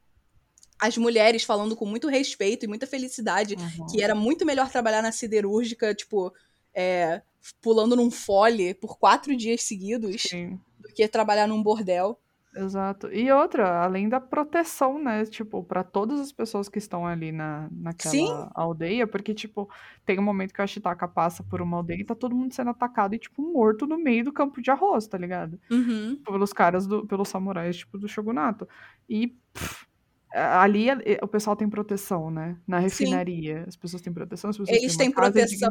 As 0.80 0.98
mulheres 0.98 1.44
falando 1.44 1.76
com 1.76 1.86
muito 1.86 2.08
respeito 2.08 2.66
e 2.66 2.68
muita 2.68 2.86
felicidade, 2.86 3.56
uhum. 3.56 3.88
que 3.88 4.02
era 4.02 4.14
muito 4.14 4.46
melhor 4.46 4.70
trabalhar 4.70 5.02
na 5.02 5.12
siderúrgica, 5.12 5.94
tipo, 5.96 6.32
é, 6.74 7.22
pulando 7.62 7.96
num 7.96 8.12
fole 8.12 8.76
por 8.76 8.98
quatro 9.00 9.36
dias 9.36 9.64
seguidos, 9.64 10.22
Sim. 10.22 10.60
do 10.80 10.90
que 10.90 11.08
trabalhar 11.08 11.48
num 11.48 11.64
bordel. 11.64 12.20
Exato. 12.58 13.12
E 13.12 13.32
outra, 13.32 13.84
além 13.84 14.10
da 14.10 14.20
proteção, 14.20 15.02
né? 15.02 15.26
Tipo, 15.26 15.64
para 15.64 15.84
todas 15.84 16.20
as 16.20 16.32
pessoas 16.32 16.68
que 16.68 16.78
estão 16.78 17.06
ali 17.06 17.32
na, 17.32 17.68
naquela 17.72 18.12
Sim. 18.12 18.50
aldeia, 18.54 19.08
porque, 19.08 19.34
tipo, 19.34 19.70
tem 20.06 20.20
um 20.20 20.24
momento 20.24 20.54
que 20.54 20.62
a 20.62 20.68
Shitaka 20.68 21.08
passa 21.08 21.44
por 21.44 21.62
uma 21.62 21.78
aldeia 21.78 22.02
e 22.02 22.06
tá 22.06 22.16
todo 22.16 22.36
mundo 22.36 22.54
sendo 22.54 22.72
atacado 22.72 23.16
e, 23.16 23.20
tipo, 23.20 23.42
morto 23.42 23.86
no 23.86 23.98
meio 23.98 24.24
do 24.24 24.34
campo 24.34 24.62
de 24.62 24.72
arroz, 24.72 25.08
tá 25.08 25.18
ligado? 25.18 25.60
Uhum. 25.72 26.20
Pelos 26.26 26.54
caras, 26.54 26.86
do, 26.88 27.06
pelos 27.06 27.30
samurais, 27.30 27.78
tipo, 27.78 27.98
do 27.98 28.08
shogunato. 28.08 28.68
E. 29.10 29.28
Pff, 29.54 29.87
ali 30.34 30.88
o 31.22 31.28
pessoal 31.28 31.56
tem 31.56 31.70
proteção, 31.70 32.30
né? 32.30 32.58
Na 32.68 32.80
refinaria. 32.80 33.60
Sim. 33.60 33.66
As 33.68 33.76
pessoas 33.76 34.02
têm 34.02 34.14
proteção, 34.14 34.50
as 34.50 34.58
pessoas 34.58 34.78
eles 34.78 34.96
têm, 34.96 35.08
têm 35.08 35.12
proteção. 35.12 35.70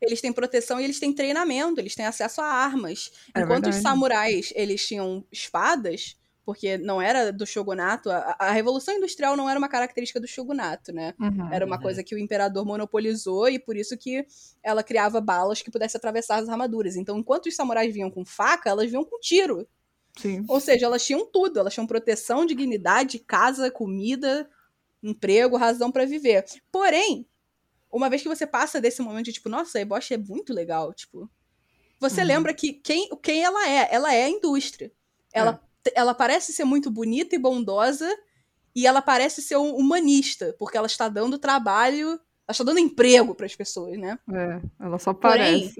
Eles 0.00 0.20
têm 0.20 0.32
proteção 0.32 0.80
e 0.80 0.84
eles 0.84 1.00
têm 1.00 1.12
treinamento, 1.12 1.80
eles 1.80 1.94
têm 1.94 2.06
acesso 2.06 2.40
a 2.40 2.46
armas. 2.46 3.10
É 3.34 3.40
Enquanto 3.40 3.64
verdade. 3.64 3.76
os 3.76 3.82
samurais, 3.82 4.52
eles 4.54 4.86
tinham 4.86 5.24
espadas, 5.32 6.16
porque 6.44 6.76
não 6.78 7.00
era 7.00 7.32
do 7.32 7.46
shogunato, 7.46 8.10
a, 8.10 8.36
a, 8.38 8.50
revolução 8.50 8.94
industrial 8.94 9.36
não 9.36 9.48
era 9.48 9.58
uma 9.58 9.68
característica 9.68 10.20
do 10.20 10.26
shogunato, 10.26 10.92
né? 10.92 11.14
Uhum, 11.20 11.52
era 11.52 11.64
uma 11.64 11.76
uhum. 11.76 11.82
coisa 11.82 12.02
que 12.02 12.14
o 12.14 12.18
imperador 12.18 12.64
monopolizou 12.64 13.48
e 13.48 13.58
por 13.58 13.76
isso 13.76 13.96
que 13.96 14.24
ela 14.62 14.82
criava 14.82 15.20
balas 15.20 15.62
que 15.62 15.70
pudessem 15.70 15.98
atravessar 15.98 16.40
as 16.40 16.48
armaduras. 16.48 16.96
Então, 16.96 17.18
enquanto 17.18 17.46
os 17.46 17.54
samurais 17.54 17.92
vinham 17.92 18.10
com 18.10 18.24
faca, 18.24 18.70
elas 18.70 18.90
vinham 18.90 19.04
com 19.04 19.18
tiro. 19.20 19.66
Sim. 20.16 20.44
Ou 20.48 20.60
seja, 20.60 20.86
elas 20.86 21.04
tinham 21.04 21.26
tudo. 21.26 21.58
Elas 21.58 21.72
tinham 21.72 21.86
proteção, 21.86 22.44
dignidade, 22.44 23.18
casa, 23.18 23.70
comida, 23.70 24.48
emprego, 25.02 25.56
razão 25.56 25.90
para 25.90 26.06
viver. 26.06 26.44
Porém, 26.70 27.26
uma 27.90 28.08
vez 28.08 28.22
que 28.22 28.28
você 28.28 28.46
passa 28.46 28.80
desse 28.80 29.02
momento 29.02 29.26
de 29.26 29.32
tipo, 29.32 29.48
nossa, 29.48 29.80
a 29.80 29.84
Bosch 29.84 30.12
é 30.12 30.16
muito 30.16 30.52
legal, 30.52 30.92
tipo, 30.94 31.30
você 32.00 32.20
uhum. 32.22 32.26
lembra 32.26 32.54
que 32.54 32.72
quem, 32.72 33.08
quem 33.22 33.44
ela 33.44 33.68
é? 33.68 33.88
Ela 33.94 34.14
é 34.14 34.24
a 34.24 34.28
indústria. 34.28 34.90
Ela, 35.32 35.62
é. 35.86 35.92
ela 35.94 36.14
parece 36.14 36.52
ser 36.52 36.64
muito 36.64 36.90
bonita 36.90 37.36
e 37.36 37.38
bondosa 37.38 38.08
e 38.74 38.86
ela 38.86 39.02
parece 39.02 39.42
ser 39.42 39.56
um 39.56 39.76
humanista, 39.76 40.54
porque 40.58 40.76
ela 40.76 40.86
está 40.86 41.08
dando 41.08 41.38
trabalho, 41.38 42.08
ela 42.08 42.20
está 42.50 42.64
dando 42.64 42.78
emprego 42.78 43.34
para 43.34 43.46
as 43.46 43.54
pessoas, 43.54 43.98
né? 43.98 44.18
É, 44.32 44.60
ela 44.80 44.98
só 44.98 45.12
parece. 45.12 45.74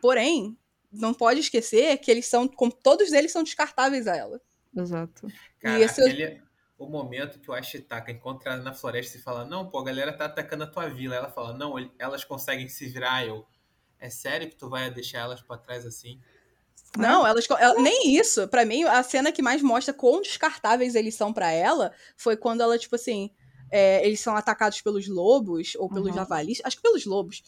Porém, 0.00 0.52
porém 0.52 0.58
não 0.94 1.12
pode 1.12 1.40
esquecer 1.40 1.96
que 1.98 2.10
eles 2.10 2.26
são, 2.26 2.48
como 2.48 2.72
todos 2.72 3.12
eles 3.12 3.32
são 3.32 3.42
descartáveis 3.42 4.06
a 4.06 4.16
ela. 4.16 4.40
Exato. 4.76 5.28
Cara, 5.60 5.78
e 5.78 5.82
esse 5.82 6.00
aquele, 6.02 6.22
é 6.22 6.42
o 6.78 6.86
momento 6.86 7.38
que 7.38 7.50
o 7.50 7.54
Ashitaka 7.54 8.10
encontra 8.10 8.52
ela 8.52 8.62
na 8.62 8.74
floresta 8.74 9.16
e 9.16 9.20
fala: 9.20 9.44
Não, 9.44 9.68
pô, 9.68 9.78
a 9.78 9.84
galera 9.84 10.12
tá 10.12 10.24
atacando 10.26 10.64
a 10.64 10.66
tua 10.66 10.88
vila. 10.88 11.14
Ela 11.14 11.30
fala: 11.30 11.52
Não, 11.52 11.74
elas 11.98 12.24
conseguem 12.24 12.68
se 12.68 12.86
virar. 12.86 13.26
Eu, 13.26 13.46
é 13.98 14.10
sério 14.10 14.48
que 14.48 14.56
tu 14.56 14.68
vai 14.68 14.90
deixar 14.90 15.20
elas 15.20 15.40
para 15.40 15.58
trás 15.58 15.86
assim? 15.86 16.20
Não, 16.96 17.26
elas 17.26 17.46
ela, 17.58 17.80
nem 17.80 18.16
isso. 18.16 18.46
Para 18.48 18.64
mim, 18.64 18.84
a 18.84 19.02
cena 19.02 19.32
que 19.32 19.42
mais 19.42 19.62
mostra 19.62 19.92
quão 19.92 20.20
descartáveis 20.20 20.94
eles 20.94 21.14
são 21.14 21.32
para 21.32 21.50
ela 21.50 21.92
foi 22.16 22.36
quando 22.36 22.60
ela, 22.60 22.78
tipo 22.78 22.94
assim, 22.94 23.30
é, 23.70 24.06
eles 24.06 24.20
são 24.20 24.36
atacados 24.36 24.80
pelos 24.80 25.08
lobos 25.08 25.74
ou 25.76 25.88
pelos 25.88 26.10
uhum. 26.10 26.14
javalis, 26.14 26.60
acho 26.62 26.76
que 26.76 26.82
pelos 26.82 27.04
lobos 27.04 27.42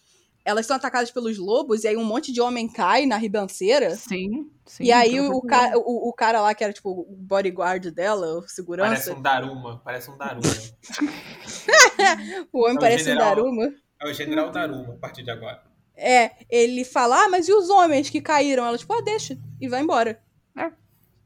elas 0.47 0.65
são 0.65 0.77
atacadas 0.77 1.11
pelos 1.11 1.37
lobos 1.39 1.83
e 1.83 1.89
aí 1.89 1.97
um 1.97 2.05
monte 2.05 2.33
de 2.33 2.41
homem 2.41 2.69
cai 2.69 3.05
na 3.05 3.17
ribanceira. 3.17 3.97
Sim, 3.97 4.49
sim. 4.65 4.85
E 4.85 4.93
aí 4.93 5.21
o, 5.21 5.43
cara, 5.43 5.77
o, 5.77 6.09
o, 6.09 6.13
cara 6.13 6.41
lá 6.41 6.55
que 6.55 6.63
era 6.63 6.73
tipo 6.73 6.89
o 6.89 7.17
bodyguard 7.17 7.91
dela, 7.91 8.39
o 8.39 8.49
segurança. 8.49 8.91
Parece 8.91 9.11
um 9.11 9.21
Daruma, 9.21 9.83
parece 9.85 10.09
um 10.09 10.17
Daruma. 10.17 10.47
o 12.53 12.63
homem 12.63 12.77
é 12.77 12.81
parece 12.81 13.05
general, 13.05 13.33
um 13.33 13.35
Daruma. 13.35 13.75
É 14.01 14.07
o 14.07 14.15
general 14.15 14.53
Daruma 14.53 14.95
a 14.95 14.99
partir 14.99 15.25
de 15.25 15.33
agora. 15.33 15.65
É, 15.97 16.31
ele 16.49 16.85
fala, 16.85 17.25
ah, 17.25 17.29
mas 17.29 17.49
e 17.49 17.53
os 17.53 17.69
homens 17.69 18.09
que 18.09 18.21
caíram? 18.21 18.65
Ela, 18.65 18.79
tipo, 18.79 18.93
ah, 18.93 19.01
deixa, 19.01 19.37
e 19.61 19.67
vai 19.67 19.81
embora. 19.81 20.23
É. 20.57 20.71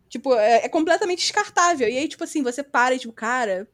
Tipo, 0.08 0.34
é, 0.34 0.64
é 0.64 0.68
completamente 0.68 1.18
descartável. 1.18 1.90
E 1.90 1.98
aí, 1.98 2.08
tipo 2.08 2.24
assim, 2.24 2.42
você 2.42 2.62
para 2.62 2.94
e, 2.94 2.98
tipo, 2.98 3.12
cara, 3.12 3.68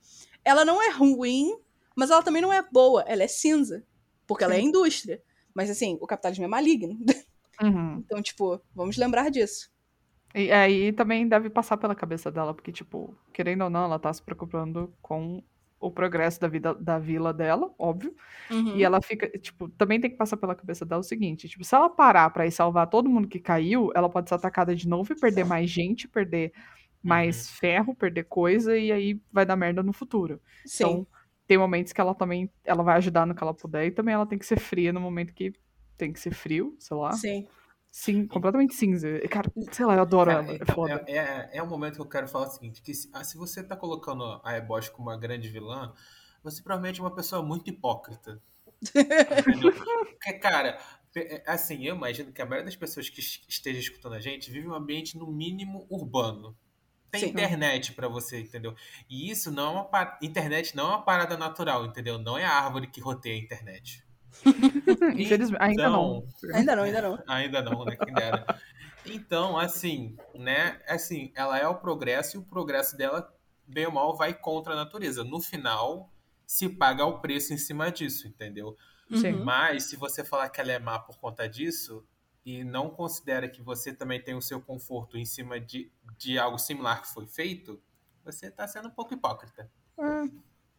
ela 0.44 0.64
não 0.64 0.82
é 0.82 0.90
ruim, 0.90 1.56
mas 1.94 2.10
ela 2.10 2.22
também 2.22 2.42
não 2.42 2.52
é 2.52 2.62
boa, 2.62 3.04
ela 3.06 3.22
é 3.22 3.28
cinza. 3.28 3.84
Porque 4.26 4.44
Sim. 4.44 4.50
ela 4.50 4.58
é 4.58 4.60
indústria. 4.60 5.22
Mas 5.56 5.70
assim, 5.70 5.96
o 6.02 6.06
capitalismo 6.06 6.44
é 6.44 6.48
maligno. 6.48 6.98
Uhum. 7.62 8.04
Então, 8.04 8.20
tipo, 8.20 8.60
vamos 8.74 8.98
lembrar 8.98 9.30
disso. 9.30 9.70
E 10.34 10.52
aí 10.52 10.92
também 10.92 11.26
deve 11.26 11.48
passar 11.48 11.78
pela 11.78 11.94
cabeça 11.94 12.30
dela, 12.30 12.52
porque, 12.52 12.70
tipo, 12.70 13.16
querendo 13.32 13.64
ou 13.64 13.70
não, 13.70 13.84
ela 13.84 13.98
tá 13.98 14.12
se 14.12 14.22
preocupando 14.22 14.92
com 15.00 15.42
o 15.80 15.90
progresso 15.90 16.38
da 16.38 16.48
vida 16.48 16.74
da 16.74 16.98
vila 16.98 17.32
dela, 17.32 17.74
óbvio. 17.78 18.14
Uhum. 18.50 18.76
E 18.76 18.84
ela 18.84 19.00
fica, 19.00 19.26
tipo, 19.38 19.70
também 19.70 19.98
tem 19.98 20.10
que 20.10 20.18
passar 20.18 20.36
pela 20.36 20.54
cabeça 20.54 20.84
dela 20.84 21.00
o 21.00 21.04
seguinte, 21.04 21.48
tipo, 21.48 21.64
se 21.64 21.74
ela 21.74 21.88
parar 21.88 22.28
para 22.28 22.46
ir 22.46 22.52
salvar 22.52 22.88
todo 22.88 23.08
mundo 23.08 23.26
que 23.26 23.40
caiu, 23.40 23.90
ela 23.94 24.10
pode 24.10 24.28
ser 24.28 24.34
atacada 24.34 24.76
de 24.76 24.86
novo 24.86 25.10
e 25.14 25.18
perder 25.18 25.46
mais 25.46 25.70
gente, 25.70 26.06
perder 26.06 26.52
mais 27.02 27.48
uhum. 27.48 27.54
ferro, 27.56 27.94
perder 27.94 28.24
coisa 28.24 28.76
e 28.76 28.92
aí 28.92 29.18
vai 29.32 29.46
dar 29.46 29.56
merda 29.56 29.82
no 29.82 29.94
futuro. 29.94 30.38
Sim. 30.66 30.84
Então, 30.84 31.06
tem 31.46 31.58
momentos 31.58 31.92
que 31.92 32.00
ela 32.00 32.14
também 32.14 32.50
ela 32.64 32.82
vai 32.82 32.96
ajudar 32.96 33.26
no 33.26 33.34
que 33.34 33.42
ela 33.42 33.54
puder 33.54 33.86
e 33.86 33.90
também 33.90 34.14
ela 34.14 34.26
tem 34.26 34.38
que 34.38 34.46
ser 34.46 34.58
fria 34.58 34.92
no 34.92 35.00
momento 35.00 35.32
que 35.32 35.52
tem 35.96 36.12
que 36.12 36.20
ser 36.20 36.34
frio, 36.34 36.76
sei 36.78 36.96
lá. 36.96 37.12
Sim. 37.12 37.46
Sim, 37.90 38.26
completamente 38.26 38.74
cinza. 38.74 39.08
Cara, 39.30 39.50
sei 39.72 39.86
lá, 39.86 39.94
eu 39.94 40.02
adoro 40.02 40.30
Cara, 40.30 40.44
ela. 40.44 40.52
É 40.52 40.56
então, 40.56 40.86
é, 40.86 41.04
é, 41.06 41.16
é, 41.16 41.50
é, 41.54 41.62
um 41.62 41.66
momento 41.66 41.94
que 41.94 42.02
eu 42.02 42.08
quero 42.08 42.28
falar 42.28 42.48
o 42.48 42.50
seguinte: 42.50 42.82
que 42.82 42.92
se, 42.92 43.08
ah, 43.10 43.24
se 43.24 43.38
você 43.38 43.62
tá 43.62 43.74
colocando 43.74 44.38
a 44.44 44.54
Ebosh 44.58 44.90
como 44.90 45.08
uma 45.08 45.16
grande 45.16 45.48
vilã, 45.48 45.94
você 46.42 46.62
provavelmente 46.62 47.00
é 47.00 47.02
uma 47.02 47.14
pessoa 47.14 47.42
muito 47.42 47.70
hipócrita. 47.70 48.38
Porque, 50.12 50.32
cara, 50.34 50.78
é, 51.16 51.42
assim, 51.46 51.86
eu 51.86 51.96
imagino 51.96 52.32
que 52.32 52.42
a 52.42 52.44
maioria 52.44 52.66
das 52.66 52.76
pessoas 52.76 53.08
que 53.08 53.20
esteja 53.20 53.78
escutando 53.78 54.14
a 54.14 54.20
gente 54.20 54.50
vive 54.50 54.68
um 54.68 54.74
ambiente 54.74 55.16
no 55.16 55.26
mínimo 55.26 55.86
urbano. 55.88 56.54
Tem 57.20 57.28
Sim. 57.28 57.34
internet 57.34 57.92
para 57.92 58.08
você, 58.08 58.40
entendeu? 58.40 58.74
E 59.08 59.30
isso 59.30 59.50
não 59.50 59.68
é 59.68 59.70
uma 59.70 59.84
par... 59.84 60.18
internet 60.22 60.76
não 60.76 60.84
é 60.84 60.88
uma 60.88 61.02
parada 61.02 61.36
natural, 61.36 61.84
entendeu? 61.86 62.18
Não 62.18 62.38
é 62.38 62.44
a 62.44 62.52
árvore 62.52 62.86
que 62.86 63.00
roteia 63.00 63.34
a 63.34 63.38
internet. 63.38 64.04
Infelizmente, 65.16 65.62
ainda 65.62 65.82
então, 65.82 65.92
não. 65.92 66.28
Ainda 66.54 66.76
não, 66.76 66.82
ainda 66.82 67.02
não. 67.02 67.18
Ainda 67.26 67.62
não, 67.62 67.84
né? 67.84 67.96
Quem 67.96 68.14
dera. 68.14 68.60
Então, 69.06 69.56
assim, 69.56 70.16
né? 70.34 70.80
Assim, 70.88 71.32
ela 71.34 71.58
é 71.58 71.66
o 71.66 71.76
progresso 71.76 72.36
e 72.36 72.40
o 72.40 72.44
progresso 72.44 72.96
dela, 72.96 73.32
bem 73.66 73.86
ou 73.86 73.92
mal, 73.92 74.16
vai 74.16 74.34
contra 74.34 74.72
a 74.72 74.76
natureza. 74.76 75.24
No 75.24 75.40
final, 75.40 76.12
se 76.46 76.68
paga 76.68 77.04
o 77.04 77.20
preço 77.20 77.52
em 77.52 77.58
cima 77.58 77.90
disso, 77.90 78.28
entendeu? 78.28 78.76
Sim. 79.14 79.32
Mas, 79.32 79.84
se 79.84 79.96
você 79.96 80.24
falar 80.24 80.48
que 80.48 80.60
ela 80.60 80.72
é 80.72 80.78
má 80.78 80.98
por 80.98 81.18
conta 81.18 81.48
disso, 81.48 82.04
e 82.46 82.62
não 82.62 82.88
considera 82.88 83.48
que 83.48 83.60
você 83.60 83.92
também 83.92 84.22
tem 84.22 84.36
o 84.36 84.40
seu 84.40 84.60
conforto 84.60 85.18
em 85.18 85.24
cima 85.24 85.58
de, 85.58 85.90
de 86.16 86.38
algo 86.38 86.56
similar 86.56 87.02
que 87.02 87.12
foi 87.12 87.26
feito, 87.26 87.82
você 88.24 88.46
está 88.46 88.68
sendo 88.68 88.86
um 88.86 88.92
pouco 88.92 89.12
hipócrita. 89.12 89.68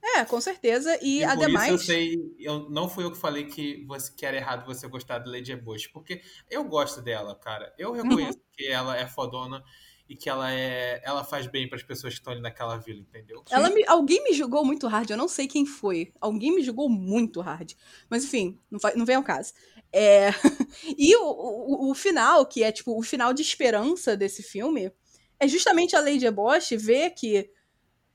É, 0.02 0.24
com 0.24 0.40
certeza. 0.40 0.98
E, 1.02 1.20
e 1.20 1.24
ademais. 1.26 1.70
eu 1.70 1.78
sei, 1.78 2.36
eu, 2.40 2.70
não 2.70 2.88
fui 2.88 3.04
eu 3.04 3.12
que 3.12 3.18
falei 3.18 3.44
que 3.44 3.84
você 3.86 4.14
que 4.14 4.26
era 4.26 4.38
errado 4.38 4.66
você 4.66 4.88
gostar 4.88 5.20
de 5.20 5.30
Lady 5.30 5.54
Bush, 5.58 5.88
porque 5.88 6.22
eu 6.50 6.64
gosto 6.64 7.02
dela, 7.02 7.36
cara. 7.36 7.74
Eu 7.78 7.92
reconheço 7.92 8.38
uhum. 8.38 8.46
que 8.54 8.68
ela 8.68 8.96
é 8.96 9.06
fodona 9.06 9.62
e 10.10 10.16
que 10.16 10.30
ela 10.30 10.52
é 10.52 11.02
ela 11.04 11.24
faz 11.24 11.48
bem 11.48 11.68
para 11.68 11.78
as 11.78 11.84
pessoas 11.84 12.14
que 12.14 12.20
estão 12.20 12.34
ali 12.34 12.42
naquela 12.42 12.78
vila, 12.78 13.00
entendeu? 13.00 13.44
Ela 13.50 13.70
me, 13.70 13.86
alguém 13.88 14.24
me 14.24 14.34
julgou 14.34 14.64
muito 14.64 14.88
hard, 14.88 15.10
eu 15.10 15.18
não 15.18 15.28
sei 15.28 15.48
quem 15.48 15.66
foi. 15.66 16.14
Alguém 16.22 16.56
me 16.56 16.64
julgou 16.64 16.90
muito 16.90 17.42
hard. 17.42 17.74
Mas 18.10 18.24
enfim, 18.24 18.60
não, 18.72 18.80
não 18.96 19.06
vem 19.06 19.16
ao 19.16 19.24
caso. 19.24 19.54
É... 19.92 20.30
e 20.98 21.16
o, 21.16 21.24
o, 21.24 21.92
o, 21.92 21.96
final, 21.96 22.46
que 22.46 22.64
é 22.64 22.72
tipo 22.72 22.98
o 22.98 23.04
final 23.04 23.34
de 23.34 23.42
esperança 23.42 24.16
desse 24.16 24.42
filme, 24.42 24.92
é 25.40 25.48
justamente 25.48 25.96
a 25.96 26.02
Lady 26.02 26.30
Bosch 26.32 26.72
ver 26.78 27.12
que 27.12 27.50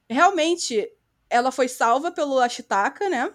realmente 0.08 0.90
ela 1.28 1.50
foi 1.50 1.68
salva 1.68 2.10
pelo 2.10 2.38
Ashitaka, 2.38 3.08
né? 3.08 3.32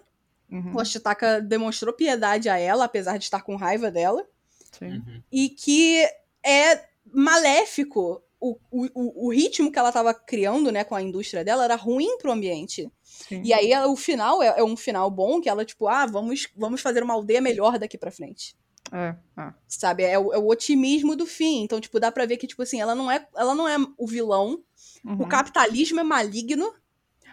Uhum. 0.50 0.76
O 0.76 0.80
Ashitaka 0.80 1.42
demonstrou 1.42 1.94
piedade 1.94 2.50
a 2.50 2.58
ela, 2.58 2.86
apesar 2.86 3.18
de 3.18 3.26
estar 3.26 3.42
com 3.42 3.56
raiva 3.56 3.92
dela. 3.92 4.26
Sim. 4.72 4.98
Uhum. 4.98 5.24
E 5.32 5.50
que 5.50 6.04
é 6.44 6.88
maléfico 7.12 8.24
o, 8.40 8.58
o, 8.72 9.28
o 9.28 9.32
ritmo 9.32 9.72
que 9.72 9.80
ela 9.80 9.90
estava 9.90 10.14
criando, 10.14 10.72
né, 10.72 10.84
com 10.84 10.96
a 10.96 11.02
indústria 11.02 11.44
dela, 11.44 11.64
era 11.64 11.76
ruim 11.76 12.18
pro 12.18 12.32
ambiente. 12.32 12.92
Sim. 13.04 13.42
E 13.44 13.52
aí 13.52 13.76
o 13.86 13.96
final 13.96 14.42
é, 14.44 14.60
é, 14.60 14.64
um 14.64 14.78
final 14.78 15.10
bom, 15.10 15.42
que 15.42 15.50
ela, 15.50 15.66
tipo, 15.66 15.88
ah, 15.88 16.06
vamos, 16.06 16.48
vamos 16.56 16.82
fazer 16.82 17.04
uma 17.04 17.14
aldeia 17.14 17.42
melhor 17.42 17.80
daqui 17.80 17.98
pra 17.98 18.12
frente. 18.12 18.56
É, 18.92 19.16
é. 19.42 19.54
Sabe, 19.68 20.04
é 20.04 20.18
o, 20.18 20.34
é 20.34 20.38
o, 20.38 20.48
otimismo 20.48 21.16
do 21.16 21.26
fim. 21.26 21.64
Então, 21.64 21.82
tipo, 21.82 22.00
dá 22.00 22.12
pra 22.12 22.26
ver 22.26 22.38
que, 22.38 22.48
tipo 22.48 22.62
assim, 22.62 22.80
ela 22.80 22.96
não 22.96 23.12
é, 23.12 23.28
ela 23.36 23.56
não 23.56 23.68
é 23.68 23.76
o 23.98 24.08
vilão. 24.08 24.64
Uhum. 25.04 25.22
O 25.22 25.28
capitalismo 25.28 26.00
é 26.00 26.04
maligno, 26.04 26.74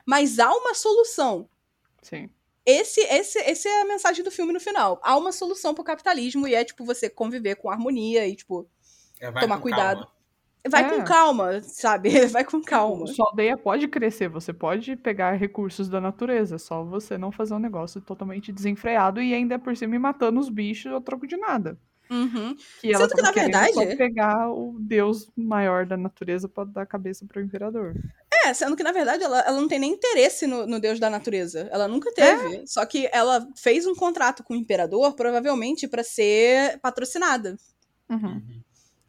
mas 0.07 0.38
há 0.38 0.51
uma 0.53 0.75
solução. 0.75 1.49
Sim. 2.03 2.29
Esse, 2.67 3.01
esse, 3.03 3.38
esse 3.40 3.69
é 3.69 3.83
a 3.83 3.85
mensagem 3.85 4.25
do 4.25 4.31
filme 4.31 4.53
no 4.53 4.59
final. 4.59 4.99
Há 5.03 5.17
uma 5.17 5.33
solução 5.33 5.75
pro 5.75 5.85
capitalismo 5.85 6.49
e 6.49 6.55
é, 6.55 6.64
tipo, 6.64 6.85
você 6.85 7.11
conviver 7.11 7.57
com 7.57 7.71
harmonia 7.71 8.27
e, 8.27 8.35
tipo, 8.35 8.67
é, 9.21 9.31
tomar 9.31 9.61
cuidado. 9.61 9.99
Calma. 9.99 10.13
Vai 10.68 10.85
é. 10.85 10.88
com 10.88 11.05
calma, 11.05 11.61
sabe? 11.62 12.09
Vai 12.29 12.44
com 12.44 12.62
calma. 12.62 13.07
Sua 13.07 13.27
aldeia 13.29 13.57
pode 13.57 13.87
crescer, 13.87 14.29
você 14.29 14.53
pode 14.53 14.96
pegar 14.96 15.33
recursos 15.33 15.88
da 15.88 16.00
natureza, 16.00 16.59
só 16.59 16.83
você 16.83 17.18
não 17.18 17.31
fazer 17.31 17.55
um 17.55 17.59
negócio 17.59 18.00
totalmente 18.00 18.50
desenfreado 18.50 19.20
e 19.20 19.35
ainda 19.35 19.59
por 19.59 19.77
cima 19.77 19.98
matando 19.98 20.40
os 20.40 20.48
bichos 20.48 20.92
a 20.92 21.00
troco 21.00 21.27
de 21.27 21.37
nada. 21.37 21.79
Uhum. 22.11 22.55
Que 22.81 22.92
ela 22.92 23.09
Sendo 23.09 23.16
que, 23.16 23.22
na 23.22 23.31
verdade. 23.31 23.72
Só 23.72 23.96
pegar 23.96 24.50
o 24.50 24.77
deus 24.79 25.31
maior 25.37 25.87
da 25.87 25.96
natureza 25.96 26.48
pra 26.48 26.64
dar 26.64 26.83
a 26.83 26.87
cabeça 26.87 27.27
pro 27.27 27.40
imperador. 27.40 27.94
É, 28.44 28.53
sendo 28.53 28.77
que, 28.77 28.83
na 28.83 28.92
verdade, 28.92 29.24
ela, 29.24 29.40
ela 29.40 29.59
não 29.59 29.68
tem 29.68 29.79
nem 29.79 29.92
interesse 29.92 30.46
no, 30.46 30.66
no 30.66 30.79
deus 30.79 31.00
da 31.00 31.09
natureza. 31.09 31.68
Ela 31.72 31.88
nunca 31.88 32.12
teve. 32.12 32.57
É. 32.57 32.66
Só 32.66 32.85
que 32.85 33.09
ela 33.11 33.46
fez 33.57 33.87
um 33.87 33.94
contrato 33.94 34.42
com 34.42 34.55
o 34.55 34.57
imperador, 34.57 35.14
provavelmente 35.14 35.88
para 35.88 36.05
ser 36.05 36.79
patrocinada. 36.81 37.57
Uhum. 38.09 38.42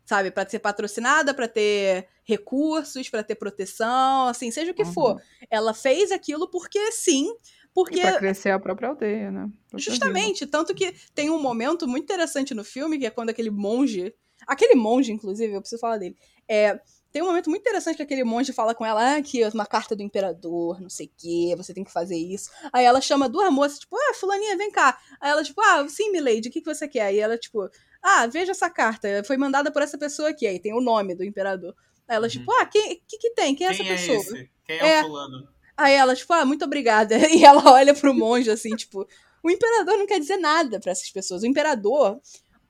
Sabe, 0.06 0.32
para 0.32 0.48
ser 0.48 0.60
patrocinada, 0.60 1.34
para 1.34 1.48
ter 1.48 2.08
recursos, 2.24 3.10
para 3.10 3.24
ter 3.24 3.36
proteção, 3.36 4.28
assim, 4.28 4.52
seja 4.52 4.72
o 4.72 4.74
que 4.74 4.84
uhum. 4.84 4.94
for. 4.94 5.22
Ela 5.50 5.74
fez 5.74 6.12
aquilo 6.12 6.48
porque 6.50 6.92
sim, 6.92 7.36
porque 7.74 8.00
para 8.00 8.20
crescer 8.20 8.52
a 8.52 8.60
própria 8.60 8.90
aldeia, 8.90 9.32
né? 9.32 9.50
Justamente, 9.76 10.46
tanto 10.46 10.74
que 10.74 10.94
tem 11.14 11.30
um 11.30 11.42
momento 11.42 11.88
muito 11.88 12.04
interessante 12.04 12.54
no 12.54 12.64
filme 12.64 12.98
que 12.98 13.06
é 13.06 13.10
quando 13.10 13.32
aquele 13.32 13.50
monge, 13.50 14.14
aquele 14.48 14.76
monge 14.76 15.12
inclusive, 15.12 15.54
eu 15.54 15.60
preciso 15.60 15.82
falar 15.82 15.98
dele. 15.98 16.16
É, 16.48 16.80
tem 17.16 17.22
um 17.24 17.28
momento 17.28 17.50
muito 17.50 17.62
interessante 17.62 17.96
que 17.96 18.04
aquele 18.04 18.26
monge 18.26 18.52
fala 18.52 18.76
com 18.76 18.86
ela, 18.86 19.02
ah, 19.02 19.16
aqui, 19.16 19.42
uma 19.54 19.66
carta 19.66 19.96
do 19.96 20.04
imperador, 20.04 20.82
não 20.82 20.90
sei 20.90 21.06
o 21.06 21.12
quê, 21.16 21.56
você 21.56 21.74
tem 21.74 21.86
que 21.86 21.92
fazer 21.94 22.18
isso. 22.18 22.50
Aí 22.74 22.84
ela 22.84 23.00
chama 23.00 23.30
duas 23.30 23.50
moças, 23.54 23.80
tipo, 23.80 23.96
ah, 23.96 24.14
fulaninha, 24.16 24.58
vem 24.58 24.70
cá. 24.70 25.00
Aí 25.22 25.32
ela, 25.32 25.42
tipo, 25.42 25.62
ah, 25.62 25.88
sim, 25.88 26.12
milady, 26.12 26.50
o 26.50 26.52
que, 26.52 26.60
que 26.60 26.66
você 26.66 26.90
quer? 26.90 27.04
Aí 27.04 27.18
ela, 27.18 27.38
tipo, 27.38 27.70
ah, 28.04 28.28
veja 28.28 28.52
essa 28.52 28.70
carta, 28.70 29.24
foi 29.24 29.38
mandada 29.38 29.72
por 29.72 29.82
essa 29.82 29.98
pessoa 29.98 30.28
aqui, 30.28 30.46
aí 30.46 30.60
tem 30.60 30.74
o 30.74 30.82
nome 30.82 31.16
do 31.16 31.24
imperador. 31.24 31.74
Aí 32.06 32.18
ela, 32.18 32.26
uhum. 32.26 32.30
tipo, 32.30 32.52
ah, 32.52 32.66
quem 32.66 33.02
que, 33.08 33.18
que 33.18 33.30
tem? 33.30 33.56
Quem 33.56 33.66
é 33.66 33.74
quem 33.74 33.90
essa 33.90 33.96
pessoa? 33.96 34.18
Esse? 34.18 34.52
Quem 34.66 34.78
é, 34.78 34.98
é 34.98 35.00
o 35.00 35.06
fulano? 35.06 35.48
Aí 35.78 35.94
ela, 35.94 36.14
tipo, 36.18 36.34
ah, 36.34 36.44
muito 36.44 36.66
obrigada. 36.66 37.16
E 37.32 37.46
ela 37.46 37.72
olha 37.72 37.94
pro 37.94 38.14
monge, 38.14 38.52
assim, 38.52 38.76
tipo, 38.76 39.08
o 39.42 39.50
imperador 39.50 39.98
não 39.98 40.06
quer 40.06 40.20
dizer 40.20 40.36
nada 40.36 40.82
para 40.82 40.92
essas 40.92 41.10
pessoas. 41.10 41.44
O 41.44 41.48
imperador, 41.48 42.20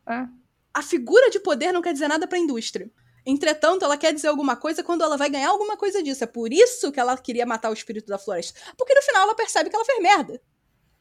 é. 0.08 0.28
a 0.72 0.84
figura 0.84 1.32
de 1.32 1.40
poder 1.40 1.72
não 1.72 1.82
quer 1.82 1.94
dizer 1.94 2.08
nada 2.08 2.28
pra 2.28 2.38
indústria. 2.38 2.92
Entretanto, 3.26 3.84
ela 3.84 3.98
quer 3.98 4.14
dizer 4.14 4.28
alguma 4.28 4.56
coisa 4.56 4.84
quando 4.84 5.04
ela 5.04 5.18
vai 5.18 5.30
ganhar 5.30 5.50
alguma 5.50 5.76
coisa 5.76 6.04
disso. 6.04 6.24
É 6.24 6.28
por 6.28 6.54
isso 6.54 6.92
que 6.92 7.00
ela 7.00 7.18
queria 7.18 7.46
matar 7.46 7.72
o 7.72 7.74
espírito 7.74 8.08
da 8.08 8.20
floresta. 8.20 8.60
Porque 8.78 8.94
no 8.94 9.02
final 9.02 9.24
ela 9.24 9.36
percebe 9.36 9.70
que 9.70 9.76
ela 9.76 9.86
fez 9.86 10.02
merda. 10.02 10.40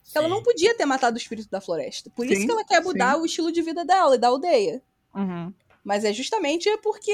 Sim. 0.03 0.19
Ela 0.19 0.29
não 0.29 0.43
podia 0.43 0.75
ter 0.75 0.87
matado 0.87 1.17
o 1.17 1.21
espírito 1.21 1.51
da 1.51 1.61
floresta. 1.61 2.11
Por 2.11 2.27
sim, 2.27 2.33
isso 2.33 2.47
que 2.47 2.53
ela 2.53 2.65
quer 2.65 2.83
mudar 2.83 3.15
sim. 3.15 3.21
o 3.21 3.27
estilo 3.27 3.53
de 3.53 3.61
vida 3.61 3.85
dela 3.85 4.15
e 4.15 4.19
da 4.19 4.29
aldeia. 4.29 4.83
Uhum. 5.15 5.53
Mas 5.83 6.05
é 6.05 6.13
justamente 6.13 6.75
porque 6.79 7.13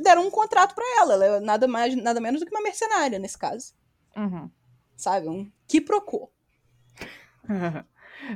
deram 0.00 0.26
um 0.26 0.30
contrato 0.30 0.74
para 0.74 0.84
ela. 1.00 1.14
Ela 1.14 1.36
é 1.36 1.40
nada 1.40 1.68
mais, 1.68 1.94
nada 1.94 2.20
menos 2.20 2.40
do 2.40 2.46
que 2.46 2.54
uma 2.54 2.62
mercenária 2.62 3.18
nesse 3.18 3.38
caso. 3.38 3.72
Uhum. 4.16 4.50
Sabe? 4.96 5.28
Um 5.28 5.50
que 5.66 5.80
procou. 5.80 6.32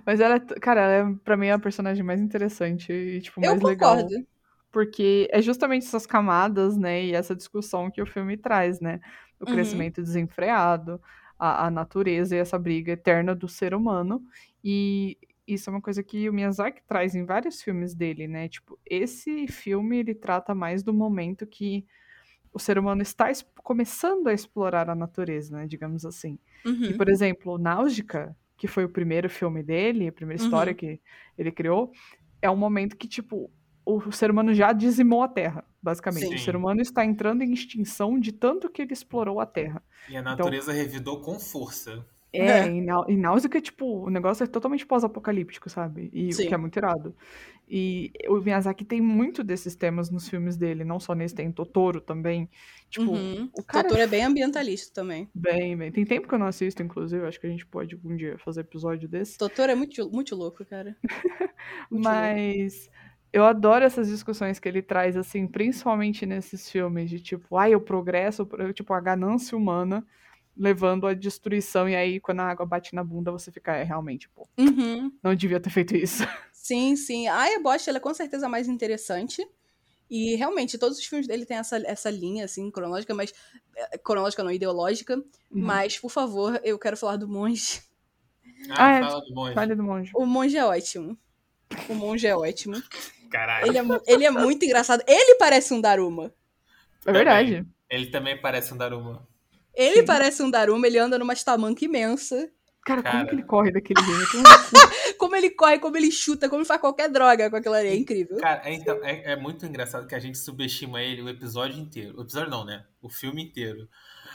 Mas 0.06 0.20
ela, 0.20 0.38
cara, 0.38 0.80
ela 0.80 1.10
é, 1.10 1.14
pra 1.24 1.36
mim 1.36 1.48
é 1.48 1.52
a 1.52 1.58
personagem 1.58 2.04
mais 2.04 2.20
interessante 2.20 2.92
e, 2.92 3.20
tipo, 3.20 3.40
mais 3.40 3.52
Eu 3.52 3.60
concordo. 3.60 4.26
Porque 4.72 5.28
é 5.30 5.40
justamente 5.42 5.86
essas 5.86 6.06
camadas, 6.06 6.76
né, 6.76 7.04
e 7.04 7.12
essa 7.12 7.36
discussão 7.36 7.90
que 7.90 8.02
o 8.02 8.06
filme 8.06 8.36
traz, 8.36 8.80
né? 8.80 9.00
O 9.38 9.46
uhum. 9.46 9.54
crescimento 9.54 10.02
desenfreado, 10.02 11.00
a, 11.38 11.66
a 11.66 11.70
natureza 11.70 12.34
e 12.34 12.38
essa 12.38 12.58
briga 12.58 12.92
eterna 12.92 13.34
do 13.34 13.48
ser 13.48 13.74
humano. 13.74 14.24
E 14.64 15.18
isso 15.46 15.68
é 15.68 15.72
uma 15.72 15.80
coisa 15.80 16.02
que 16.02 16.28
o 16.28 16.32
Miyazaki 16.32 16.82
traz 16.86 17.14
em 17.14 17.24
vários 17.24 17.60
filmes 17.62 17.94
dele, 17.94 18.26
né? 18.26 18.48
Tipo, 18.48 18.78
esse 18.88 19.46
filme 19.48 19.98
ele 19.98 20.14
trata 20.14 20.54
mais 20.54 20.82
do 20.82 20.92
momento 20.92 21.46
que 21.46 21.84
o 22.52 22.58
ser 22.58 22.78
humano 22.78 23.02
está 23.02 23.30
começando 23.62 24.28
a 24.28 24.32
explorar 24.32 24.88
a 24.88 24.94
natureza, 24.94 25.56
né? 25.56 25.66
Digamos 25.66 26.04
assim. 26.04 26.38
Uhum. 26.64 26.84
E, 26.84 26.94
por 26.94 27.08
exemplo, 27.08 27.58
Náusica, 27.58 28.36
que 28.56 28.68
foi 28.68 28.84
o 28.84 28.88
primeiro 28.88 29.28
filme 29.28 29.62
dele, 29.62 30.08
a 30.08 30.12
primeira 30.12 30.42
história 30.42 30.70
uhum. 30.70 30.76
que 30.76 31.00
ele 31.36 31.50
criou, 31.50 31.90
é 32.40 32.50
um 32.50 32.56
momento 32.56 32.96
que, 32.96 33.08
tipo, 33.08 33.50
o 33.84 34.12
ser 34.12 34.30
humano 34.30 34.54
já 34.54 34.72
dizimou 34.72 35.22
a 35.22 35.28
Terra, 35.28 35.64
basicamente. 35.82 36.28
Sim. 36.28 36.34
O 36.34 36.38
ser 36.38 36.56
humano 36.56 36.80
está 36.80 37.04
entrando 37.04 37.42
em 37.42 37.52
extinção 37.52 38.18
de 38.18 38.32
tanto 38.32 38.70
que 38.70 38.82
ele 38.82 38.92
explorou 38.92 39.40
a 39.40 39.46
Terra. 39.46 39.82
E 40.08 40.16
a 40.16 40.20
então 40.20 40.32
natureza 40.32 40.72
então, 40.72 40.84
revidou 40.84 41.20
com 41.20 41.38
força. 41.38 42.04
É, 42.32 42.60
é. 42.60 42.66
em 42.66 43.18
Náusea, 43.18 43.60
tipo, 43.60 44.06
o 44.06 44.10
negócio 44.10 44.42
é 44.42 44.46
totalmente 44.46 44.86
pós-apocalíptico, 44.86 45.68
sabe? 45.68 46.08
E 46.14 46.32
Sim. 46.32 46.44
o 46.44 46.48
que 46.48 46.54
é 46.54 46.56
muito 46.56 46.78
irado. 46.78 47.14
E 47.68 48.10
o 48.28 48.36
Miyazaki 48.36 48.84
tem 48.84 49.00
muito 49.00 49.44
desses 49.44 49.76
temas 49.76 50.10
nos 50.10 50.28
filmes 50.28 50.56
dele, 50.56 50.82
não 50.82 50.98
só 50.98 51.14
nesse, 51.14 51.34
tem 51.34 51.52
Totoro 51.52 52.00
também. 52.00 52.48
Tipo, 52.88 53.12
uhum. 53.12 53.50
o 53.56 53.62
cara... 53.62 53.84
Totoro 53.84 54.02
é 54.02 54.06
bem 54.06 54.24
ambientalista 54.24 54.92
também. 54.94 55.28
Bem, 55.34 55.76
bem. 55.76 55.92
Tem 55.92 56.04
tempo 56.04 56.26
que 56.26 56.34
eu 56.34 56.38
não 56.38 56.46
assisto, 56.46 56.82
inclusive, 56.82 57.26
acho 57.26 57.38
que 57.38 57.46
a 57.46 57.50
gente 57.50 57.66
pode 57.66 57.94
algum 57.94 58.16
dia 58.16 58.38
fazer 58.38 58.62
episódio 58.62 59.08
desse. 59.08 59.36
Totoro 59.36 59.72
é 59.72 59.74
muito, 59.74 60.10
muito 60.10 60.34
louco, 60.34 60.64
cara. 60.64 60.96
Muito 61.90 62.04
Mas... 62.04 62.86
Louco. 62.86 63.11
Eu 63.32 63.44
adoro 63.44 63.84
essas 63.84 64.08
discussões 64.08 64.58
que 64.58 64.68
ele 64.68 64.82
traz, 64.82 65.16
assim, 65.16 65.46
principalmente 65.46 66.26
nesses 66.26 66.70
filmes 66.70 67.08
de 67.08 67.18
tipo, 67.18 67.56
ai, 67.56 67.74
o 67.74 67.80
progresso, 67.80 68.46
tipo, 68.74 68.92
a 68.92 69.00
ganância 69.00 69.56
humana 69.56 70.06
levando 70.56 71.06
à 71.06 71.14
destruição, 71.14 71.88
e 71.88 71.96
aí 71.96 72.20
quando 72.20 72.40
a 72.40 72.44
água 72.44 72.66
bate 72.66 72.94
na 72.94 73.02
bunda 73.02 73.32
você 73.32 73.50
fica, 73.50 73.74
é, 73.74 73.82
realmente, 73.82 74.28
pô, 74.28 74.46
uhum. 74.58 75.10
não 75.22 75.34
devia 75.34 75.58
ter 75.58 75.70
feito 75.70 75.96
isso. 75.96 76.22
Sim, 76.52 76.94
sim. 76.94 77.26
A 77.26 77.50
Ebosh, 77.54 77.88
ela 77.88 77.98
é 77.98 78.00
com 78.00 78.14
certeza 78.14 78.48
mais 78.48 78.68
interessante. 78.68 79.44
E 80.08 80.36
realmente, 80.36 80.78
todos 80.78 80.96
os 80.96 81.04
filmes 81.04 81.26
dele 81.26 81.44
têm 81.44 81.56
essa, 81.56 81.76
essa 81.84 82.08
linha, 82.08 82.44
assim, 82.44 82.70
cronológica, 82.70 83.12
mas. 83.12 83.34
Eh, 83.76 83.98
cronológica 83.98 84.44
não, 84.44 84.50
ideológica. 84.52 85.16
Uhum. 85.16 85.24
Mas, 85.50 85.98
por 85.98 86.08
favor, 86.08 86.60
eu 86.62 86.78
quero 86.78 86.96
falar 86.96 87.16
do 87.16 87.26
monge. 87.26 87.82
Ah, 88.70 88.86
ah 88.86 88.92
é, 88.92 89.00
fala 89.02 89.20
do 89.22 89.34
monge. 89.34 89.54
Fale 89.54 89.74
do 89.74 89.82
monge. 89.82 90.12
O 90.14 90.24
monge 90.24 90.56
é 90.56 90.64
ótimo. 90.64 91.18
O 91.88 91.94
monge 91.94 92.28
é 92.28 92.36
ótimo. 92.36 92.80
Caralho. 93.32 93.66
Ele 93.66 93.78
é, 93.78 93.82
ele 94.06 94.24
é 94.26 94.30
muito 94.30 94.64
engraçado. 94.64 95.02
Ele 95.06 95.36
parece 95.36 95.72
um 95.72 95.80
Daruma. 95.80 96.32
É 97.06 97.12
verdade. 97.12 97.66
Ele 97.88 98.06
também 98.06 98.40
parece 98.40 98.72
um 98.74 98.76
Daruma. 98.76 99.26
Ele 99.74 100.00
Sim. 100.00 100.04
parece 100.04 100.42
um 100.42 100.50
Daruma, 100.50 100.86
ele 100.86 100.98
anda 100.98 101.18
numa 101.18 101.34
tamanca 101.34 101.84
imensa. 101.84 102.50
Cara, 102.84 103.02
como 103.02 103.12
Cara. 103.14 103.26
que 103.26 103.34
ele 103.34 103.42
corre 103.44 103.70
daquele 103.72 104.02
jeito? 104.02 104.42
Como 105.16 105.32
Como 105.32 105.36
ele 105.36 105.50
corre, 105.50 105.78
como 105.78 105.96
ele 105.96 106.10
chuta, 106.10 106.48
como 106.48 106.62
ele 106.62 106.66
faz 106.66 106.80
qualquer 106.80 107.08
droga 107.08 107.48
com 107.48 107.54
aquilo 107.54 107.76
ali. 107.76 107.88
É 107.88 107.94
incrível. 107.94 108.38
Cara, 108.38 108.60
é, 108.68 108.74
então, 108.74 108.98
é, 109.04 109.32
é 109.32 109.36
muito 109.36 109.64
engraçado 109.64 110.06
que 110.06 110.16
a 110.16 110.18
gente 110.18 110.36
subestima 110.36 111.00
ele 111.00 111.22
o 111.22 111.28
episódio 111.28 111.80
inteiro. 111.80 112.18
O 112.18 112.22
episódio 112.22 112.50
não, 112.50 112.64
né? 112.64 112.84
O 113.00 113.08
filme 113.08 113.40
inteiro. 113.40 113.88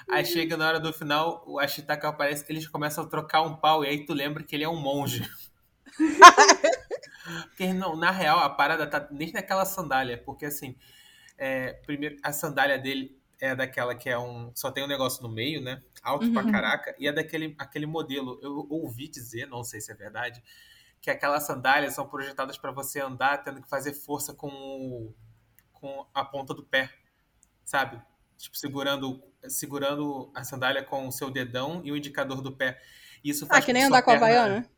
Aí 0.09 0.23
chega 0.23 0.55
na 0.55 0.65
hora 0.65 0.79
do 0.79 0.93
final, 0.93 1.43
o 1.45 1.59
Ashitaka 1.59 2.07
aparece, 2.07 2.45
eles 2.47 2.65
começam 2.65 3.03
a 3.03 3.07
trocar 3.07 3.41
um 3.41 3.57
pau, 3.57 3.83
e 3.83 3.89
aí 3.89 4.05
tu 4.05 4.13
lembra 4.13 4.41
que 4.43 4.55
ele 4.55 4.63
é 4.63 4.69
um 4.69 4.79
monge. 4.79 5.29
porque, 7.49 7.73
não, 7.73 7.95
na 7.95 8.11
real, 8.11 8.39
a 8.39 8.49
parada 8.49 8.87
tá 8.87 9.07
nem 9.11 9.31
naquela 9.31 9.65
sandália, 9.65 10.17
porque 10.17 10.45
assim, 10.45 10.75
é, 11.37 11.73
primeiro, 11.73 12.17
a 12.23 12.31
sandália 12.31 12.77
dele 12.79 13.17
é 13.39 13.55
daquela 13.55 13.93
que 13.93 14.09
é 14.09 14.17
um. 14.17 14.51
Só 14.55 14.71
tem 14.71 14.83
um 14.83 14.87
negócio 14.87 15.21
no 15.21 15.29
meio, 15.29 15.61
né? 15.61 15.83
Alto 16.01 16.31
pra 16.31 16.43
Uhum. 16.43 16.51
caraca, 16.51 16.95
e 16.97 17.07
é 17.07 17.11
daquele 17.11 17.55
aquele 17.59 17.85
modelo. 17.85 18.39
Eu 18.41 18.65
ouvi 18.69 19.07
dizer, 19.07 19.45
não 19.47 19.63
sei 19.63 19.79
se 19.81 19.91
é 19.91 19.95
verdade, 19.95 20.41
que 21.01 21.09
aquelas 21.11 21.43
sandálias 21.45 21.93
são 21.93 22.07
projetadas 22.07 22.57
para 22.57 22.71
você 22.71 22.99
andar 22.99 23.43
tendo 23.43 23.61
que 23.61 23.69
fazer 23.69 23.93
força 23.93 24.33
com, 24.33 24.47
o- 24.49 25.13
com 25.71 26.07
a 26.13 26.25
ponta 26.25 26.53
do 26.53 26.63
pé, 26.63 26.89
sabe? 27.63 28.01
Tipo, 28.37 28.57
segurando, 28.57 29.23
segurando 29.47 30.31
a 30.35 30.43
sandália 30.43 30.83
com 30.83 31.07
o 31.07 31.11
seu 31.11 31.29
dedão 31.29 31.81
e 31.83 31.91
o 31.91 31.97
indicador 31.97 32.41
do 32.41 32.51
pé. 32.51 32.81
Isso 33.23 33.45
faz 33.45 33.63
Ah, 33.63 33.65
que 33.65 33.73
nem 33.73 33.83
andar 33.83 34.01
com 34.01 34.11
a 34.11 34.13
perna- 34.13 34.27
Havaiana? 34.27 34.69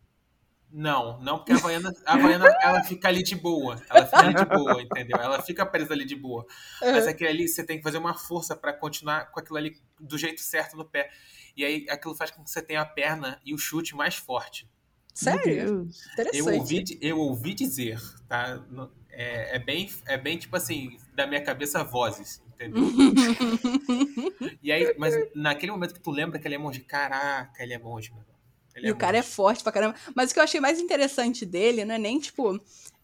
Não, 0.71 1.19
não, 1.21 1.37
porque 1.39 1.51
a 1.53 1.55
Havaiana, 1.55 1.91
a 2.05 2.13
Havaiana 2.13 2.45
ela 2.61 2.83
fica 2.83 3.07
ali 3.07 3.23
de 3.23 3.35
boa. 3.35 3.81
Ela 3.89 4.05
fica 4.05 4.19
ali 4.19 4.35
de 4.35 4.45
boa, 4.45 4.81
entendeu? 4.81 5.17
Ela 5.17 5.41
fica 5.41 5.65
presa 5.65 5.93
ali 5.93 6.05
de 6.05 6.15
boa. 6.15 6.45
Mas 6.79 7.05
Uhum. 7.05 7.09
aquele 7.09 7.29
ali 7.29 7.47
você 7.47 7.63
tem 7.63 7.77
que 7.77 7.83
fazer 7.83 7.97
uma 7.97 8.13
força 8.13 8.55
para 8.55 8.71
continuar 8.71 9.31
com 9.31 9.39
aquilo 9.39 9.57
ali 9.57 9.81
do 9.99 10.17
jeito 10.17 10.41
certo 10.41 10.77
no 10.77 10.85
pé. 10.85 11.09
E 11.57 11.65
aí 11.65 11.85
aquilo 11.89 12.13
faz 12.15 12.29
com 12.29 12.43
que 12.43 12.51
você 12.51 12.61
tenha 12.61 12.81
a 12.81 12.85
perna 12.85 13.41
e 13.43 13.53
o 13.53 13.57
chute 13.57 13.95
mais 13.95 14.15
forte. 14.15 14.69
Sério? 15.13 15.51
Eu 15.51 15.87
Interessante. 16.13 16.57
ouvi, 16.59 16.99
eu 17.01 17.17
ouvi 17.19 17.53
dizer, 17.55 17.99
tá? 18.27 18.63
É, 19.09 19.55
é 19.55 19.59
bem, 19.59 19.89
é 20.05 20.17
bem 20.17 20.37
tipo 20.37 20.55
assim, 20.55 20.97
da 21.13 21.25
minha 21.27 21.41
cabeça, 21.43 21.83
vozes, 21.83 22.41
entendeu? 22.53 22.83
e 24.61 24.71
aí, 24.71 24.95
mas 24.97 25.15
naquele 25.35 25.71
momento 25.71 25.93
que 25.95 25.99
tu 25.99 26.11
lembra 26.11 26.39
que 26.39 26.47
ele 26.47 26.55
é 26.55 26.57
monge, 26.57 26.79
caraca, 26.81 27.61
ele 27.61 27.73
é 27.73 27.77
monge, 27.79 28.11
meu 28.11 28.21
irmão. 28.21 28.38
Ele 28.75 28.87
E 28.87 28.91
o 28.91 28.95
cara 28.95 29.17
é 29.17 29.21
monge. 29.21 29.31
forte 29.33 29.63
pra 29.63 29.71
caramba. 29.71 29.95
Mas 30.15 30.31
o 30.31 30.33
que 30.33 30.39
eu 30.39 30.43
achei 30.43 30.59
mais 30.59 30.79
interessante 30.79 31.45
dele 31.45 31.83
não 31.85 31.95
é 31.95 31.97
nem, 31.99 32.19
tipo, 32.19 32.59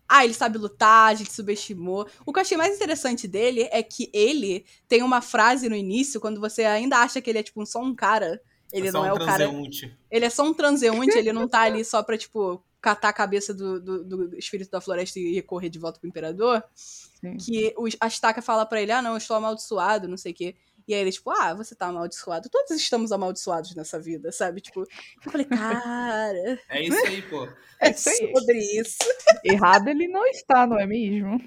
ah, 0.08 0.24
ele 0.24 0.34
sabe 0.34 0.58
lutar, 0.58 1.12
a 1.12 1.14
gente 1.16 1.34
subestimou. 1.34 2.08
O 2.26 2.32
que 2.32 2.40
eu 2.40 2.42
achei 2.42 2.58
mais 2.58 2.76
interessante 2.76 3.28
dele 3.28 3.68
é 3.72 3.82
que 3.82 4.10
ele 4.14 4.66
tem 4.88 5.02
uma 5.04 5.22
frase 5.22 5.68
no 5.68 5.76
início, 5.76 6.20
quando 6.22 6.40
você 6.40 6.64
ainda 6.64 6.98
acha 7.00 7.20
que 7.22 7.30
ele 7.30 7.40
é, 7.40 7.44
tipo, 7.44 7.66
só 7.66 7.82
um 7.82 7.94
cara. 7.96 8.40
Ele 8.72 8.88
É 8.88 8.92
não 8.92 9.02
um 9.02 9.06
é 9.06 9.14
o 9.14 9.18
cara. 9.20 9.46
transeunte. 9.48 9.98
Ele 10.12 10.26
é 10.26 10.30
só 10.30 10.44
um 10.44 10.54
transeunte, 10.54 11.18
ele 11.18 11.32
não 11.34 11.48
tá 11.48 11.62
ali 11.64 11.84
só 11.86 12.04
pra, 12.04 12.18
tipo, 12.18 12.64
catar 12.82 13.10
a 13.10 13.14
cabeça 13.14 13.54
do, 13.54 13.80
do, 13.82 14.04
do 14.04 14.38
espírito 14.38 14.70
da 14.70 14.80
floresta 14.80 15.20
e 15.20 15.42
correr 15.42 15.70
de 15.70 15.80
volta 15.80 16.00
pro 16.00 16.08
imperador. 16.08 16.64
Sim. 16.76 17.38
Que 17.38 17.74
o 17.78 17.88
Astaka 18.00 18.42
fala 18.44 18.66
pra 18.66 18.80
ele, 18.82 18.92
ah, 18.92 19.02
não, 19.02 19.12
eu 19.12 19.18
estou 19.18 19.36
amaldiçoado, 19.36 20.08
não 20.08 20.18
sei 20.18 20.32
o 20.32 20.36
quê. 20.36 20.56
E 20.88 20.94
aí 20.94 21.02
ele, 21.02 21.12
tipo, 21.12 21.32
ah, 21.32 21.54
você 21.54 21.74
tá 21.76 21.88
amaldiçoado. 21.88 22.50
Todos 22.50 22.72
estamos 22.72 23.12
amaldiçoados 23.12 23.76
nessa 23.76 24.00
vida, 24.00 24.32
sabe? 24.32 24.62
Tipo, 24.62 24.82
eu 24.82 25.32
falei, 25.32 25.46
cara, 25.46 26.60
É 26.70 26.82
isso 26.84 27.06
aí, 27.06 27.22
pô. 27.24 27.48
é 27.82 27.90
isso 27.92 28.10
aí. 28.10 28.34
sobre 28.36 28.60
isso. 28.80 28.98
Errado 29.44 29.88
ele 29.88 30.08
não 30.08 30.26
está, 30.28 30.68
não 30.68 30.80
é 30.80 30.86
mesmo? 30.86 31.42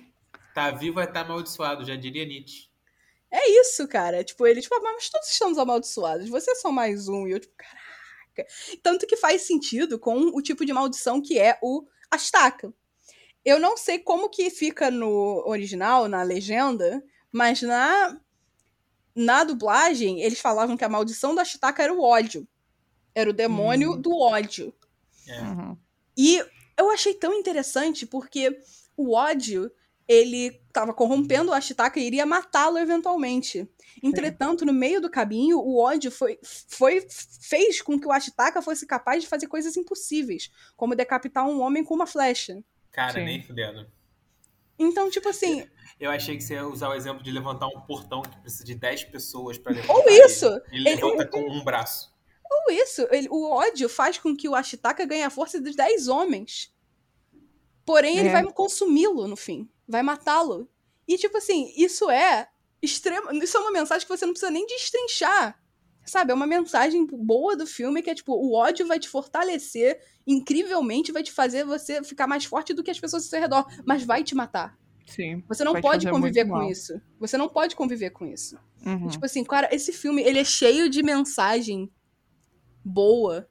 Tá 0.55 0.73
vivo 0.73 0.97
vai 0.97 1.05
estar 1.05 1.21
amaldiçoado, 1.21 1.85
já 1.85 1.95
diria 1.95 2.25
Nietzsche. 2.25 2.69
É 3.31 3.49
isso, 3.61 3.87
cara. 3.87 4.25
Tipo, 4.25 4.47
ele, 4.47 4.61
tipo, 4.61 4.75
ah, 4.75 4.81
mas 4.81 5.09
todos 5.09 5.31
estamos 5.31 5.59
amaldiçoados. 5.59 6.29
Você 6.29 6.51
é 6.51 6.55
só 6.57 6.73
mais 6.73 7.09
um. 7.09 7.29
E 7.29 7.33
eu, 7.33 7.41
tipo, 7.41 7.55
caraca. 7.57 8.47
Tanto 8.83 9.07
que 9.07 9.17
faz 9.17 9.43
sentido 9.43 9.99
com 9.99 10.17
o 10.17 10.43
tipo 10.43 10.65
de 10.65 10.73
maldição 10.73 11.21
que 11.21 11.39
é 11.39 11.59
o 11.63 11.87
Astaka. 12.11 12.73
Eu 13.45 13.61
não 13.61 13.77
sei 13.77 13.99
como 13.99 14.29
que 14.29 14.51
fica 14.51 14.91
no 14.91 15.43
original, 15.47 16.09
na 16.09 16.23
legenda, 16.23 17.03
mas 17.31 17.63
na, 17.63 18.21
na 19.19 19.43
dublagem, 19.43 20.21
eles 20.23 20.39
falavam 20.39 20.77
que 20.77 20.85
a 20.85 20.89
maldição 20.89 21.35
do 21.35 21.41
Astaka 21.41 21.83
era 21.83 21.93
o 21.93 22.01
ódio. 22.01 22.47
Era 23.15 23.29
o 23.29 23.33
demônio 23.33 23.93
Hum. 23.95 24.01
do 24.01 24.17
ódio. 24.17 24.73
É. 25.27 25.43
Uhum. 25.43 25.77
E 26.17 26.43
eu 26.77 26.91
achei 26.91 27.13
tão 27.15 27.35
interessante 27.35 28.07
porque 28.07 28.61
o 28.97 29.15
ódio, 29.15 29.71
ele 30.07 30.61
tava 30.73 30.95
corrompendo 30.95 31.51
o 31.51 31.55
Ashitaka 31.55 31.99
e 31.99 32.07
iria 32.07 32.25
matá-lo 32.25 32.79
eventualmente. 32.79 33.69
Entretanto, 34.03 34.65
no 34.65 34.73
meio 34.73 35.01
do 35.01 35.11
caminho, 35.11 35.59
o 35.59 35.79
ódio 35.79 36.11
foi, 36.11 36.39
foi 36.69 37.05
fez 37.41 37.83
com 37.83 37.99
que 37.99 38.07
o 38.07 38.13
Ashitaka 38.13 38.63
fosse 38.63 38.87
capaz 38.87 39.23
de 39.23 39.29
fazer 39.29 39.49
coisas 39.49 39.77
impossíveis, 39.77 40.51
como 40.77 40.95
decapitar 40.95 41.45
um 41.47 41.61
homem 41.61 41.83
com 41.83 41.95
uma 41.95 42.07
flecha. 42.07 42.63
Cara, 42.93 43.15
Sim. 43.15 43.25
nem 43.25 43.43
fudendo. 43.43 43.85
Então, 44.79 45.11
tipo 45.11 45.29
assim, 45.29 45.67
Eu 46.01 46.11
achei 46.11 46.37
que 46.37 46.43
você 46.45 46.55
ia 46.55 46.67
usar 46.67 46.91
o 46.91 46.95
exemplo 46.95 47.23
de 47.23 47.31
levantar 47.33 47.67
um 47.67 47.81
portão 47.81 48.23
que 48.23 48.39
precisa 48.41 48.65
de 48.65 48.75
10 48.75 49.05
pessoas 49.05 49.59
pra 49.59 49.73
levantar. 49.73 49.93
Ou 49.95 50.09
ele. 50.09 50.25
isso! 50.25 50.47
Ele 50.71 50.89
Ele- 50.89 50.95
levanta 50.95 51.27
com 51.27 51.41
um 51.51 51.65
braço. 51.65 52.15
ou 52.51 52.73
isso, 52.73 53.07
ele- 53.11 53.29
o 53.31 53.51
ódio 53.51 53.89
faz 53.89 54.17
com 54.19 54.35
que 54.37 54.49
o 54.49 54.55
Ashitaka 54.55 55.05
ganhe 55.05 55.23
a 55.25 55.31
força 55.31 55.61
dos 55.61 55.75
10 55.77 56.07
homens. 56.09 56.73
Porém, 57.85 58.19
ele 58.19 58.29
É. 58.29 58.33
vai 58.33 58.53
consumi-lo 58.53 59.27
no 59.27 59.37
fim. 59.37 59.69
Vai 59.87 60.03
matá-lo. 60.03 60.69
E, 61.07 61.17
tipo 61.17 61.37
assim, 61.39 61.73
isso 61.77 62.09
é 62.11 62.49
extremo. 62.83 63.33
Isso 63.33 63.57
é 63.57 63.61
uma 63.61 63.71
mensagem 63.73 64.07
que 64.07 64.17
você 64.17 64.25
não 64.27 64.33
precisa 64.33 64.51
nem 64.51 64.67
destrinchar. 64.67 65.59
Sabe? 66.09 66.33
É 66.33 66.35
uma 66.35 66.47
mensagem 66.47 67.07
boa 67.07 67.55
do 67.57 67.67
filme 67.67 68.03
que 68.03 68.11
é 68.11 68.15
tipo: 68.15 68.33
o 68.35 68.55
ódio 68.55 68.87
vai 68.87 68.99
te 68.99 69.09
fortalecer 69.09 70.01
incrivelmente, 70.27 71.13
vai 71.13 71.23
te 71.23 71.31
fazer 71.33 71.65
você 71.65 72.03
ficar 72.03 72.27
mais 72.27 72.45
forte 72.45 72.73
do 72.75 72.83
que 72.83 72.91
as 72.91 72.99
pessoas 72.99 73.25
ao 73.25 73.29
seu 73.31 73.41
redor, 73.41 73.67
mas 73.85 74.03
vai 74.05 74.25
te 74.25 74.35
matar. 74.35 74.77
Sim. 75.07 75.43
Você 75.49 75.65
não 75.65 75.81
pode 75.81 76.09
conviver 76.11 76.45
com 76.45 76.53
mal. 76.53 76.71
isso. 76.71 77.01
Você 77.19 77.37
não 77.39 77.49
pode 77.49 77.75
conviver 77.77 78.11
com 78.11 78.27
isso. 78.27 78.59
Uhum. 78.85 79.09
Tipo 79.09 79.25
assim, 79.27 79.43
cara, 79.43 79.69
esse 79.75 79.93
filme, 79.93 80.23
ele 80.23 80.39
é 80.39 80.45
cheio 80.45 80.89
de 80.91 81.03
mensagem 81.03 81.91
boa. 82.85 83.49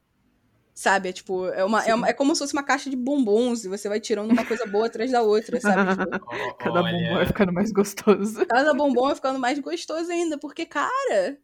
Sabe? 0.74 1.10
É 1.10 1.14
tipo, 1.14 1.48
é, 1.48 1.66
uma, 1.66 1.84
é, 1.84 1.96
uma- 1.96 2.08
é 2.08 2.14
como 2.14 2.36
se 2.36 2.40
fosse 2.40 2.54
uma 2.54 2.62
caixa 2.62 2.88
de 2.88 2.96
bombons 2.96 3.66
e 3.66 3.68
você 3.68 3.90
vai 3.90 4.00
tirando 4.00 4.32
uma 4.32 4.46
coisa 4.46 4.64
boa 4.68 4.86
atrás 4.86 5.12
da 5.12 5.24
outra, 5.24 5.60
sabe? 5.60 5.96
Tipo, 6.06 6.56
Cada 6.60 6.84
bombom 6.84 7.14
vai 7.16 7.26
ficando 7.26 7.52
mais 7.54 7.72
gostoso. 7.72 8.46
cada 8.46 8.74
bombom 8.76 9.02
vai 9.08 9.16
ficando 9.16 9.40
mais 9.40 9.58
gostoso 9.58 10.12
ainda, 10.12 10.38
porque, 10.38 10.68
cara, 10.68 11.40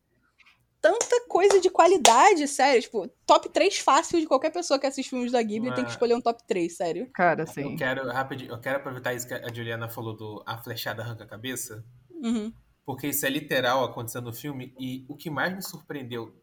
tanta 0.84 1.26
coisa 1.30 1.62
de 1.62 1.70
qualidade, 1.70 2.46
sério. 2.48 2.82
Tipo, 2.82 3.08
top 3.26 3.48
3 3.50 3.78
fácil 3.80 4.20
de 4.20 4.28
qualquer 4.28 4.52
pessoa 4.52 4.78
que 4.78 4.86
assiste 4.86 5.10
filmes 5.12 5.32
da 5.32 5.42
Ghibli 5.42 5.74
tem 5.74 5.86
que 5.86 5.90
Ah. 5.90 5.94
escolher 5.94 6.14
um 6.14 6.22
top 6.22 6.44
3, 6.46 6.76
sério. 6.76 7.10
Cara, 7.14 7.44
Eu 7.44 7.50
assim. 7.50 7.76
quero, 7.78 8.06
rapidinho, 8.12 8.52
eu 8.52 8.60
quero 8.60 8.78
aproveitar 8.78 9.14
isso 9.14 9.26
que 9.28 9.34
a 9.34 9.52
Juliana 9.54 9.88
falou 9.88 10.14
do 10.16 10.44
A 10.46 10.58
Flechada 10.58 11.02
Arranca 11.02 11.24
a 11.24 11.28
Cabeça, 11.28 11.84
Uhum. 12.12 12.52
porque 12.86 13.08
isso 13.08 13.26
é 13.26 13.30
literal 13.30 13.84
acontecendo 13.86 14.26
no 14.26 14.34
filme, 14.34 14.76
e 14.78 15.06
o 15.08 15.16
que 15.16 15.30
mais 15.30 15.56
me 15.56 15.62
surpreendeu 15.64 16.36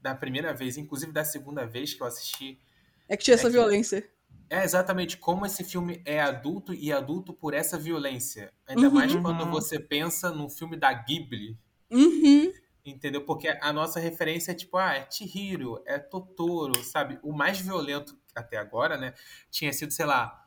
da 0.00 0.14
primeira 0.14 0.54
vez, 0.54 0.78
inclusive 0.78 1.12
da 1.12 1.24
segunda 1.24 1.66
vez 1.66 1.92
que 1.92 2.02
eu 2.02 2.06
assisti, 2.06 2.58
É 3.06 3.16
que 3.18 3.24
tinha 3.24 3.34
essa 3.34 3.48
É 3.48 3.50
que- 3.50 3.56
violência. 3.56 4.08
é 4.48 4.64
exatamente 4.64 5.18
como 5.18 5.44
esse 5.44 5.62
filme 5.62 6.00
é 6.06 6.20
adulto 6.22 6.72
e 6.72 6.90
adulto 6.90 7.34
por 7.34 7.52
essa 7.52 7.76
violência. 7.78 8.50
Ainda 8.66 8.88
Uhum. 8.88 8.94
mais 8.94 9.14
quando 9.14 9.42
Uhum. 9.44 9.50
você 9.50 9.78
pensa 9.78 10.30
num 10.30 10.48
filme 10.48 10.74
da 10.74 10.90
Ghibli, 10.90 11.58
Uhum. 11.90 12.50
Entendeu? 12.84 13.24
Porque 13.24 13.48
a 13.48 13.72
nossa 13.72 14.00
referência 14.00 14.52
é 14.52 14.54
tipo, 14.54 14.76
ah, 14.76 14.94
é 14.96 15.08
Chihiro, 15.10 15.82
é 15.86 15.98
Totoro, 15.98 16.82
sabe? 16.84 17.18
O 17.22 17.32
mais 17.32 17.58
violento 17.60 18.18
até 18.34 18.56
agora, 18.58 18.96
né, 18.96 19.14
tinha 19.50 19.72
sido, 19.72 19.92
sei 19.92 20.06
lá, 20.06 20.44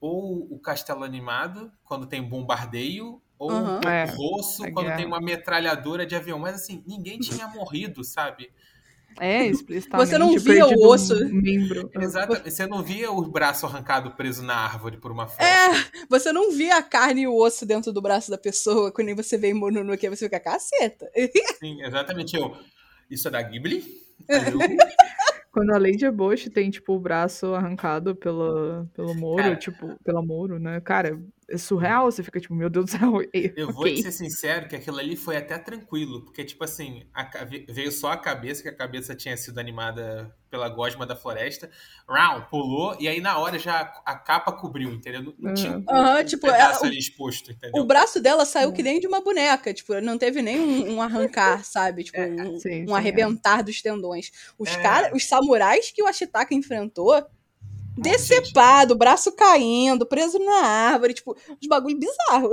ou 0.00 0.52
o 0.54 0.58
Castelo 0.60 1.04
Animado, 1.04 1.72
quando 1.84 2.06
tem 2.06 2.22
bombardeio, 2.22 3.22
ou 3.38 3.50
Uhum. 3.52 3.80
o 3.80 3.88
É, 3.88 4.04
Rosso, 4.04 4.66
a 4.66 4.70
quando 4.70 4.86
guerra. 4.86 4.96
tem 4.96 5.06
uma 5.06 5.20
metralhadora 5.20 6.06
de 6.06 6.14
avião. 6.16 6.38
Mas 6.38 6.56
assim, 6.56 6.82
ninguém 6.86 7.18
tinha 7.18 7.48
morrido, 7.48 8.04
sabe? 8.04 8.52
É, 9.18 9.46
explicitamente. 9.46 10.08
Você 10.08 10.18
não 10.18 10.38
via 10.38 10.66
o 10.66 10.86
osso. 10.86 11.14
um 11.14 11.28
membro. 11.28 11.90
Exatamente. 11.98 12.50
Você 12.50 12.66
não 12.66 12.82
via 12.82 13.10
o 13.10 13.22
braço 13.22 13.66
arrancado 13.66 14.12
preso 14.12 14.42
na 14.42 14.54
árvore 14.54 14.96
por 14.96 15.10
uma 15.10 15.26
flecha. 15.26 15.50
É, 15.50 16.04
você 16.08 16.32
não 16.32 16.52
via 16.52 16.76
a 16.76 16.82
carne 16.82 17.22
e 17.22 17.26
o 17.26 17.34
osso 17.36 17.66
dentro 17.66 17.92
do 17.92 18.00
braço 18.00 18.30
da 18.30 18.38
pessoa, 18.38 18.92
quando 18.92 19.14
você 19.14 19.36
vê 19.36 19.48
em 19.48 19.54
Mononoke, 19.54 20.08
você 20.08 20.26
fica, 20.26 20.40
caceta. 20.40 21.10
Sim, 21.60 21.82
exatamente. 21.82 22.36
Eu, 22.36 22.56
isso 23.10 23.28
é 23.28 23.30
da 23.30 23.42
Ghibli? 23.42 23.84
É. 24.28 24.38
Quando 25.52 25.72
a 25.72 25.78
Lady 25.78 26.08
Bush 26.08 26.48
tem, 26.48 26.70
tipo, 26.70 26.94
o 26.94 27.00
braço 27.00 27.54
arrancado 27.54 28.14
pela, 28.14 28.88
pelo 28.94 29.14
Moro, 29.16 29.42
Cara. 29.42 29.56
tipo, 29.56 29.98
pela 30.04 30.22
Moro, 30.22 30.60
né? 30.60 30.80
Cara, 30.80 31.20
é 31.50 31.58
surreal, 31.58 32.10
você 32.10 32.22
fica 32.22 32.40
tipo, 32.40 32.54
meu 32.54 32.70
Deus 32.70 32.86
do 32.86 32.90
céu. 32.90 33.12
Eu 33.56 33.72
vou 33.72 33.84
te 33.84 34.02
ser 34.02 34.12
sincero 34.12 34.68
que 34.68 34.76
aquilo 34.76 34.98
ali 34.98 35.16
foi 35.16 35.36
até 35.36 35.58
tranquilo, 35.58 36.24
porque, 36.24 36.44
tipo 36.44 36.62
assim, 36.62 37.02
a, 37.12 37.28
veio 37.68 37.90
só 37.90 38.12
a 38.12 38.16
cabeça, 38.16 38.62
que 38.62 38.68
a 38.68 38.74
cabeça 38.74 39.14
tinha 39.14 39.36
sido 39.36 39.58
animada 39.58 40.34
pela 40.50 40.68
gosma 40.68 41.06
da 41.06 41.14
floresta, 41.14 41.70
round, 42.08 42.48
pulou, 42.50 42.96
e 42.98 43.06
aí 43.06 43.20
na 43.20 43.38
hora 43.38 43.58
já 43.58 43.80
a 44.04 44.16
capa 44.16 44.52
cobriu, 44.52 44.90
entendeu? 44.90 45.32
Não 45.38 45.54
tinha 45.54 45.72
um, 45.72 45.84
uhum, 45.88 46.24
tipo, 46.24 46.46
um 46.46 46.50
pedaço 46.50 46.84
ali 46.84 46.98
exposto, 46.98 47.52
entendeu? 47.52 47.80
O 47.80 47.86
braço 47.86 48.20
dela 48.20 48.44
saiu 48.44 48.72
que 48.72 48.82
nem 48.82 48.98
de 48.98 49.06
uma 49.06 49.20
boneca, 49.20 49.72
tipo, 49.72 50.00
não 50.00 50.18
teve 50.18 50.42
nem 50.42 50.60
um, 50.60 50.96
um 50.96 51.02
arrancar, 51.02 51.64
sabe? 51.64 52.04
Tipo, 52.04 52.18
É, 52.18 52.26
um, 52.28 52.58
sim, 52.58 52.82
um 52.82 52.88
sim, 52.88 52.92
arrebentar 52.94 53.62
dos 53.62 53.80
tendões. 53.80 54.30
Os 54.58 54.70
É. 54.70 54.82
caras, 54.82 55.12
os 55.14 55.26
samurais 55.26 55.92
que 55.92 56.02
o 56.02 56.06
Ashitaka 56.06 56.54
enfrentou. 56.54 57.24
Decepado, 58.00 58.96
braço 58.96 59.32
caindo, 59.32 60.06
preso 60.06 60.38
na 60.38 60.62
árvore, 60.66 61.14
tipo, 61.14 61.36
uns 61.50 61.66
bagulho 61.68 61.98
bizarro. 61.98 62.50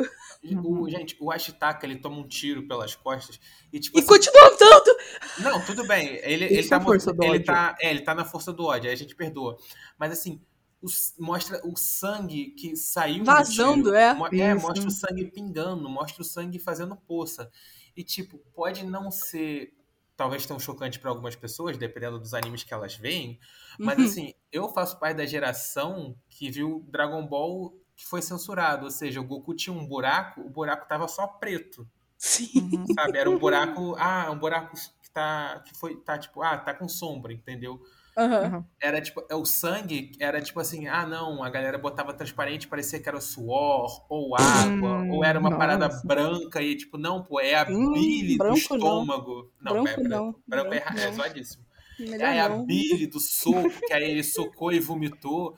O, 0.64 0.90
gente, 0.90 1.18
o 1.20 1.32
Ashitaka, 1.32 1.86
ele 1.86 1.98
toma 1.98 2.18
um 2.18 2.28
tiro 2.28 2.68
pelas 2.68 2.96
costas 2.96 3.40
e, 3.72 3.80
tipo 3.80 3.98
E 3.98 4.00
assim, 4.00 4.08
continua 4.08 4.48
andando. 4.54 4.98
Não, 5.40 5.66
tudo 5.66 5.86
bem. 5.88 6.20
Ele, 6.24 6.46
Isso 6.46 6.54
ele, 6.54 6.68
tá, 6.70 6.78
é 6.78 6.82
força 6.82 7.14
do 7.14 7.24
ele, 7.24 7.32
ódio. 7.36 7.46
tá, 7.46 7.76
é, 7.82 7.90
ele 7.90 8.02
tá 8.02 8.16
na 8.16 8.26
força 8.26 8.54
do 8.54 8.64
ódio, 8.66 8.88
aí 8.90 8.94
a 8.94 8.98
gente 8.98 9.16
perdoa. 9.16 9.58
Mas 9.98 10.12
assim, 10.12 10.42
os- 10.82 11.14
mostra 11.20 11.60
o 11.66 11.76
sangue 11.76 12.52
que 12.52 12.76
saiu 12.76 13.20
do 13.20 13.26
Vazando, 13.26 13.96
é. 13.96 14.16
É, 14.32 14.56
Isso. 14.56 14.68
mostra 14.68 14.88
o 14.88 14.92
sangue 14.92 15.32
pingando, 15.32 15.90
mostra 15.90 16.22
o 16.22 16.26
sangue 16.26 16.60
fazendo 16.60 16.96
poça. 16.96 17.50
E 17.96 18.04
tipo, 18.04 18.38
pode 18.54 18.86
não 18.86 19.10
ser 19.10 19.72
talvez 20.18 20.46
tão 20.46 20.60
chocante 20.60 21.00
para 21.00 21.10
algumas 21.12 21.36
pessoas, 21.36 21.78
dependendo 21.78 22.20
dos 22.20 22.34
animes 22.34 22.64
que 22.64 22.74
elas 22.74 22.96
veem, 22.96 23.40
mas 23.82 24.00
Uhum. 24.00 24.06
assim, 24.06 24.34
eu 24.52 24.68
faço 24.70 25.00
parte 25.00 25.18
da 25.18 25.26
geração 25.26 26.18
que 26.30 26.50
viu 26.52 26.84
Dragon 26.90 27.26
Ball 27.28 27.74
que 27.96 28.06
foi 28.06 28.22
censurado, 28.22 28.86
ou 28.86 28.92
seja, 28.92 29.20
o 29.20 29.24
Goku 29.24 29.56
tinha 29.56 29.74
um 29.76 29.88
buraco, 29.88 30.42
o 30.42 30.50
buraco 30.50 30.88
tava 30.88 31.08
só 31.08 31.26
preto 31.28 31.88
Sim. 32.18 32.50
Uhum. 32.56 32.86
sabe? 32.96 33.18
Era 33.18 33.30
um 33.30 33.38
buraco, 33.40 33.96
ah, 33.98 34.30
um 34.32 34.38
buraco 34.40 34.76
que 35.02 35.10
tá, 35.12 35.62
que 35.66 35.74
foi, 35.78 35.96
tá 35.98 36.18
tipo, 36.18 36.42
ah, 36.42 36.58
tá 36.58 36.74
com 36.74 36.88
sombra, 36.88 37.32
entendeu? 37.34 37.80
Aham. 38.18 38.66
Era 38.80 39.02
tipo, 39.02 39.26
é 39.30 39.36
o 39.36 39.44
sangue 39.46 40.12
era 40.20 40.40
tipo 40.42 40.60
assim, 40.60 40.88
ah, 40.88 41.06
não, 41.06 41.44
a 41.44 41.50
galera 41.50 41.78
botava 41.80 42.14
transparente, 42.14 42.68
parecia 42.68 43.00
que 43.02 43.10
era 43.10 43.20
suor, 43.20 44.06
ou 44.10 44.36
água, 44.36 45.04
Hum, 45.04 45.10
ou 45.10 45.24
era 45.26 45.40
uma 45.40 45.58
parada 45.58 45.90
nossa. 45.90 46.08
branca 46.08 46.62
e 46.62 46.76
tipo, 46.76 46.98
não, 46.98 47.24
pô, 47.24 47.40
é 47.40 47.56
a 47.56 47.66
Hum, 47.68 47.92
bile 47.92 48.40
do 48.40 48.54
branco 48.54 48.78
não. 48.78 49.06
estômago. 49.06 49.52
Não, 49.60 49.74
Branco 49.74 49.88
é, 49.88 49.98
branco, 49.98 50.10
não, 50.10 50.42
branco 50.48 50.74
é, 50.76 50.80
branco 50.80 50.94
é 50.98 51.12
não. 51.12 51.12
zoadíssimo. 51.12 51.66
Melhor 52.00 52.34
É 52.34 52.40
a 52.42 52.50
bile 52.50 53.08
do 53.08 53.20
soco, 53.20 53.84
que 53.84 53.94
aí 53.94 54.04
ele 54.12 54.24
socou 54.24 54.72
e 54.74 54.80
vomitou. 54.80 55.56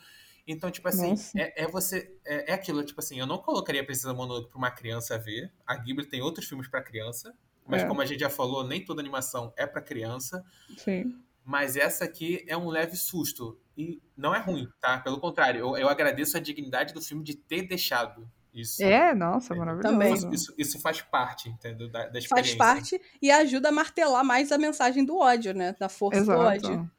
Então, 0.47 0.71
tipo 0.71 0.87
assim, 0.87 1.27
é, 1.35 1.63
é 1.63 1.67
você. 1.67 2.17
É, 2.25 2.51
é 2.51 2.53
aquilo, 2.55 2.83
tipo 2.83 2.99
assim, 3.01 3.19
eu 3.19 3.27
não 3.27 3.37
colocaria 3.39 3.85
Princesa 3.85 4.13
Mononoke 4.13 4.49
pra 4.49 4.57
uma 4.57 4.71
criança 4.71 5.17
ver. 5.19 5.53
A 5.67 5.75
Ghibli 5.77 6.05
tem 6.07 6.21
outros 6.21 6.47
filmes 6.47 6.67
pra 6.69 6.81
criança. 6.83 7.33
Mas 7.67 7.83
É. 7.83 7.85
como 7.85 8.01
a 8.01 8.05
gente 8.05 8.19
já 8.21 8.29
falou, 8.29 8.65
nem 8.67 8.83
toda 8.83 9.01
animação 9.01 9.53
é 9.57 9.67
pra 9.67 9.81
criança. 9.81 10.43
Sim. 10.77 11.28
Mas 11.43 11.75
essa 11.75 12.05
aqui 12.05 12.43
é 12.47 12.55
um 12.55 12.67
leve 12.69 12.95
susto. 12.95 13.59
E 13.77 14.01
não 14.15 14.35
é 14.35 14.39
ruim, 14.39 14.67
tá? 14.81 14.99
Pelo 14.99 15.19
contrário, 15.19 15.59
eu, 15.59 15.77
eu 15.77 15.89
agradeço 15.89 16.35
a 16.37 16.39
dignidade 16.39 16.93
do 16.93 17.01
filme 17.01 17.23
de 17.23 17.33
ter 17.35 17.63
deixado 17.67 18.29
isso. 18.53 18.83
É, 18.83 19.15
nossa, 19.15 19.55
maravilhoso. 19.55 19.87
Também. 19.93 20.13
Isso, 20.33 20.53
isso, 20.57 20.79
faz 20.81 21.01
parte, 21.01 21.47
entendeu? 21.49 21.89
Da, 21.89 22.07
da 22.07 22.11
Faz 22.13 22.25
experiência. 22.25 22.57
parte 22.57 23.01
e 23.21 23.31
ajuda 23.31 23.69
a 23.69 23.71
martelar 23.71 24.23
mais 24.23 24.51
a 24.51 24.57
mensagem 24.57 25.05
do 25.05 25.17
ódio, 25.17 25.53
né? 25.53 25.75
Da 25.79 25.87
força 25.87 26.23
do 26.23 26.31
ódio. 26.31 26.69
Exato. 26.71 26.91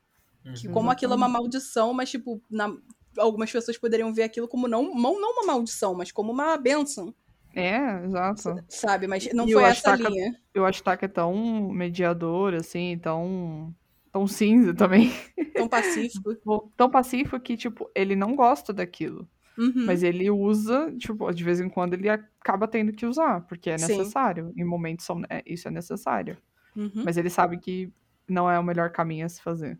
Uhum. 0.46 0.54
Que 0.54 0.68
como 0.70 0.90
aquilo 0.90 1.12
é 1.12 1.16
uma 1.16 1.28
maldição, 1.28 1.92
mas, 1.92 2.10
tipo, 2.10 2.40
na- 2.50 2.74
algumas 3.18 3.52
pessoas 3.52 3.76
poderiam 3.76 4.12
ver 4.14 4.22
aquilo 4.22 4.48
como 4.48 4.66
não, 4.66 4.94
não, 4.94 5.20
não 5.20 5.32
uma 5.32 5.46
maldição, 5.46 5.92
mas 5.94 6.10
como 6.10 6.32
uma 6.32 6.56
benção, 6.56 7.14
É, 7.54 8.04
exato. 8.04 8.54
sabe? 8.68 9.06
Mas 9.06 9.30
não 9.34 9.46
E 9.46 9.52
foi 9.52 9.62
o 9.62 9.66
essa 9.66 9.90
Ashitaka- 9.92 10.08
linha. 10.08 10.40
Eu 10.54 10.64
acho 10.64 10.78
que 10.78 10.84
Taka 10.84 11.04
é 11.04 11.08
tão 11.08 11.34
mediador, 11.70 12.54
assim, 12.54 12.98
tão. 13.02 13.74
Tão 14.12 14.26
cinza 14.26 14.74
também. 14.74 15.12
Tão 15.54 15.68
pacífico. 15.68 16.72
Tão 16.76 16.90
pacífico 16.90 17.40
que, 17.40 17.56
tipo, 17.56 17.90
ele 17.94 18.14
não 18.16 18.34
gosta 18.34 18.72
daquilo. 18.72 19.28
Uhum. 19.58 19.84
Mas 19.86 20.02
ele 20.02 20.30
usa, 20.30 20.92
tipo, 20.96 21.30
de 21.32 21.44
vez 21.44 21.60
em 21.60 21.68
quando 21.68 21.94
ele 21.94 22.08
acaba 22.08 22.66
tendo 22.66 22.92
que 22.92 23.04
usar, 23.04 23.42
porque 23.42 23.70
é 23.70 23.78
Sim. 23.78 23.98
necessário. 23.98 24.52
Em 24.56 24.64
momentos 24.64 25.04
são, 25.04 25.22
é, 25.28 25.42
isso 25.44 25.68
é 25.68 25.70
necessário. 25.70 26.38
Uhum. 26.74 27.02
Mas 27.04 27.16
ele 27.16 27.28
sabe 27.28 27.58
que 27.58 27.92
não 28.28 28.50
é 28.50 28.58
o 28.58 28.64
melhor 28.64 28.90
caminho 28.90 29.26
a 29.26 29.28
se 29.28 29.42
fazer. 29.42 29.78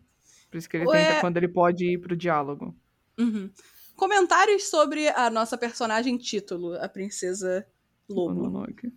Por 0.49 0.57
isso 0.57 0.69
que 0.69 0.77
ele 0.77 0.85
Ué. 0.85 1.05
tenta 1.05 1.21
quando 1.21 1.37
ele 1.37 1.47
pode 1.47 1.85
ir 1.85 1.97
pro 1.97 2.15
diálogo. 2.15 2.75
Uhum. 3.17 3.49
Comentários 3.95 4.69
sobre 4.69 5.07
a 5.09 5.29
nossa 5.29 5.57
personagem 5.57 6.17
título, 6.17 6.75
a 6.75 6.89
princesa 6.89 7.65
Lobo. 8.09 8.35
Mononoke. 8.35 8.91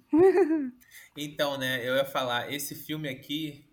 Então, 1.16 1.56
né, 1.56 1.88
eu 1.88 1.94
ia 1.94 2.04
falar, 2.04 2.52
esse 2.52 2.74
filme 2.74 3.08
aqui, 3.08 3.64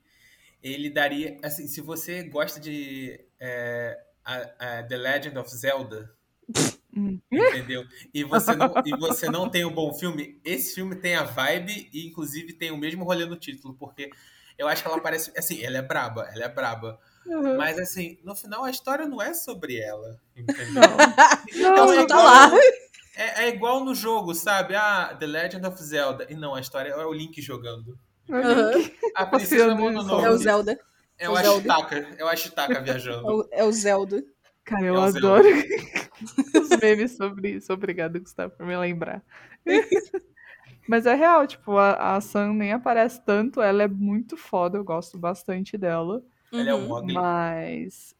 ele 0.63 0.89
daria. 0.89 1.37
Assim, 1.43 1.67
se 1.67 1.81
você 1.81 2.23
gosta 2.23 2.59
de 2.59 3.19
é, 3.39 3.97
a- 4.23 4.49
a 4.79 4.83
The 4.83 4.97
Legend 4.97 5.37
of 5.39 5.49
Zelda, 5.49 6.11
Hum. 6.95 7.19
entendeu? 7.31 7.85
E 8.13 8.23
você, 8.23 8.53
não, 8.55 8.73
e 8.85 8.91
você 8.99 9.29
não 9.29 9.49
tem 9.49 9.63
um 9.65 9.73
bom 9.73 9.93
filme, 9.93 10.39
esse 10.43 10.75
filme 10.75 10.95
tem 10.95 11.15
a 11.15 11.23
vibe 11.23 11.89
e, 11.93 12.05
inclusive, 12.07 12.53
tem 12.53 12.69
o 12.71 12.77
mesmo 12.77 13.03
rolê 13.05 13.25
no 13.25 13.37
título, 13.37 13.73
porque 13.75 14.09
eu 14.57 14.67
acho 14.67 14.83
que 14.83 14.89
ela 14.89 14.99
parece. 14.99 15.31
Assim, 15.37 15.63
ela 15.63 15.77
é 15.77 15.81
braba, 15.81 16.29
ela 16.33 16.43
é 16.45 16.49
braba. 16.49 16.99
Uhum. 17.25 17.55
Mas, 17.57 17.79
assim, 17.79 18.19
no 18.23 18.35
final 18.35 18.63
a 18.63 18.69
história 18.71 19.07
não 19.07 19.21
é 19.21 19.33
sobre 19.33 19.77
ela, 19.79 20.19
entendeu? 20.35 20.81
Não. 21.55 21.75
Ela 21.77 21.93
é 21.95 21.99
só 22.01 22.05
tá 22.07 22.15
igual- 22.15 22.25
lá. 22.25 22.51
É, 23.15 23.43
é 23.43 23.49
igual 23.49 23.83
no 23.85 23.93
jogo, 23.93 24.33
sabe? 24.33 24.75
Ah, 24.75 25.15
The 25.19 25.27
Legend 25.27 25.65
of 25.67 25.81
Zelda. 25.83 26.25
E 26.29 26.35
não, 26.35 26.55
a 26.55 26.59
história 26.61 26.89
é 26.89 27.05
o 27.05 27.13
Link 27.13 27.41
jogando. 27.41 27.97
Aham. 28.29 28.71
A 29.15 29.25
Princesa 29.25 29.75
Mononoke. 29.75 30.25
É 30.25 30.29
o 30.29 30.37
Zelda. 30.37 30.79
É 31.17 31.29
o 31.29 31.33
o 31.33 31.35
Zelda. 31.35 31.73
Ashitaka. 31.73 32.07
É 32.17 32.23
o 32.23 32.27
Ashitaka 32.27 32.73
É 32.73 32.81
viajando. 32.81 33.27
o, 33.27 33.47
é 33.51 33.63
o 33.63 33.71
Zelda. 33.71 34.23
Cara, 34.63 34.85
eu 34.85 34.95
É 34.95 34.99
o 34.99 35.01
adoro 35.01 35.47
os 36.61 36.69
memes 36.81 37.15
sobre 37.17 37.49
isso. 37.55 37.73
Obrigado, 37.73 38.19
Gustavo, 38.19 38.53
por 38.55 38.65
me 38.65 38.75
lembrar. 38.77 39.23
Mas 40.87 41.05
é 41.05 41.13
real, 41.13 41.45
tipo, 41.47 41.77
a, 41.77 42.15
a 42.15 42.21
Sam 42.21 42.53
nem 42.53 42.73
aparece 42.73 43.23
tanto, 43.23 43.61
ela 43.61 43.83
é 43.83 43.87
muito 43.87 44.35
foda, 44.35 44.77
eu 44.77 44.83
gosto 44.83 45.17
bastante 45.17 45.77
dela. 45.77 46.21
Ele 46.51 46.69
é 46.69 46.73
o 46.73 46.77
Uhum. 46.79 46.87
Mogli. 46.87 47.13
Mas 47.13 48.15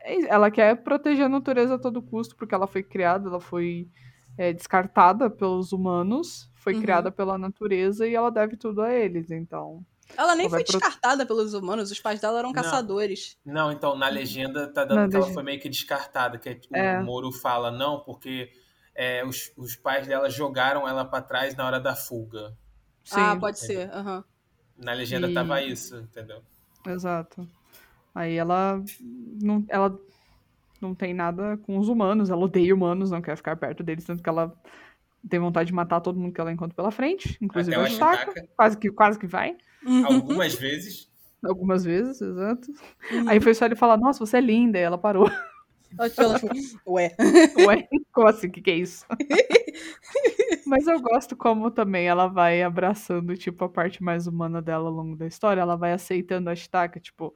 é 0.00 0.26
ela 0.28 0.50
quer 0.50 0.76
proteger 0.82 1.26
a 1.26 1.28
natureza 1.28 1.74
a 1.76 1.78
todo 1.78 2.02
custo, 2.02 2.36
porque 2.36 2.54
ela 2.54 2.66
foi 2.66 2.82
criada, 2.82 3.28
ela 3.28 3.40
foi 3.40 3.88
é, 4.36 4.52
descartada 4.52 5.30
pelos 5.30 5.72
humanos, 5.72 6.50
foi 6.62 6.74
Uhum. 6.74 6.80
criada 6.82 7.10
pela 7.10 7.36
natureza 7.36 8.06
e 8.06 8.14
ela 8.14 8.30
deve 8.30 8.56
tudo 8.56 8.82
a 8.82 8.92
eles, 8.92 9.30
então. 9.32 9.84
Ela 10.16 10.36
nem 10.36 10.46
Ela 10.46 10.50
foi 10.50 10.64
pro- 10.64 10.72
descartada 10.78 11.26
pelos 11.26 11.54
humanos, 11.54 11.90
os 11.90 11.98
pais 11.98 12.20
dela 12.20 12.38
eram 12.38 12.50
Não. 12.50 12.54
caçadores. 12.54 13.36
Não, 13.44 13.72
então, 13.72 13.96
na 13.96 14.08
legenda 14.08 14.68
tá 14.68 14.84
dando 14.84 15.00
Na 15.00 15.08
que 15.08 15.16
ela 15.16 15.24
legenda. 15.24 15.34
foi 15.34 15.42
meio 15.42 15.60
que 15.60 15.68
descartada. 15.68 16.38
Que 16.38 16.50
o 16.70 16.76
É. 16.76 17.02
Moro 17.02 17.32
fala, 17.32 17.70
não, 17.72 17.98
porque 18.00 18.50
é, 18.94 19.24
os, 19.24 19.50
os 19.56 19.74
pais 19.74 20.06
dela 20.06 20.28
jogaram 20.30 20.86
ela 20.88 21.04
pra 21.04 21.20
trás 21.22 21.56
na 21.56 21.66
hora 21.66 21.80
da 21.80 21.96
fuga. 21.96 22.54
Sim, 23.02 23.16
ah, 23.18 23.36
pode 23.40 23.58
ser. 23.58 23.90
aham. 23.90 24.22
Na 24.76 24.92
legenda 24.92 25.28
E- 25.28 25.34
tava 25.34 25.60
isso, 25.62 25.96
entendeu? 25.96 26.42
exato. 26.86 27.48
Aí 28.14 28.36
ela 28.36 28.80
não, 29.40 29.64
ela 29.68 29.98
não 30.80 30.94
tem 30.94 31.14
nada 31.14 31.56
com 31.58 31.78
os 31.78 31.88
humanos, 31.88 32.28
ela 32.30 32.44
odeia 32.44 32.74
humanos, 32.74 33.10
não 33.10 33.22
quer 33.22 33.36
ficar 33.36 33.56
perto 33.56 33.82
deles, 33.82 34.04
tanto 34.04 34.22
que 34.22 34.28
ela 34.28 34.52
tem 35.28 35.38
vontade 35.38 35.68
de 35.68 35.74
matar 35.74 36.00
todo 36.00 36.18
mundo 36.18 36.32
que 36.32 36.40
ela 36.40 36.52
encontra 36.52 36.74
pela 36.74 36.90
frente, 36.90 37.38
inclusive 37.40 37.74
Até 37.74 37.82
o 37.82 37.86
Ashitaka, 37.86 38.22
Ashitaka, 38.30 38.48
quase 38.56 38.78
que, 38.78 38.90
quase 38.90 39.18
que 39.18 39.26
vai. 39.26 39.56
algumas 40.04 40.54
vezes. 40.54 41.10
Algumas 41.44 41.82
vezes, 41.82 42.20
exato. 42.20 42.70
Uhum. 43.10 43.28
Aí 43.28 43.40
foi 43.40 43.52
só 43.52 43.64
ele 43.64 43.74
falar, 43.74 43.96
nossa, 43.96 44.24
você 44.24 44.36
é 44.36 44.40
linda, 44.40 44.78
e 44.78 44.82
ela 44.82 44.96
parou. 44.96 45.28
Ela, 45.98 46.08
tipo, 46.08 46.92
ué. 46.92 47.14
Ué, 47.66 47.88
como 48.12 48.28
assim? 48.28 48.46
O 48.46 48.50
que, 48.50 48.62
que 48.62 48.70
é 48.70 48.76
isso? 48.76 49.04
Mas 50.64 50.86
eu 50.86 51.00
gosto 51.00 51.36
como 51.36 51.68
também 51.68 52.06
ela 52.06 52.28
vai 52.28 52.62
abraçando, 52.62 53.36
tipo, 53.36 53.64
a 53.64 53.68
parte 53.68 54.02
mais 54.02 54.28
humana 54.28 54.62
dela 54.62 54.88
ao 54.88 54.94
longo 54.94 55.16
da 55.16 55.26
história. 55.26 55.60
Ela 55.60 55.76
vai 55.76 55.92
aceitando 55.92 56.48
a 56.48 56.54
Shitaka, 56.54 57.00
tipo... 57.00 57.34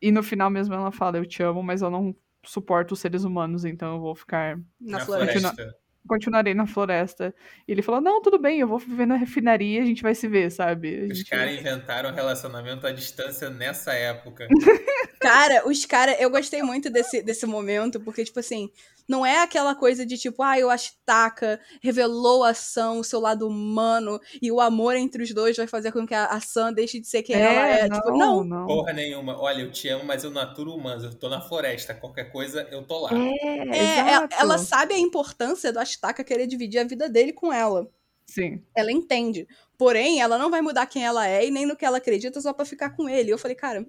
E 0.00 0.10
no 0.10 0.22
final 0.22 0.48
mesmo 0.48 0.74
ela 0.74 0.90
fala, 0.90 1.18
eu 1.18 1.26
te 1.26 1.42
amo, 1.42 1.62
mas 1.62 1.82
eu 1.82 1.90
não 1.90 2.16
suporto 2.44 2.92
os 2.92 3.00
seres 3.00 3.24
humanos, 3.24 3.64
então 3.64 3.94
eu 3.94 4.00
vou 4.00 4.14
ficar... 4.14 4.56
Na, 4.80 4.98
na 4.98 5.00
floresta. 5.00 5.76
Continuarei 6.06 6.54
na 6.54 6.66
floresta. 6.66 7.34
E 7.66 7.72
ele 7.72 7.82
falou, 7.82 8.00
não, 8.00 8.20
tudo 8.20 8.38
bem, 8.38 8.60
eu 8.60 8.68
vou 8.68 8.78
viver 8.78 9.06
na 9.06 9.16
refinaria, 9.16 9.82
a 9.82 9.86
gente 9.86 10.02
vai 10.02 10.14
se 10.14 10.28
ver, 10.28 10.50
sabe? 10.50 11.08
Os 11.10 11.22
caras 11.22 11.58
inventaram 11.58 12.12
relacionamento 12.12 12.86
à 12.86 12.92
distância 12.92 13.48
nessa 13.50 13.92
época. 13.92 14.46
cara, 15.28 15.68
os 15.68 15.84
caras, 15.84 16.16
eu 16.18 16.30
gostei 16.30 16.62
muito 16.62 16.90
desse, 16.90 17.22
desse 17.22 17.46
momento, 17.46 18.00
porque, 18.00 18.24
tipo 18.24 18.40
assim, 18.40 18.70
não 19.08 19.24
é 19.24 19.42
aquela 19.42 19.74
coisa 19.74 20.04
de 20.06 20.16
tipo, 20.16 20.42
ah, 20.42 20.58
eu 20.58 20.70
Ashitaka 20.70 21.60
revelou 21.82 22.42
a 22.42 22.54
Sam, 22.54 22.92
o 22.92 23.04
seu 23.04 23.20
lado 23.20 23.46
humano, 23.46 24.20
e 24.40 24.50
o 24.50 24.60
amor 24.60 24.96
entre 24.96 25.22
os 25.22 25.32
dois 25.32 25.56
vai 25.56 25.66
fazer 25.66 25.92
com 25.92 26.06
que 26.06 26.14
a, 26.14 26.26
a 26.26 26.40
Sam 26.40 26.72
deixe 26.72 26.98
de 26.98 27.06
ser 27.06 27.22
quem 27.22 27.36
ela 27.36 27.66
é. 27.66 27.88
não, 27.88 27.96
tipo, 27.96 28.16
não. 28.16 28.44
não. 28.44 28.66
Porra 28.66 28.92
nenhuma. 28.92 29.38
Olha, 29.38 29.62
eu 29.62 29.70
te 29.70 29.88
amo, 29.88 30.04
mas 30.04 30.24
eu 30.24 30.30
naturo 30.30 30.74
humano. 30.74 31.04
Eu 31.04 31.14
tô 31.14 31.28
na 31.28 31.40
floresta. 31.40 31.94
Qualquer 31.94 32.30
coisa, 32.30 32.66
eu 32.70 32.82
tô 32.82 33.00
lá. 33.00 33.10
É, 33.12 33.68
É, 33.76 33.98
ela, 33.98 34.10
exato. 34.10 34.36
ela 34.38 34.58
sabe 34.58 34.94
a 34.94 34.98
importância 34.98 35.72
do 35.72 35.78
Ashitaka 35.78 36.24
querer 36.24 36.46
dividir 36.46 36.78
a 36.78 36.84
vida 36.84 37.08
dele 37.08 37.32
com 37.32 37.52
ela. 37.52 37.88
Sim. 38.26 38.62
Ela 38.74 38.90
entende. 38.90 39.46
Porém, 39.76 40.20
ela 40.20 40.38
não 40.38 40.50
vai 40.50 40.62
mudar 40.62 40.86
quem 40.86 41.04
ela 41.04 41.28
é 41.28 41.46
e 41.46 41.50
nem 41.50 41.66
no 41.66 41.76
que 41.76 41.84
ela 41.84 41.98
acredita 41.98 42.40
só 42.40 42.52
pra 42.52 42.64
ficar 42.64 42.90
com 42.90 43.08
ele. 43.08 43.30
Eu 43.30 43.38
falei, 43.38 43.56
cara, 43.56 43.86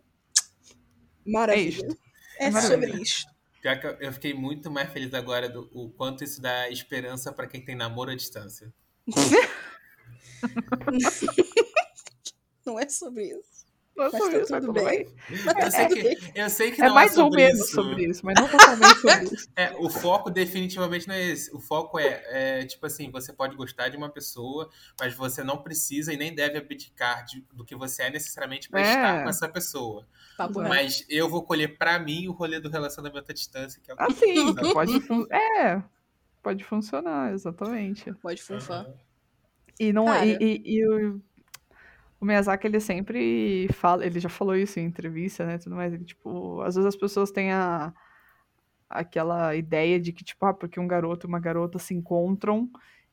maravilha. 1.26 1.70
isto. 1.70 1.98
É, 2.40 2.48
É 2.48 2.52
sobre 2.52 2.78
maravilha. 2.88 3.02
isso. 3.04 3.26
Pior 3.62 3.80
que 3.80 3.88
eu- 3.88 3.98
eu 4.00 4.14
fiquei 4.14 4.34
muito 4.34 4.70
mais 4.70 4.92
feliz 4.92 5.14
agora 5.14 5.50
do 5.50 5.70
o 5.74 5.90
quanto 5.90 6.24
isso 6.24 6.42
dá 6.42 6.70
esperança 6.70 7.32
pra 7.34 7.48
quem 7.48 7.64
tem 7.64 7.76
namoro 7.76 8.12
à 8.12 8.16
distância. 8.16 8.72
Não 12.66 12.80
é 12.80 12.88
sobre 12.90 13.26
isso. 13.30 13.65
É 13.98 14.02
Mas 14.02 14.12
tá 14.12 14.20
tudo 14.60 14.68
tudo 14.68 14.74
bem. 14.74 15.06
tá 15.06 15.62
Eu 15.62 15.72
sei 15.72 15.88
que, 15.88 16.32
eu 16.36 16.50
sei 16.50 16.72
que 16.72 16.82
É 16.82 16.88
não 16.88 16.96
mais 16.96 17.16
é 17.18 17.22
ou 17.22 17.26
sobre 17.30 17.44
menos 17.46 17.60
isso. 17.62 17.74
sobre 17.76 18.06
isso, 18.10 18.26
mas 18.26 18.36
não 18.40 18.48
totalmente 18.50 19.00
sobre 19.00 19.24
isso. 19.36 19.50
É, 19.56 19.74
o 19.80 19.90
foco 19.90 20.30
definitivamente 20.30 21.08
não 21.08 21.16
é 21.16 21.24
esse. 21.32 21.56
O 21.56 21.60
foco 21.62 21.98
é, 21.98 22.22
é, 22.28 22.66
tipo 22.66 22.86
assim, 22.86 23.10
você 23.10 23.32
pode 23.32 23.56
gostar 23.56 23.88
de 23.88 23.96
uma 23.96 24.10
pessoa, 24.10 24.70
mas 25.00 25.14
você 25.14 25.44
não 25.46 25.58
precisa 25.64 26.12
e 26.12 26.18
nem 26.18 26.36
deve 26.36 26.58
abdicar 26.58 27.24
de- 27.26 27.46
do 27.54 27.64
que 27.64 27.74
você 27.74 28.04
é 28.04 28.10
necessariamente 28.10 28.70
pra 28.70 28.82
É. 28.82 28.84
estar 28.90 29.24
com 29.24 29.30
essa 29.30 29.48
pessoa. 29.48 30.06
Papo 30.38 30.60
reto. 30.60 30.70
Mas 30.70 31.06
eu 31.10 31.30
vou 31.30 31.44
colher 31.44 31.78
pra 31.78 31.98
mim 31.98 32.28
o 32.28 32.34
rolê 32.34 32.60
do 32.60 32.70
relacionamento 32.70 33.32
à 33.32 33.34
distância, 33.34 33.80
que 33.82 33.90
é 33.90 33.94
o 33.94 33.98
que 33.98 34.04
Assim, 34.04 34.48
eu 34.50 34.56
pode, 34.74 35.00
fun- 35.02 35.26
é, 35.32 35.82
pode 36.44 36.64
funcionar, 36.66 37.32
exatamente. 37.34 38.12
Pode 38.16 38.44
funfar. 38.44 38.86
E 39.80 39.94
não 39.94 40.06
Cara. 40.06 40.26
e, 40.26 40.38
e- 40.42 40.62
e 40.66 40.88
o, 40.88 41.22
o 42.20 42.26
Miyazaki 42.26 42.68
ele 42.68 42.80
sempre 42.80 43.68
fala, 43.74 44.06
ele 44.06 44.20
já 44.20 44.30
falou 44.30 44.56
isso 44.56 44.80
em 44.80 44.86
entrevista, 44.86 45.46
né, 45.46 45.58
tudo 45.58 45.76
mais, 45.76 45.94
ele 45.94 46.06
tipo, 46.06 46.62
às 46.62 46.76
vezes 46.76 46.88
as 46.88 46.96
pessoas 46.96 47.32
têm 47.32 47.52
a 47.52 47.94
aquela 48.90 49.56
ideia 49.56 50.00
de 50.00 50.14
que 50.14 50.24
tipo, 50.24 50.46
ah, 50.46 50.54
porque 50.54 50.80
um 50.80 50.88
garoto 50.88 51.26
e 51.28 51.30
uma 51.30 51.40
garota 51.40 51.80
se 51.80 51.94
encontram 51.94 52.70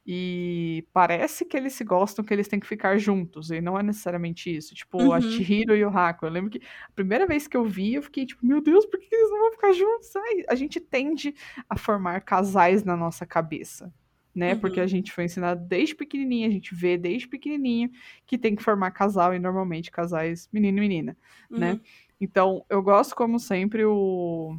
e 0.06 0.86
parece 0.92 1.44
que 1.44 1.56
eles 1.56 1.74
se 1.74 1.84
gostam, 1.84 2.24
que 2.24 2.34
eles 2.34 2.48
têm 2.48 2.58
que 2.60 2.66
ficar 2.66 2.98
juntos, 2.98 3.50
e 3.52 3.60
não 3.60 3.78
é 3.78 3.82
necessariamente 3.84 4.54
isso. 4.54 4.74
Tipo, 4.74 5.12
a 5.12 5.16
Uhum. 5.16 5.20
Chihiro 5.20 5.76
e 5.76 5.84
o 5.84 5.88
Hako, 5.88 6.26
eu 6.26 6.30
lembro 6.30 6.50
que 6.50 6.58
a 6.58 6.92
primeira 6.94 7.26
vez 7.26 7.46
que 7.46 7.56
eu 7.56 7.64
vi, 7.64 7.94
eu 7.94 8.02
fiquei 8.02 8.26
tipo, 8.26 8.44
meu 8.44 8.60
Deus, 8.60 8.84
por 8.86 8.98
que 8.98 9.14
eles 9.14 9.30
não 9.30 9.38
vão 9.40 9.52
ficar 9.52 9.72
juntos? 9.72 10.14
Ai, 10.16 10.44
a 10.48 10.54
gente 10.56 10.80
tende 10.80 11.34
a 11.68 11.76
formar 11.78 12.20
casais 12.22 12.82
na 12.84 12.96
nossa 12.96 13.24
cabeça 13.24 13.92
né? 14.34 14.54
Uhum. 14.54 14.60
Porque 14.60 14.80
a 14.80 14.86
gente 14.86 15.12
foi 15.12 15.24
ensinado 15.24 15.64
desde 15.66 15.94
pequenininha, 15.94 16.48
a 16.48 16.50
gente 16.50 16.74
vê 16.74 16.96
desde 16.96 17.28
pequenininho 17.28 17.90
que 18.26 18.38
tem 18.38 18.54
que 18.56 18.62
formar 18.62 18.90
casal 18.92 19.34
e 19.34 19.38
normalmente 19.38 19.90
casais 19.90 20.48
menino 20.52 20.78
e 20.78 20.80
menina, 20.80 21.16
né? 21.50 21.72
Uhum. 21.72 21.80
Então, 22.20 22.64
eu 22.70 22.82
gosto 22.82 23.14
como 23.14 23.38
sempre 23.38 23.84
o 23.84 24.56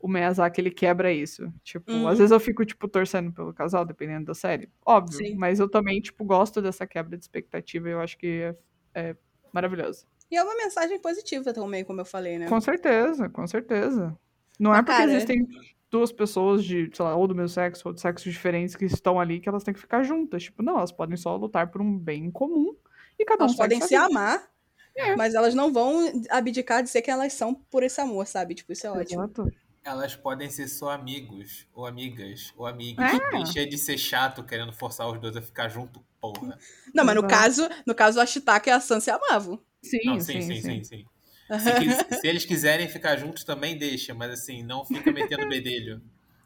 o 0.00 0.06
Miyazaki 0.06 0.60
ele 0.60 0.70
quebra 0.70 1.12
isso. 1.12 1.52
Tipo, 1.64 1.90
Uhum. 1.90 2.06
às 2.06 2.18
vezes 2.18 2.30
eu 2.30 2.38
fico 2.38 2.64
tipo 2.64 2.86
torcendo 2.86 3.32
pelo 3.32 3.52
casal, 3.52 3.84
dependendo 3.84 4.26
da 4.26 4.34
série. 4.34 4.70
Óbvio, 4.86 5.18
Sim. 5.18 5.34
mas 5.34 5.58
eu 5.58 5.68
também 5.68 6.00
tipo 6.00 6.24
gosto 6.24 6.62
dessa 6.62 6.86
quebra 6.86 7.16
de 7.18 7.24
expectativa, 7.24 7.88
e 7.88 7.92
eu 7.92 8.00
acho 8.00 8.16
que 8.16 8.42
é, 8.42 8.56
é 8.94 9.16
maravilhoso. 9.52 10.06
E 10.30 10.36
é 10.36 10.42
uma 10.44 10.54
mensagem 10.54 11.00
positiva 11.00 11.52
também, 11.52 11.82
como 11.84 12.00
eu 12.00 12.04
falei, 12.04 12.38
né? 12.38 12.46
Com 12.46 12.60
certeza, 12.60 13.28
com 13.28 13.44
certeza. 13.46 14.16
Não 14.58 14.70
Mas, 14.70 14.80
é 14.80 14.82
porque 14.84 14.98
cara, 14.98 15.10
existem 15.10 15.48
duas 15.90 16.12
pessoas 16.12 16.64
de, 16.64 16.90
sei 16.92 17.04
lá, 17.04 17.16
ou 17.16 17.26
do 17.26 17.34
mesmo 17.34 17.48
sexo 17.48 17.88
ou 17.88 17.94
de 17.94 18.00
sexos 18.00 18.32
diferentes 18.32 18.76
que 18.76 18.84
estão 18.84 19.18
ali 19.18 19.40
que 19.40 19.48
elas 19.48 19.64
têm 19.64 19.74
que 19.74 19.80
ficar 19.80 20.02
juntas. 20.02 20.44
Tipo, 20.44 20.62
não, 20.62 20.76
elas 20.78 20.92
podem 20.92 21.16
só 21.16 21.36
lutar 21.36 21.70
por 21.70 21.80
um 21.80 21.98
bem 21.98 22.30
comum 22.30 22.74
e 23.18 23.24
cada 23.24 23.44
um 23.44 23.46
Elas 23.46 23.56
segue 23.56 23.74
podem 23.74 23.88
se 23.88 23.94
amar, 23.94 24.48
É. 24.96 25.16
mas 25.16 25.34
elas 25.34 25.54
não 25.54 25.72
vão 25.72 26.12
abdicar 26.30 26.82
de 26.82 26.90
ser 26.90 27.02
quem 27.02 27.12
elas 27.14 27.32
são 27.32 27.54
por 27.54 27.82
esse 27.82 28.00
amor, 28.00 28.26
sabe? 28.26 28.54
Tipo, 28.54 28.72
isso 28.72 28.86
é 28.86 28.90
ótimo. 28.90 29.22
Exato. 29.22 29.52
Elas 29.84 30.14
podem 30.14 30.50
ser 30.50 30.68
só 30.68 30.90
amigos, 30.90 31.66
ou 31.72 31.86
amigas, 31.86 32.52
ou 32.56 32.66
amigas. 32.66 33.14
É. 33.14 33.36
Deixa 33.38 33.66
de 33.66 33.78
ser 33.78 33.96
chato 33.96 34.44
querendo 34.44 34.72
forçar 34.72 35.08
os 35.10 35.18
dois 35.18 35.34
a 35.36 35.40
ficar 35.40 35.70
junto, 35.70 36.04
porra. 36.20 36.58
Não, 36.92 37.04
mas 37.04 37.14
no 37.14 37.26
caso, 37.26 37.66
no 37.86 37.94
caso, 37.94 38.20
a 38.20 38.26
Chitaka 38.26 38.68
e 38.68 38.72
a 38.72 38.80
Sam 38.80 39.00
se 39.00 39.10
amavam. 39.10 39.58
Sim, 39.82 39.98
Não, 40.04 40.20
sim, 40.20 40.42
sim, 40.42 40.42
sim, 40.42 40.54
sim, 40.60 40.60
sim, 40.60 40.84
sim. 40.84 41.04
Se, 41.48 42.20
se 42.20 42.26
eles 42.26 42.44
quiserem 42.44 42.88
ficar 42.88 43.16
juntos, 43.16 43.44
também 43.44 43.76
deixa, 43.78 44.12
mas 44.14 44.30
assim, 44.32 44.62
não 44.62 44.84
fica 44.84 45.10
metendo 45.12 45.46
bedelho. 45.48 46.02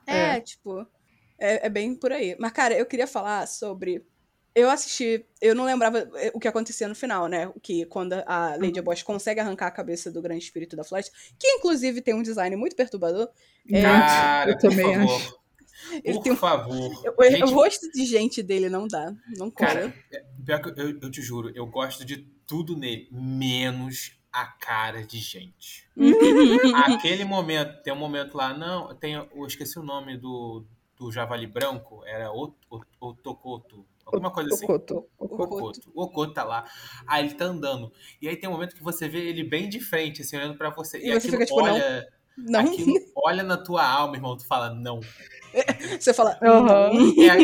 É, 0.07 0.36
É. 0.36 0.40
tipo, 0.40 0.86
é, 1.38 1.66
é 1.66 1.68
bem 1.68 1.94
por 1.94 2.12
aí. 2.12 2.36
Mas, 2.38 2.53
cara, 2.53 2.74
eu 2.76 2.86
queria 2.86 3.07
falar 3.07 3.46
sobre. 3.48 4.05
Eu 4.55 4.68
assisti, 4.70 5.24
eu 5.40 5.55
não 5.55 5.64
lembrava 5.64 6.00
é, 6.16 6.30
o 6.34 6.38
que 6.38 6.46
acontecia 6.46 6.86
no 6.86 6.94
final, 6.94 7.26
né? 7.26 7.48
O 7.48 7.59
que 7.59 7.86
quando 7.86 8.12
a 8.26 8.50
Lady 8.57 8.78
Uhum. 8.80 8.84
Boss 8.84 9.03
consegue 9.03 9.40
arrancar 9.40 9.68
a 9.68 9.70
cabeça 9.70 10.11
do 10.11 10.20
grande 10.20 10.44
espírito 10.44 10.76
da 10.76 10.84
floresta, 10.84 11.11
que 11.38 11.46
inclusive 11.48 12.03
tem 12.03 12.12
um 12.14 12.22
design 12.22 12.55
muito 12.55 12.76
perturbador. 12.76 13.30
É, 13.70 13.80
Cara, 13.80 14.50
eu 14.50 14.55
por 14.59 14.61
também 14.68 14.94
favor. 14.94 15.16
acho. 15.16 15.42
Ele 16.05 16.14
Por 16.14 16.22
tem 16.22 16.32
um- 16.32 16.36
favor. 16.36 16.90
o, 17.18 17.24
Gente, 17.24 17.42
o 17.44 17.55
rosto 17.55 17.90
de 17.92 18.05
gente 18.05 18.42
dele 18.42 18.68
não 18.68 18.86
dá, 18.86 19.12
não 19.36 19.50
cola. 19.50 19.68
Cara, 19.70 19.94
é- 20.12 20.24
pior 20.44 20.61
que 20.62 20.80
eu, 20.80 21.00
eu 21.00 21.11
te 21.11 21.20
juro, 21.22 21.50
eu 21.55 21.66
gosto 21.66 22.05
de 22.05 22.18
tudo 22.46 22.76
nele, 22.76 23.09
menos 23.11 24.12
a 24.32 24.46
cara 24.46 25.04
de 25.04 25.18
gente. 25.18 25.86
Aquele 26.86 27.24
momento, 27.24 27.82
tem 27.82 27.92
um 27.92 27.96
momento 27.96 28.36
lá, 28.36 28.54
não, 28.54 28.94
tem, 28.94 29.14
eu 29.14 29.46
esqueci 29.46 29.78
o 29.78 29.82
nome 29.82 30.16
do, 30.16 30.64
do 30.96 31.12
javali 31.12 31.46
branco, 31.46 32.02
era 32.06 32.32
o, 32.32 32.54
o, 32.70 32.80
o 33.00 33.14
Tokoto, 33.14 33.84
alguma 34.06 34.30
coisa 34.30 34.54
assim. 34.54 34.64
Okoto. 34.64 35.06
O 35.18 35.24
Okoto. 35.42 35.92
O 35.94 36.02
Okoto 36.04 36.32
tá 36.32 36.44
lá. 36.44 36.64
Aí 37.06 37.26
ele 37.26 37.34
tá 37.34 37.44
andando. 37.44 37.92
E 38.20 38.28
aí 38.28 38.36
tem 38.36 38.48
um 38.48 38.52
momento 38.52 38.74
que 38.74 38.82
você 38.82 39.08
vê 39.08 39.28
ele 39.28 39.44
bem 39.44 39.68
de 39.68 39.80
frente, 39.80 40.22
assim, 40.22 40.36
olhando 40.36 40.56
pra 40.56 40.70
você. 40.70 40.98
E, 40.98 41.08
E 41.08 41.12
você 41.12 41.28
aquilo 41.28 41.32
fica 41.32 41.46
tipo, 41.46 41.60
não. 41.60 41.74
olha, 41.74 42.08
não, 42.36 42.60
aquilo 42.60 42.94
olha 43.16 43.42
na 43.42 43.56
tua 43.56 43.86
alma, 43.86 44.16
irmão. 44.16 44.36
Tu 44.36 44.46
fala, 44.46 44.74
não. 44.74 45.00
você 46.00 46.14
fala. 46.14 46.38
Aham. 46.42 46.90
É, 47.20 47.36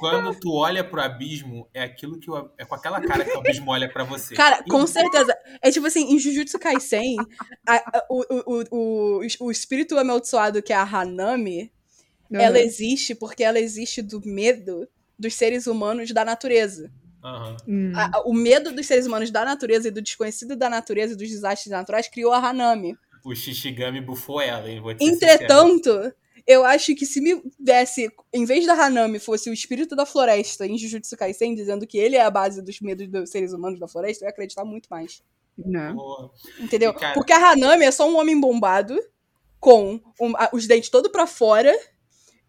quando 0.00 0.34
tu 0.38 0.52
olha 0.52 0.82
pro 0.84 1.00
abismo, 1.00 1.68
é 1.72 1.82
aquilo 1.82 2.18
que 2.18 2.30
o, 2.30 2.50
é 2.58 2.64
com 2.64 2.74
aquela 2.74 3.00
cara 3.00 3.24
que 3.24 3.32
o 3.36 3.38
abismo 3.40 3.70
olha 3.70 3.88
pra 3.92 4.04
você. 4.04 4.34
Cara, 4.34 4.62
E- 4.66 4.70
com 4.70 4.86
certeza. 4.86 5.36
É 5.62 5.70
tipo 5.70 5.86
assim, 5.86 6.12
em 6.14 6.18
Jujutsu 6.18 6.58
Kaisen, 6.58 7.16
a- 7.66 7.74
a- 7.98 8.06
o, 8.10 8.20
o, 8.20 8.42
o, 8.46 8.64
o, 8.70 9.46
o 9.46 9.50
espírito 9.50 9.98
amaldiçoado 9.98 10.62
que 10.62 10.72
é 10.72 10.76
a 10.76 10.82
Hanami, 10.82 11.70
ela 12.32 12.58
existe 12.58 13.14
porque 13.14 13.44
ela 13.44 13.58
existe 13.60 14.02
do 14.02 14.20
medo 14.24 14.88
dos 15.18 15.34
seres 15.34 15.66
humanos 15.66 16.10
da 16.12 16.24
natureza. 16.24 16.90
Aham. 17.22 17.56
Hum. 17.66 17.92
A- 17.94 18.22
o 18.26 18.34
medo 18.34 18.72
dos 18.72 18.86
seres 18.86 19.06
humanos 19.06 19.30
da 19.30 19.44
natureza 19.44 19.88
e 19.88 19.90
do 19.90 20.02
desconhecido 20.02 20.56
da 20.56 20.68
natureza 20.68 21.14
e 21.14 21.16
dos 21.16 21.28
desastres 21.30 21.70
naturais 21.72 22.08
criou 22.08 22.32
a 22.32 22.38
Hanami. 22.38 22.96
O 23.24 23.34
Shishigami 23.34 24.00
bufou 24.02 24.40
ela, 24.40 24.68
hein? 24.68 24.80
Vou 24.80 24.92
te 24.94 25.02
ser 25.02 25.10
sincero. 25.38 25.46
Eu 26.46 26.64
acho 26.64 26.94
que 26.94 27.06
se 27.06 27.20
me 27.20 27.42
desse, 27.58 28.10
em 28.32 28.44
vez 28.44 28.66
da 28.66 28.74
Hanami, 28.74 29.18
fosse 29.18 29.48
o 29.48 29.52
espírito 29.52 29.96
da 29.96 30.04
floresta 30.04 30.66
em 30.66 30.76
Jujutsu 30.76 31.16
Kaisen, 31.16 31.54
dizendo 31.54 31.86
que 31.86 31.96
ele 31.96 32.16
é 32.16 32.22
a 32.22 32.30
base 32.30 32.60
dos 32.62 32.80
medos 32.80 33.08
dos 33.08 33.30
seres 33.30 33.52
humanos 33.52 33.80
da 33.80 33.88
floresta, 33.88 34.24
eu 34.24 34.26
ia 34.26 34.30
acreditar 34.30 34.64
muito 34.64 34.86
mais. 34.90 35.22
Né? 35.56 35.92
Porra. 35.94 36.30
Entendeu? 36.60 36.90
E, 36.90 36.94
cara- 36.94 37.14
Porque 37.14 37.32
a 37.32 37.50
Hanami 37.52 37.84
é 37.84 37.90
só 37.90 38.08
um 38.08 38.18
homem 38.18 38.38
bombado, 38.38 38.98
com 39.60 39.98
um- 40.20 40.36
a- 40.36 40.50
os 40.52 40.66
dentes 40.66 40.90
todo 40.90 41.08
pra 41.10 41.26
fora 41.26 41.74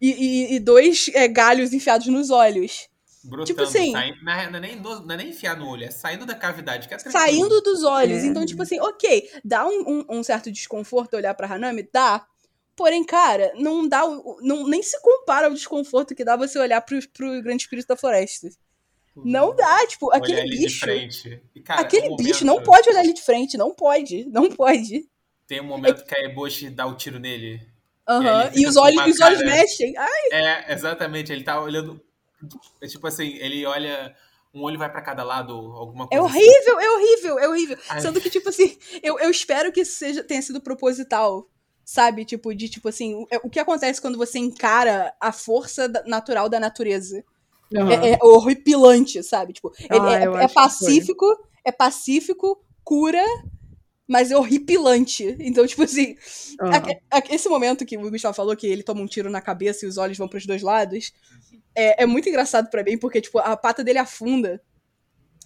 e, 0.00 0.10
e- 0.10 0.54
e 0.56 0.60
dois 0.60 1.08
é, 1.14 1.26
galhos 1.26 1.72
enfiados 1.72 2.06
nos 2.08 2.28
olhos. 2.30 2.88
Brotando, 3.24 3.46
Tipo 3.46 3.62
assim- 3.62 3.92
saindo, 3.92 4.22
não, 4.22 4.32
é, 4.32 4.50
não 4.50 4.56
é 4.58 4.60
nem 4.60 4.76
não 4.76 5.10
é 5.10 5.16
nem 5.16 5.30
enfiar 5.30 5.56
no 5.56 5.66
olho, 5.68 5.84
é 5.84 5.90
saindo 5.90 6.26
da 6.26 6.34
cavidade. 6.34 6.86
Que 6.86 6.94
é. 6.94 6.98
Saindo 6.98 7.60
dos 7.62 7.82
olhos. 7.82 8.22
É. 8.22 8.26
Então, 8.26 8.44
tipo 8.44 8.62
assim, 8.62 8.78
ok, 8.78 9.28
dá 9.44 9.66
um, 9.66 9.84
um- 10.10 10.18
um 10.18 10.22
certo 10.22 10.52
desconforto 10.52 11.14
olhar 11.14 11.32
pra 11.34 11.50
Hanami? 11.52 11.88
Dá. 11.92 12.26
Porém, 12.76 13.02
cara, 13.04 13.52
não 13.56 13.88
dá. 13.88 14.02
Não, 14.42 14.68
nem 14.68 14.82
se 14.82 15.00
compara 15.00 15.46
ao 15.46 15.54
desconforto 15.54 16.14
que 16.14 16.24
dá 16.24 16.36
você 16.36 16.58
olhar 16.58 16.80
pro, 16.82 16.98
pro 17.08 17.42
grande 17.42 17.62
espírito 17.62 17.88
da 17.88 17.96
floresta. 17.96 18.48
Não 19.16 19.56
dá, 19.56 19.86
tipo, 19.86 20.08
Olhar 20.08 20.18
aquele 20.18 20.42
bicho. 20.58 20.80
frente. 20.80 21.42
E, 21.54 21.60
cara, 21.62 21.80
Aquele 21.80 22.10
um 22.10 22.16
bicho 22.16 22.44
momento- 22.44 22.44
não 22.44 22.62
pode 22.62 22.90
olhar 22.90 23.02
ele 23.02 23.14
de 23.14 23.22
frente, 23.22 23.56
não 23.56 23.74
pode, 23.74 24.26
não 24.26 24.50
pode. 24.50 25.08
Tem 25.46 25.58
um 25.60 25.64
momento 25.64 26.04
que 26.04 26.14
a 26.14 26.20
Eboshi 26.24 26.68
dá 26.68 26.86
o 26.86 26.94
tiro 26.96 27.18
nele. 27.18 27.66
Aham. 28.06 28.50
E, 28.52 28.58
fica 28.58 28.68
os 28.68 28.76
olhos, 28.76 29.06
os 29.14 29.20
olhos 29.20 29.40
mexem. 29.42 29.96
Ai, 29.96 30.22
É, 30.32 30.72
exatamente. 30.74 31.32
Ele 31.32 31.42
tá 31.42 31.58
olhando. 31.60 31.98
É 32.82 32.86
tipo 32.86 33.06
assim, 33.06 33.36
ele 33.38 33.64
olha. 33.64 34.14
Um 34.52 34.62
olho 34.62 34.78
vai 34.78 34.90
pra 34.90 35.02
cada 35.02 35.22
lado, 35.22 35.52
alguma 35.54 36.04
É 36.10 36.18
coisa. 36.18 36.26
assim. 36.26 36.38
horrível, 36.38 36.80
é 36.80 36.90
horrível, 36.90 37.38
é 37.38 37.48
horrível. 37.48 37.78
Ai. 37.88 38.00
Sendo 38.00 38.20
que, 38.20 38.30
tipo 38.30 38.48
assim, 38.48 38.76
eu, 39.02 39.18
eu 39.18 39.30
espero 39.30 39.70
que 39.72 39.80
isso 39.80 39.92
seja, 39.98 40.22
tenha 40.24 40.40
sido 40.42 40.60
proposital. 40.62 41.46
Sabe? 41.86 42.26
Tipo, 42.26 42.54
de 42.54 42.68
tipo 42.68 42.88
assim, 42.88 43.14
o, 43.14 43.28
o 43.44 43.50
que 43.50 43.60
acontece 43.60 44.02
quando 44.02 44.18
você 44.18 44.40
encara 44.40 45.14
a 45.20 45.32
força 45.32 45.88
natural 46.06 46.48
da 46.50 46.60
natureza? 46.60 47.24
Aham. 47.76 47.90
É, 48.02 48.12
é 48.14 48.18
horripilante, 48.22 49.22
sabe? 49.22 49.52
Tipo, 49.54 49.72
ele 49.90 50.00
Ah, 50.00 50.18
é, 50.22 50.26
eu 50.26 50.32
é 50.36 50.48
foi. 50.48 50.54
pacífico, 50.54 51.26
é 51.64 51.72
pacífico, 51.72 52.60
cura 52.84 53.22
mas 54.08 54.30
é 54.30 54.36
horripilante. 54.36 55.36
Então, 55.40 55.66
tipo 55.66 55.82
assim, 55.82 56.16
Ah, 56.60 56.76
a- 57.10 57.18
a- 57.18 57.22
esse 57.30 57.48
momento 57.48 57.84
que 57.84 57.96
o 57.96 58.10
Gustavo 58.10 58.34
falou 58.34 58.56
que 58.56 58.66
ele 58.66 58.82
toma 58.82 59.00
um 59.00 59.06
tiro 59.06 59.30
na 59.30 59.40
cabeça 59.40 59.84
e 59.84 59.88
os 59.88 59.98
olhos 59.98 60.18
vão 60.18 60.28
pros 60.28 60.46
dois 60.46 60.62
lados, 60.62 61.12
é, 61.74 62.02
é 62.04 62.06
muito 62.06 62.28
engraçado 62.28 62.70
pra 62.70 62.82
mim, 62.84 62.98
porque, 62.98 63.20
tipo, 63.20 63.38
a 63.38 63.56
pata 63.56 63.84
dele 63.84 63.98
afunda. 63.98 64.60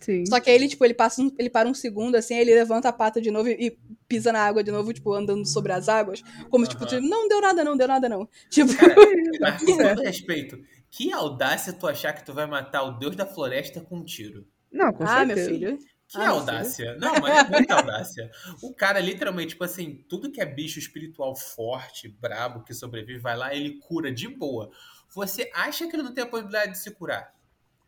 Sim. 0.01 0.25
Só 0.25 0.39
que 0.41 0.51
aí 0.51 0.57
ele, 0.57 0.69
tipo, 0.69 0.85
ele 0.85 0.95
passa 0.95 1.23
um- 1.23 1.35
ele 1.39 1.51
para 1.51 1.69
um 1.69 1.75
segundo, 1.75 2.15
assim, 2.17 2.35
aí 2.35 2.41
ele 2.41 2.55
levanta 2.55 2.89
a 2.89 2.93
pata 2.93 3.21
de 3.21 3.31
novo 3.31 3.49
e, 3.49 3.69
e 3.69 3.79
pisa 4.09 4.33
na 4.33 4.41
água 4.45 4.63
de 4.63 4.71
novo, 4.71 4.93
tipo, 4.93 5.13
andando 5.13 5.47
sobre 5.47 5.73
as 5.73 5.89
águas. 5.89 6.23
Como, 6.51 6.67
tipo, 6.67 6.85
Aham. 6.85 7.01
não 7.01 7.29
deu 7.29 7.41
nada, 7.41 7.65
não 7.65 7.77
deu 7.77 7.89
nada, 7.89 8.09
não. 8.09 8.29
Tipo, 8.49 8.73
Cara, 8.77 8.95
mas 9.41 9.63
com 9.63 9.77
todo 9.81 10.03
respeito, 10.03 10.59
que 10.91 11.13
audácia 11.13 11.73
tu 11.73 11.87
achar 11.87 12.13
que 12.13 12.25
tu 12.25 12.33
vai 12.33 12.47
matar 12.47 12.83
o 12.83 12.99
deus 12.99 13.17
da 13.17 13.27
floresta 13.27 13.81
com 13.81 13.99
um 13.99 14.05
tiro? 14.05 14.47
Não, 14.73 14.93
com 14.93 15.05
ah, 15.05 15.25
meu 15.25 15.37
certeza. 15.37 15.51
filho. 15.51 15.79
Que 16.09 16.19
Ah, 16.19 16.25
meu 16.27 16.35
audácia. 16.35 16.97
Não, 16.99 17.21
mas 17.21 17.37
é 17.37 17.43
muita 17.49 17.75
audácia. 17.75 18.31
O 18.63 18.75
cara, 18.75 18.99
literalmente, 19.01 19.51
tipo 19.51 19.65
assim, 19.65 20.05
tudo 20.09 20.31
que 20.31 20.41
é 20.41 20.47
bicho 20.47 20.79
espiritual 20.79 21.37
forte, 21.37 22.09
brabo, 22.09 22.65
que 22.65 22.75
sobrevive, 22.75 23.19
vai 23.21 23.37
lá, 23.37 23.55
ele 23.55 23.79
cura 23.79 24.13
de 24.13 24.29
boa. 24.29 24.71
Você 25.15 25.51
acha 25.55 25.87
que 25.89 25.95
ele 25.97 26.03
não 26.03 26.15
tem 26.15 26.25
a 26.25 26.27
possibilidade 26.27 26.73
de 26.73 26.79
se 26.79 26.91
curar? 26.93 27.35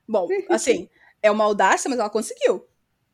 Bom, 0.09 0.29
assim, 0.51 0.89
é 1.23 1.31
uma 1.31 1.45
audácia, 1.45 1.89
mas 1.89 1.99
ela 1.99 2.11
conseguiu. 2.11 2.66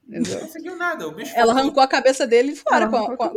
Não 0.06 0.40
conseguiu 0.40 0.74
nada. 0.76 1.06
O 1.06 1.12
bicho 1.12 1.32
Ela 1.36 1.52
arrancou 1.52 1.82
a 1.82 1.86
cabeça 1.86 2.26
dele 2.26 2.56
fora 2.56 2.88
com, 2.88 3.16
com, 3.16 3.28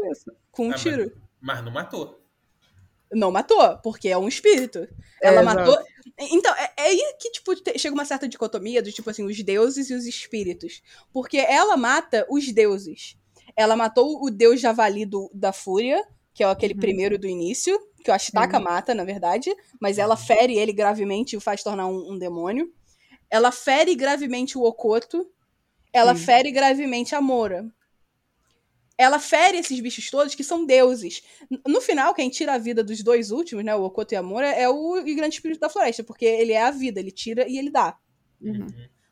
com 0.51 0.63
um 0.63 0.67
Ah, 0.67 0.71
mas- 0.71 0.81
tiro. 0.81 1.11
Mas 1.41 1.63
não 1.63 1.71
matou. 1.71 2.21
Não 3.11 3.29
matou, 3.31 3.77
porque 3.79 4.07
é 4.07 4.17
um 4.17 4.27
espírito. 4.27 4.79
É, 5.21 5.27
Ela 5.27 5.41
exato. 5.41 5.57
matou. 5.57 5.77
Então, 6.17 6.55
é, 6.55 6.71
é 6.77 6.81
aí 6.83 7.15
que, 7.19 7.29
tipo, 7.31 7.51
chega 7.77 7.93
uma 7.93 8.05
certa 8.05 8.25
dicotomia 8.27 8.81
do 8.81 8.91
tipo 8.91 9.09
assim, 9.09 9.25
os 9.25 9.41
deuses 9.43 9.89
e 9.89 9.93
os 9.93 10.05
espíritos. 10.05 10.81
Porque 11.11 11.37
ela 11.37 11.75
mata 11.75 12.25
os 12.29 12.49
deuses. 12.53 13.17
Ela 13.55 13.75
matou 13.75 14.23
o 14.23 14.29
deus 14.29 14.61
javali 14.61 15.05
do, 15.05 15.29
da 15.33 15.51
fúria, 15.51 16.01
que 16.33 16.41
é 16.41 16.47
aquele 16.49 16.73
Uhum. 16.73 16.79
primeiro 16.79 17.19
do 17.19 17.27
início, 17.27 17.77
que 18.01 18.09
o 18.09 18.13
Ashtaka 18.13 18.59
mata, 18.61 18.95
na 18.95 19.03
verdade, 19.03 19.53
mas 19.79 19.97
ela 19.97 20.15
fere 20.15 20.57
ele 20.57 20.71
gravemente 20.71 21.33
e 21.33 21.37
o 21.37 21.41
faz 21.41 21.61
tornar 21.61 21.87
um, 21.87 22.13
um 22.13 22.17
demônio. 22.17 22.71
Ela 23.31 23.51
fere 23.51 23.95
gravemente 23.95 24.57
o 24.57 24.63
Okoto. 24.63 25.25
Ela 25.93 26.13
Sim. 26.13 26.25
fere 26.25 26.51
gravemente 26.51 27.15
a 27.15 27.21
Mora. 27.21 27.73
Ela 28.97 29.19
fere 29.19 29.57
esses 29.57 29.79
bichos 29.79 30.11
todos 30.11 30.35
que 30.35 30.43
são 30.43 30.65
deuses. 30.65 31.23
No 31.65 31.81
final, 31.81 32.13
quem 32.13 32.29
tira 32.29 32.53
a 32.53 32.57
vida 32.57 32.83
dos 32.83 33.01
dois 33.01 33.31
últimos, 33.31 33.63
né, 33.63 33.75
o 33.75 33.83
Okoto 33.83 34.13
e 34.13 34.17
a 34.17 34.21
Mora, 34.21 34.49
é 34.49 34.69
o 34.69 35.01
grande 35.15 35.35
espírito 35.35 35.61
da 35.61 35.69
floresta, 35.69 36.03
porque 36.03 36.25
ele 36.25 36.51
é 36.51 36.61
a 36.61 36.71
vida, 36.71 36.99
ele 36.99 37.09
tira 37.09 37.47
e 37.47 37.57
ele 37.57 37.71
dá. 37.71 37.97
Uhum. 38.39 38.67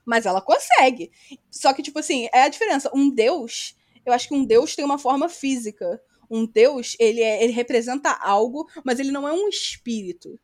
Mas 0.05 0.25
ela 0.25 0.41
consegue. 0.41 1.11
Só 1.49 1.73
que, 1.73 1.81
tipo 1.81 1.97
assim, 1.97 2.27
é 2.33 2.43
a 2.43 2.49
diferença. 2.49 2.91
Um 2.93 3.09
deus, 3.09 3.75
eu 4.05 4.13
acho 4.13 4.27
que 4.27 4.35
um 4.35 4.45
deus 4.45 4.75
tem 4.75 4.85
uma 4.85 4.99
forma 4.99 5.29
física. 5.29 6.01
Um 6.29 6.45
deus, 6.45 6.95
ele, 6.99 7.21
é, 7.21 7.43
ele 7.43 7.53
representa 7.53 8.11
algo, 8.11 8.69
mas 8.83 8.99
ele 8.99 9.11
não 9.11 9.27
é 9.27 9.33
um 9.33 9.47
espírito. 9.47 10.39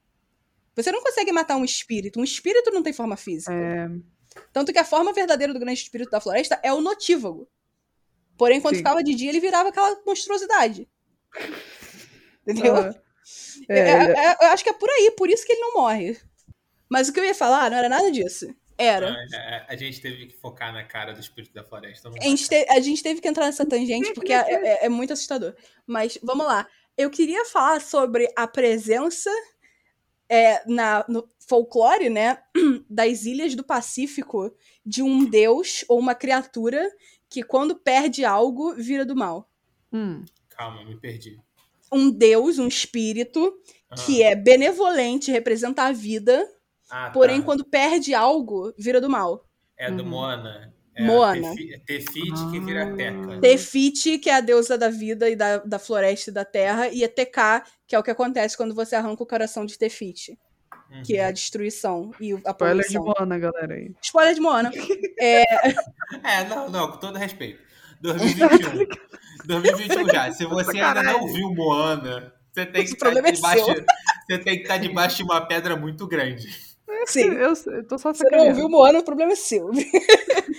Você 0.75 0.91
não 0.91 1.01
consegue 1.01 1.31
matar 1.31 1.55
um 1.57 1.63
espírito. 1.65 2.19
Um 2.19 2.23
espírito 2.23 2.71
não 2.71 2.83
tem 2.83 2.91
forma 2.93 3.15
física. 3.15 3.53
É, 3.53 3.87
Tanto 4.51 4.73
que 4.73 4.79
a 4.79 4.83
forma 4.83 5.13
verdadeira 5.13 5.53
do 5.53 5.59
grande 5.59 5.79
espírito 5.79 6.09
da 6.11 6.19
floresta 6.19 6.59
é 6.61 6.73
o 6.73 6.81
notívago. 6.81 7.47
Porém, 8.37 8.59
quando 8.59 8.73
Sim. 8.75 8.79
ficava 8.79 9.01
de 9.03 9.15
dia, 9.15 9.29
ele 9.29 9.39
virava 9.39 9.69
aquela 9.69 9.97
monstruosidade. 10.05 10.87
Entendeu? 12.45 12.75
ah, 12.75 12.95
É, 13.69 13.79
é, 13.79 14.03
ele- 14.03 14.11
é- 14.17 14.37
eu 14.41 14.47
acho 14.49 14.63
que 14.63 14.69
é 14.69 14.73
por 14.73 14.89
aí, 14.89 15.11
por 15.17 15.29
isso 15.29 15.45
que 15.45 15.53
ele 15.53 15.61
não 15.61 15.73
morre. 15.75 16.17
Mas 16.89 17.07
o 17.07 17.13
que 17.13 17.19
eu 17.19 17.25
ia 17.25 17.33
falar 17.33 17.71
não 17.71 17.77
era 17.77 17.89
nada 17.89 18.11
disso. 18.11 18.53
Era. 18.77 19.15
A, 19.69 19.75
gente 19.77 20.01
teve 20.01 20.27
que 20.27 20.35
focar 20.37 20.73
na 20.73 20.83
cara 20.83 21.13
do 21.13 21.19
espírito 21.21 21.53
da 21.53 21.63
floresta. 21.63 22.09
A 22.09 22.23
gente, 22.23 22.47
te- 22.49 22.67
a 22.69 22.79
gente 22.81 23.01
teve 23.01 23.21
que 23.21 23.27
entrar 23.27 23.45
nessa 23.45 23.65
tangente 23.65 24.13
porque 24.13 24.33
é, 24.33 24.37
é- 24.53 24.85
é 24.85 24.89
muito 24.89 25.13
assustador. 25.13 25.55
Mas 25.87 26.19
vamos 26.21 26.45
lá. 26.45 26.67
Eu 26.97 27.09
queria 27.09 27.45
falar 27.45 27.79
sobre 27.81 28.29
a 28.35 28.45
presença 28.47 29.31
é, 30.29 30.63
na, 30.67 31.05
no 31.07 31.27
folclore, 31.39 32.09
né, 32.09 32.39
das 32.89 33.25
ilhas 33.25 33.55
do 33.55 33.63
Pacífico 33.63 34.51
de 34.85 35.01
um 35.03 35.25
deus 35.29 35.85
ou 35.87 35.99
uma 35.99 36.15
criatura 36.15 36.89
que, 37.29 37.43
quando 37.43 37.75
perde 37.75 38.25
algo, 38.25 38.73
vira 38.75 39.05
do 39.05 39.15
mal. 39.15 39.49
hum, 39.91 40.23
Calma, 40.49 40.83
me 40.85 40.95
perdi. 40.97 41.37
Um 41.91 42.09
deus, 42.11 42.57
um 42.59 42.67
espírito, 42.67 43.53
Ah, 43.89 43.95
que 43.95 44.23
é 44.23 44.35
benevolente, 44.35 45.31
representa 45.31 45.83
a 45.83 45.91
vida, 45.91 46.47
ah, 46.89 47.09
porém, 47.11 47.39
tá. 47.39 47.45
quando 47.45 47.63
perde 47.65 48.13
algo, 48.13 48.73
vira 48.77 48.99
do 49.01 49.09
mal. 49.09 49.47
É 49.77 49.91
do 49.91 50.03
Uhum. 50.03 50.09
Moana. 50.09 50.74
É 50.97 51.03
Moana. 51.03 51.49
a 51.49 51.55
Tefi- 51.55 51.81
Tefite 51.85 52.49
que 52.51 52.59
vira 52.59 52.83
Ah. 52.85 52.95
Teca. 52.95 53.39
Tefiti, 53.41 54.17
que 54.17 54.29
é 54.29 54.35
a 54.35 54.41
deusa 54.41 54.77
da 54.77 54.89
vida 54.89 55.29
e 55.29 55.35
da, 55.35 55.57
da 55.57 55.77
floresta 55.77 56.29
e 56.29 56.33
da 56.33 56.45
terra, 56.45 56.87
e 56.89 57.03
a 57.03 57.09
TK, 57.09 57.63
que 57.87 57.95
é 57.95 57.99
o 57.99 58.03
que 58.03 58.11
acontece 58.11 58.55
quando 58.55 58.73
você 58.73 58.95
arranca 58.95 59.21
o 59.21 59.25
coração 59.27 59.65
de 59.65 59.77
Tefiti, 59.77 60.37
Uhum. 60.91 61.03
que 61.03 61.17
é 61.17 61.25
a 61.25 61.31
destruição 61.31 62.11
e 62.19 62.31
a 62.33 62.51
spoiler 62.51 62.87
de 62.87 62.93
poluição. 62.93 63.03
Moana, 63.03 63.37
galera 63.39 63.73
aí. 63.73 63.91
Spoiler 64.01 64.33
de 64.35 64.39
Moana. 64.41 64.71
É, 65.19 65.43
não, 66.49 66.69
não, 66.69 66.91
com 66.91 66.97
todo 66.97 67.17
respeito. 67.17 67.59
2021. 68.01 68.87
2021 69.45 70.09
já. 70.09 70.31
Se 70.31 70.45
você 70.45 70.79
ainda 70.79 71.01
não 71.03 71.27
viu 71.27 71.53
Moana, 71.53 72.33
você 72.53 72.65
tem 72.65 72.73
que 72.73 72.79
Esse 72.81 72.93
estar 72.93 73.15
é 73.15 73.31
debaixo, 73.31 73.65
seu. 73.65 73.75
você 73.75 74.37
tem 74.39 74.55
que 74.57 74.61
estar 74.63 74.77
debaixo 74.77 75.17
de 75.17 75.23
uma 75.23 75.41
pedra 75.45 75.75
muito 75.75 76.07
grande. 76.07 76.47
Sim. 77.05 77.31
Eu, 77.37 77.53
eu 77.73 77.87
tô 77.87 77.97
só 77.97 78.13
Você 78.13 78.27
não 78.29 78.47
ouviu 78.47 78.69
Moana, 78.69 78.99
o 78.99 79.03
problema 79.03 79.33
é 79.33 79.35
seu. 79.35 79.69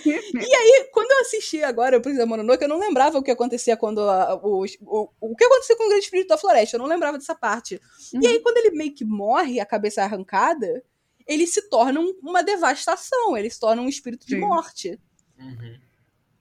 E 0.05 0.55
aí, 0.55 0.89
quando 0.93 1.11
eu 1.11 1.19
assisti 1.21 1.63
agora 1.63 1.97
o 1.97 2.01
Príncipe 2.01 2.25
Mononoke, 2.25 2.63
eu 2.63 2.69
não 2.69 2.79
lembrava 2.79 3.17
o 3.17 3.23
que 3.23 3.31
acontecia 3.31 3.75
quando 3.75 4.01
a- 4.01 4.35
o, 4.35 4.63
o, 4.81 5.09
o 5.19 5.35
que 5.35 5.43
acontecia 5.43 5.75
com 5.75 5.85
o 5.85 5.89
Grande 5.89 6.03
Espírito 6.05 6.27
da 6.29 6.37
Floresta. 6.37 6.75
Eu 6.75 6.79
não 6.79 6.85
lembrava 6.87 7.17
dessa 7.17 7.33
parte. 7.35 7.81
Uhum. 8.13 8.21
E 8.21 8.27
aí, 8.27 8.39
quando 8.39 8.57
ele 8.57 8.71
meio 8.71 8.93
que 8.93 9.03
morre, 9.03 9.59
a 9.59 9.65
cabeça 9.65 10.01
é 10.01 10.03
arrancada, 10.03 10.83
ele 11.27 11.47
se 11.47 11.67
torna 11.69 11.99
um- 11.99 12.13
uma 12.21 12.43
devastação. 12.43 13.35
Ele 13.35 13.49
se 13.49 13.59
torna 13.59 13.81
um 13.81 13.89
espírito 13.89 14.25
de 14.27 14.35
Sim. 14.35 14.41
morte. 14.41 14.99
Uhum. 15.39 15.77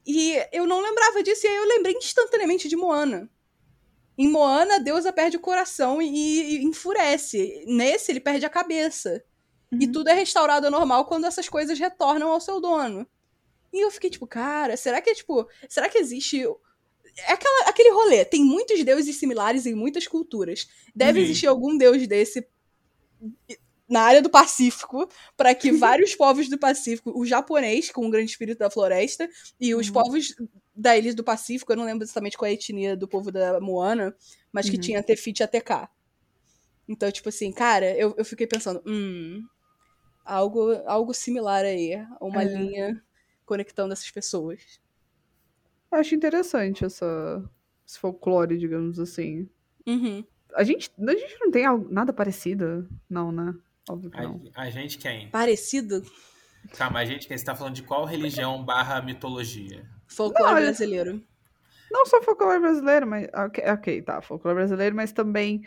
E 0.06 0.36
eu 0.52 0.66
não 0.66 0.80
lembrava 0.80 1.22
disso, 1.22 1.46
e 1.46 1.48
aí 1.48 1.56
eu 1.56 1.64
lembrei 1.66 1.94
instantaneamente 1.94 2.68
de 2.68 2.76
Moana. 2.76 3.28
Em 4.18 4.28
Moana, 4.28 4.76
a 4.76 4.78
deusa 4.78 5.12
perde 5.12 5.36
o 5.36 5.40
coração 5.40 6.00
e, 6.00 6.08
e 6.58 6.64
enfurece. 6.64 7.64
Nesse, 7.66 8.12
ele 8.12 8.20
perde 8.20 8.46
a 8.46 8.50
cabeça. 8.50 9.22
E 9.72 9.86
Uhum. 9.86 9.92
tudo 9.92 10.08
é 10.08 10.14
restaurado 10.14 10.66
ao 10.66 10.72
normal 10.72 11.04
quando 11.06 11.24
essas 11.26 11.48
coisas 11.48 11.78
retornam 11.78 12.30
ao 12.30 12.40
seu 12.40 12.60
dono. 12.60 13.06
E 13.72 13.84
eu 13.84 13.90
fiquei 13.90 14.08
tipo, 14.10 14.26
cara, 14.26 14.76
será 14.76 15.00
que 15.00 15.10
é 15.10 15.14
tipo. 15.14 15.48
Será 15.68 15.88
que 15.88 15.98
existe. 15.98 16.42
É 17.18 17.32
aquela, 17.32 17.68
aquele 17.68 17.90
rolê. 17.90 18.24
Tem 18.24 18.44
muitos 18.44 18.82
deuses 18.84 19.16
similares 19.16 19.66
em 19.66 19.74
muitas 19.74 20.06
culturas. 20.06 20.68
Deve 20.94 21.18
Sim. 21.20 21.24
existir 21.24 21.46
algum 21.46 21.76
deus 21.76 22.06
desse 22.06 22.46
na 23.88 24.00
área 24.02 24.20
do 24.20 24.28
Pacífico, 24.28 25.08
para 25.36 25.54
que 25.54 25.70
vários 25.72 26.14
povos 26.14 26.48
do 26.48 26.58
Pacífico, 26.58 27.12
o 27.18 27.24
japonês, 27.24 27.90
com 27.90 28.06
o 28.06 28.10
grande 28.10 28.30
espírito 28.32 28.58
da 28.58 28.68
floresta, 28.70 29.28
e 29.60 29.74
os 29.74 29.86
Uhum. 29.88 29.92
povos 29.92 30.34
da 30.74 30.96
ilha 30.96 31.14
do 31.14 31.22
Pacífico, 31.24 31.72
eu 31.72 31.76
não 31.76 31.84
lembro 31.84 32.04
exatamente 32.04 32.36
qual 32.36 32.46
é 32.46 32.50
a 32.50 32.54
etnia 32.54 32.96
do 32.96 33.06
povo 33.08 33.30
da 33.30 33.60
Moana, 33.60 34.14
mas 34.52 34.68
que 34.68 34.74
Uhum. 34.76 34.82
tinha 34.82 35.02
Tefiti 35.02 35.42
e 35.42 35.44
ATK. 35.44 35.88
Então, 36.88 37.10
tipo 37.12 37.28
assim, 37.28 37.52
cara, 37.52 37.96
eu, 37.96 38.14
eu 38.18 38.24
fiquei 38.24 38.46
pensando, 38.46 38.82
hum, 38.86 39.42
algo, 40.26 40.72
algo 40.86 41.14
similar 41.14 41.64
aí, 41.64 41.92
uma 42.20 42.42
É. 42.42 42.46
linha 42.46 43.02
conectando 43.44 43.92
essas 43.92 44.10
pessoas. 44.10 44.80
Eu 45.90 45.98
acho 45.98 46.14
interessante 46.14 46.84
essa, 46.84 47.42
esse 47.86 47.98
folclore, 47.98 48.58
digamos 48.58 48.98
assim. 48.98 49.48
Uhum. 49.86 50.24
A 50.54 50.64
gente, 50.64 50.90
a 50.98 51.12
gente 51.12 51.38
não 51.40 51.50
tem 51.50 51.64
algo, 51.64 51.86
nada 51.92 52.12
parecido, 52.12 52.88
não, 53.08 53.30
né? 53.30 53.54
Óbvio 53.88 54.10
que 54.10 54.20
não. 54.20 54.42
A, 54.54 54.62
a 54.62 54.70
gente 54.70 54.98
quem? 54.98 55.28
Parecido 55.30 56.02
Calma, 56.76 56.98
a 56.98 57.04
gente 57.04 57.28
quem? 57.28 57.38
Você 57.38 57.44
tá 57.44 57.54
falando 57.54 57.74
de 57.74 57.84
qual 57.84 58.04
religião 58.04 58.64
barra 58.64 59.00
mitologia? 59.00 59.88
folclore 60.08 60.50
Não, 60.52 60.58
eu- 60.58 60.64
brasileiro. 60.64 61.22
Não 61.88 62.04
só 62.04 62.20
folclore 62.20 62.58
brasileiro, 62.58 63.06
mas. 63.06 63.28
Ok, 63.32 63.62
ok, 63.64 64.02
tá. 64.02 64.20
Folclore 64.20 64.56
brasileiro, 64.56 64.96
mas 64.96 65.12
também 65.12 65.62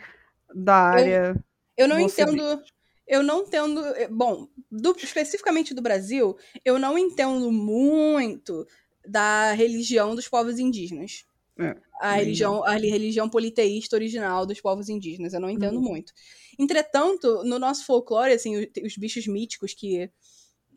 da 0.54 0.74
área. 0.74 1.42
Eu 1.74 1.88
não 1.88 1.98
Moçambique. 1.98 2.36
entendo. 2.42 2.62
Eu 3.10 3.22
não 3.24 3.42
entendo. 3.42 3.84
eh, 3.96 4.06
Bom, 4.08 4.46
do- 4.70 4.96
especificamente 5.02 5.74
do 5.74 5.82
Brasil, 5.82 6.36
eu 6.64 6.78
não 6.78 6.96
entendo 6.96 7.50
muito 7.50 8.64
da 9.04 9.52
religião 9.52 10.14
dos 10.14 10.28
povos 10.28 10.58
indígenas. 10.60 11.24
É, 11.58 11.76
a 12.00 12.14
religião, 12.14 12.64
a 12.64 12.70
religião 12.76 13.28
politeísta 13.28 13.96
original 13.96 14.46
dos 14.46 14.60
povos 14.60 14.88
indígenas. 14.88 15.34
Eu 15.34 15.40
não 15.40 15.50
entendo 15.50 15.76
Uhum. 15.76 15.82
muito. 15.82 16.12
Entretanto, 16.58 17.42
no 17.44 17.58
nosso 17.58 17.84
folclore, 17.84 18.32
assim, 18.32 18.56
o- 18.56 18.70
os 18.86 18.96
bichos 18.96 19.26
míticos 19.26 19.74
que 19.74 20.08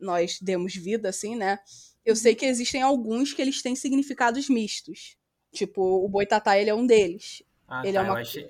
nós 0.02 0.40
demos 0.42 0.76
vida, 0.76 1.10
assim, 1.10 1.36
né? 1.36 1.60
Eu 2.04 2.16
sei 2.16 2.34
que 2.36 2.46
existem 2.46 2.82
alguns 2.82 3.32
que 3.32 3.42
eles 3.42 3.62
têm 3.62 3.76
significados 3.76 4.50
mistos. 4.50 5.16
Tipo, 5.54 5.82
o 6.04 6.10
boitatá, 6.10 6.58
ele 6.60 6.70
é 6.70 6.74
um 6.74 6.86
deles. 6.86 7.44
Ah, 7.68 7.84
Ele 7.86 7.94
tá. 7.94 8.00
é 8.00 8.04
uma- 8.04 8.14
eu, 8.16 8.22
achei, 8.22 8.50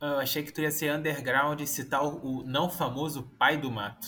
eu 0.00 0.18
achei 0.18 0.42
que 0.42 0.52
tu 0.52 0.60
ia 0.60 0.70
ser 0.70 0.92
underground 0.94 1.60
e 1.60 1.66
citar 1.66 2.04
o, 2.04 2.40
o 2.40 2.42
não 2.44 2.70
famoso 2.70 3.24
pai 3.38 3.56
do 3.56 3.70
mato. 3.70 4.06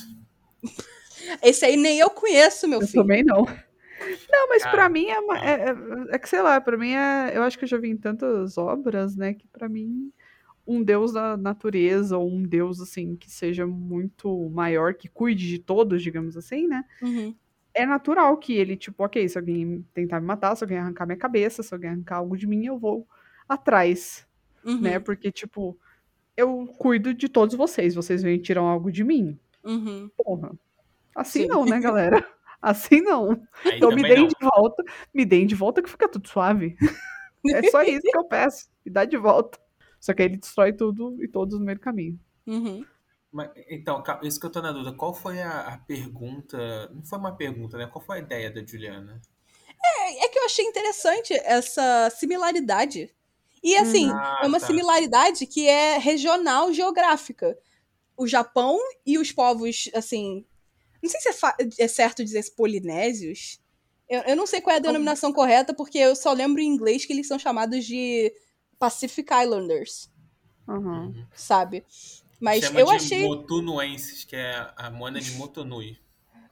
Esse 1.42 1.64
aí 1.64 1.76
nem 1.76 1.98
eu 1.98 2.10
conheço, 2.10 2.66
meu 2.68 2.80
Eu 2.80 2.86
filho. 2.86 3.02
também 3.02 3.22
não. 3.24 3.44
Não, 4.30 4.48
mas 4.48 4.66
pra 4.66 4.88
mim 4.88 5.06
é, 5.06 5.18
é, 5.38 5.70
é- 5.70 5.76
é 6.14 6.18
que, 6.18 6.28
sei 6.28 6.42
lá, 6.42 6.60
pra 6.60 6.76
mim 6.76 6.92
é. 6.92 7.36
Eu 7.36 7.42
acho 7.42 7.58
que 7.58 7.64
eu 7.64 7.68
já 7.68 7.78
vi 7.78 7.90
em 7.90 7.96
tantas 7.96 8.58
obras, 8.58 9.16
né, 9.16 9.34
que 9.34 9.46
pra 9.48 9.68
mim 9.68 10.12
um 10.66 10.82
deus 10.82 11.12
da 11.12 11.36
natureza, 11.36 12.16
ou 12.16 12.28
um 12.30 12.42
deus, 12.42 12.80
assim, 12.80 13.16
que 13.16 13.30
seja 13.30 13.66
muito 13.66 14.48
maior, 14.50 14.94
que 14.94 15.08
cuide 15.08 15.46
de 15.48 15.58
todos, 15.58 16.02
digamos 16.02 16.36
assim, 16.36 16.68
né? 16.68 16.84
Uhum. 17.02 17.34
É 17.74 17.84
natural 17.84 18.36
que 18.36 18.52
ele, 18.54 18.76
tipo, 18.76 19.02
ok, 19.04 19.28
se 19.28 19.36
alguém 19.38 19.84
tentar 19.92 20.20
me 20.20 20.26
matar, 20.26 20.54
se 20.56 20.62
alguém 20.62 20.78
arrancar 20.78 21.04
minha 21.06 21.18
cabeça, 21.18 21.62
se 21.62 21.74
alguém 21.74 21.90
arrancar 21.90 22.16
algo 22.18 22.36
de 22.36 22.46
mim, 22.46 22.64
eu 22.66 22.78
vou 22.78 23.08
atrás, 23.48 24.26
Uhum. 24.64 24.80
né? 24.80 24.98
Porque, 24.98 25.30
tipo, 25.30 25.78
eu 26.36 26.66
cuido 26.78 27.12
de 27.14 27.28
todos 27.28 27.54
vocês, 27.54 27.94
vocês 27.94 28.22
vêm 28.22 28.40
tirar 28.40 28.62
algo 28.62 28.90
de 28.90 29.04
mim. 29.04 29.38
Uhum. 29.64 30.10
Porra. 30.16 30.52
Assim 31.14 31.42
Sim. 31.42 31.48
não, 31.48 31.64
né, 31.64 31.78
galera? 31.80 32.26
Assim 32.60 33.00
não. 33.00 33.32
Aí 33.64 33.76
Então 33.76 33.90
me 33.90 34.02
deem 34.02 34.20
não. 34.20 34.28
de 34.28 34.36
volta, 34.40 34.82
me 35.12 35.24
deem 35.24 35.46
de 35.46 35.54
volta 35.54 35.82
que 35.82 35.90
fica 35.90 36.08
tudo 36.08 36.28
suave. 36.28 36.76
É 37.46 37.70
só 37.70 37.82
isso 37.82 38.02
que 38.02 38.16
eu 38.16 38.24
peço, 38.24 38.68
me 38.84 38.92
dá 38.92 39.04
de 39.04 39.16
volta. 39.16 39.58
Só 40.00 40.12
que 40.12 40.22
aí 40.22 40.28
ele 40.28 40.36
destrói 40.36 40.72
tudo 40.72 41.22
e 41.22 41.28
todos 41.28 41.58
no 41.58 41.64
meio 41.64 41.78
do 41.78 41.82
caminho. 41.82 42.18
Uhum. 42.46 42.84
Mas, 43.30 43.50
então, 43.68 44.02
isso 44.22 44.38
que 44.38 44.46
eu 44.46 44.50
tô 44.50 44.60
na 44.60 44.72
dúvida. 44.72 44.92
Qual 44.94 45.14
foi 45.14 45.40
a, 45.40 45.60
a 45.68 45.78
pergunta? 45.78 46.88
Não 46.92 47.04
foi 47.04 47.18
uma 47.18 47.34
pergunta, 47.36 47.78
né? 47.78 47.86
Qual 47.86 48.04
foi 48.04 48.18
a 48.18 48.20
ideia 48.20 48.50
da 48.50 48.64
Juliana? 48.64 49.20
É 50.22 50.28
que 50.28 50.38
eu 50.38 50.44
achei 50.44 50.64
interessante 50.64 51.32
essa 51.44 52.10
similaridade. 52.10 53.14
E 53.62 53.76
assim, 53.76 54.10
Ah, 54.10 54.40
é 54.42 54.46
uma 54.46 54.58
tá. 54.60 54.66
similaridade 54.66 55.46
que 55.46 55.68
é 55.68 55.98
regional 55.98 56.72
geográfica. 56.72 57.56
O 58.16 58.26
Japão 58.26 58.78
e 59.06 59.18
os 59.18 59.30
povos, 59.32 59.88
assim. 59.94 60.44
Não 61.02 61.08
sei 61.10 61.20
se 61.20 61.28
é, 61.28 61.34
é 61.84 61.88
certo 61.88 62.24
dizer 62.24 62.44
polinésios. 62.56 63.60
Eu, 64.08 64.20
eu 64.22 64.36
não 64.36 64.46
sei 64.46 64.60
qual 64.60 64.74
é 64.74 64.78
a 64.78 64.82
denominação 64.82 65.32
correta, 65.32 65.72
porque 65.72 65.98
eu 65.98 66.14
só 66.14 66.32
lembro 66.32 66.60
em 66.60 66.66
inglês 66.66 67.04
que 67.04 67.12
eles 67.12 67.26
são 67.26 67.38
chamados 67.38 67.84
de 67.84 68.32
Pacific 68.78 69.28
Islanders. 69.32 70.10
Uhum. 70.68 71.26
sabe? 71.34 71.84
Mas 72.40 72.64
Chama 72.64 72.80
eu 72.80 72.86
de 72.86 72.92
achei. 72.92 73.24
Motunuenses, 73.24 74.24
que 74.24 74.36
é 74.36 74.70
a 74.76 74.90
Moana 74.90 75.20
de 75.20 75.32
Motunui. 75.32 75.98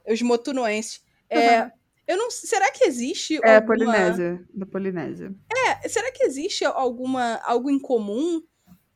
Os 0.07 0.21
motunoenses. 0.21 1.01
É, 1.29 1.71
eu 2.07 2.17
não. 2.17 2.29
Será 2.31 2.71
que 2.71 2.83
existe 2.85 3.39
É, 3.43 3.55
alguma... 3.55 3.61
Polinésia, 3.67 4.45
da 4.53 4.65
Polinésia. 4.65 5.35
É, 5.83 5.87
será 5.89 6.11
que 6.11 6.23
existe 6.23 6.65
alguma 6.65 7.35
algo 7.43 7.69
em 7.69 7.79
comum 7.79 8.41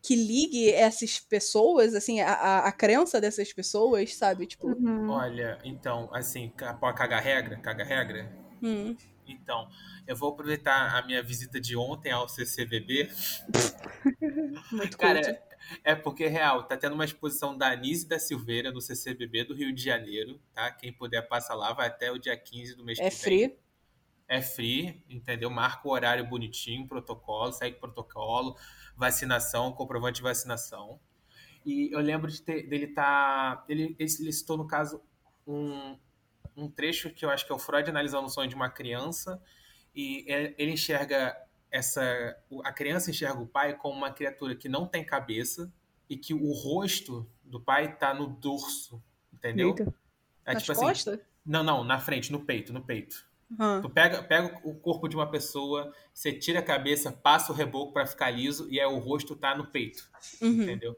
que 0.01 0.15
ligue 0.15 0.71
essas 0.71 1.19
pessoas, 1.19 1.95
assim, 1.95 2.21
a, 2.21 2.31
a, 2.33 2.67
a 2.67 2.71
crença 2.71 3.19
dessas 3.19 3.51
pessoas, 3.51 4.15
sabe? 4.15 4.45
Tipo, 4.45 4.67
Uhum. 4.67 5.09
Olha, 5.09 5.57
então, 5.63 6.09
assim, 6.13 6.51
ca- 6.55 6.73
pode 6.75 6.97
cagar 6.97 7.21
regra? 7.23 7.57
Caga 7.57 7.83
regra? 7.83 8.31
hum, 8.61 8.95
Então, 9.27 9.67
eu 10.07 10.15
vou 10.15 10.29
aproveitar 10.29 10.95
a 10.95 11.05
minha 11.05 11.23
visita 11.23 11.59
de 11.59 11.75
ontem 11.75 12.11
ao 12.11 12.29
CCBB. 12.29 13.09
muito 14.71 14.97
Cara. 14.97 15.21
É, 15.83 15.91
é 15.91 15.95
porque, 15.95 16.27
real, 16.27 16.63
tá 16.63 16.77
tendo 16.77 16.93
uma 16.93 17.05
exposição 17.05 17.57
da 17.57 17.71
Anise 17.71 18.07
da 18.07 18.19
Silveira 18.19 18.71
no 18.71 18.81
CCBB 18.81 19.45
do 19.45 19.53
Rio 19.53 19.73
de 19.73 19.83
Janeiro, 19.83 20.39
tá? 20.53 20.71
Quem 20.71 20.91
puder 20.93 21.27
passa 21.27 21.53
lá, 21.53 21.73
vai 21.73 21.87
até 21.87 22.11
o 22.11 22.17
dia 22.17 22.37
15 22.37 22.75
do 22.75 22.83
mês 22.83 22.99
É 22.99 23.09
que 23.09 23.09
vem. 23.09 23.19
free. 23.19 23.59
É 24.27 24.41
free, 24.41 25.03
entendeu? 25.09 25.49
Marca 25.49 25.87
o 25.87 25.91
horário 25.91 26.25
bonitinho, 26.25 26.87
protocolo, 26.87 27.51
segue 27.53 27.77
protocolo, 27.79 28.57
vacinação, 28.97 29.71
comprovante 29.71 30.17
de 30.17 30.23
vacinação. 30.23 30.99
E 31.65 31.91
eu 31.93 31.99
lembro 31.99 32.29
de 32.31 32.41
ter, 32.41 32.67
dele 32.67 32.87
tá. 32.87 33.63
Ele, 33.67 33.95
ele 33.99 34.11
listou, 34.21 34.57
no 34.57 34.67
caso, 34.67 35.01
um, 35.45 35.97
um 36.55 36.69
trecho 36.69 37.11
que 37.11 37.25
eu 37.25 37.29
acho 37.29 37.45
que 37.45 37.51
é 37.51 37.55
o 37.55 37.59
Freud 37.59 37.89
analisando 37.89 38.25
o 38.27 38.29
sonho 38.29 38.49
de 38.49 38.55
uma 38.55 38.69
criança. 38.69 39.41
E 39.95 40.25
ele 40.27 40.55
ele 40.57 40.71
enxerga 40.71 41.35
essa. 41.71 42.01
A 42.63 42.71
criança 42.71 43.09
enxerga 43.09 43.39
o 43.39 43.47
pai 43.47 43.75
como 43.77 43.95
uma 43.97 44.11
criatura 44.11 44.55
que 44.55 44.69
não 44.69 44.87
tem 44.87 45.03
cabeça 45.05 45.71
e 46.09 46.15
que 46.17 46.33
o 46.33 46.51
rosto 46.51 47.27
do 47.43 47.59
pai 47.59 47.95
tá 47.97 48.13
no 48.13 48.27
dorso. 48.27 49.01
Entendeu? 49.33 49.69
Eita. 49.69 49.93
É 50.45 50.53
Nas 50.53 50.63
tipo 50.63 50.71
assim. 50.73 50.81
costas? 50.85 51.19
Não, 51.45 51.63
não, 51.63 51.83
na 51.83 51.99
frente, 51.99 52.31
no 52.31 52.39
peito, 52.39 52.73
no 52.73 52.81
peito. 52.81 53.27
Hã. 53.59 53.79
Tu 53.81 53.89
pega, 53.89 54.23
pega 54.23 54.59
o 54.63 54.73
corpo 54.73 55.07
de 55.07 55.15
uma 55.15 55.29
pessoa, 55.29 55.93
você 56.11 56.33
tira 56.33 56.59
a 56.59 56.63
cabeça, 56.63 57.11
passa 57.11 57.51
o 57.51 57.55
reboco 57.55 57.93
pra 57.93 58.05
ficar 58.07 58.31
liso 58.31 58.67
e 58.71 58.79
aí 58.79 58.87
o 58.87 58.97
rosto 58.97 59.35
tá 59.35 59.55
no 59.55 59.67
peito, 59.67 60.09
Uhum. 60.41 60.63
entendeu? 60.63 60.95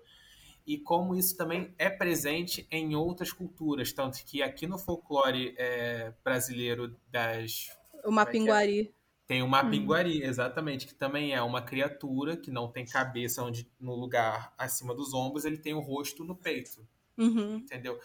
E 0.66 0.78
como 0.78 1.16
isso 1.16 1.36
também 1.36 1.74
é 1.78 1.90
presente 1.90 2.66
em 2.72 2.96
outras 2.96 3.34
culturas, 3.34 3.92
tanto 3.92 4.24
que 4.26 4.42
aqui 4.42 4.66
no 4.66 4.78
folclore 4.78 5.54
é, 5.58 6.14
brasileiro 6.24 6.96
das 7.12 7.70
O 8.06 8.12
Mapinguari. 8.12 8.94
Tem 9.28 9.44
o 9.44 9.48
Mapinguari, 9.48 10.24
exatamente, 10.24 10.88
que 10.88 10.96
também 10.96 11.34
é 11.34 11.42
uma 11.42 11.62
criatura 11.62 12.38
que 12.38 12.52
não 12.52 12.72
tem 12.72 12.86
cabeça 12.86 13.44
onde 13.44 13.72
no 13.80 13.96
lugar 13.96 14.54
acima 14.58 14.96
dos 14.96 15.14
ombros, 15.14 15.46
ele 15.46 15.58
tem 15.58 15.74
o 15.74 15.82
rosto 15.82 16.24
no 16.26 16.36
peito 16.36 16.88
Uhum. 17.18 17.70
entendeu? 17.70 18.00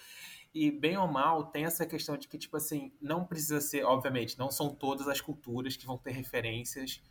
E 0.54 0.70
bem 0.70 0.96
ou 0.96 1.08
mal, 1.08 1.46
tem 1.46 1.64
essa 1.64 1.86
questão 1.86 2.16
de 2.16 2.28
que, 2.28 2.38
tipo 2.38 2.56
assim, 2.56 2.92
não 3.00 3.26
precisa 3.26 3.60
ser, 3.60 3.84
obviamente, 3.84 4.38
não 4.38 4.50
são 4.50 4.74
todas 4.74 5.08
as 5.08 5.20
culturas 5.20 5.76
que 5.76 5.86
vão 5.86 5.98
ter 5.98 6.12
referências 6.12 7.02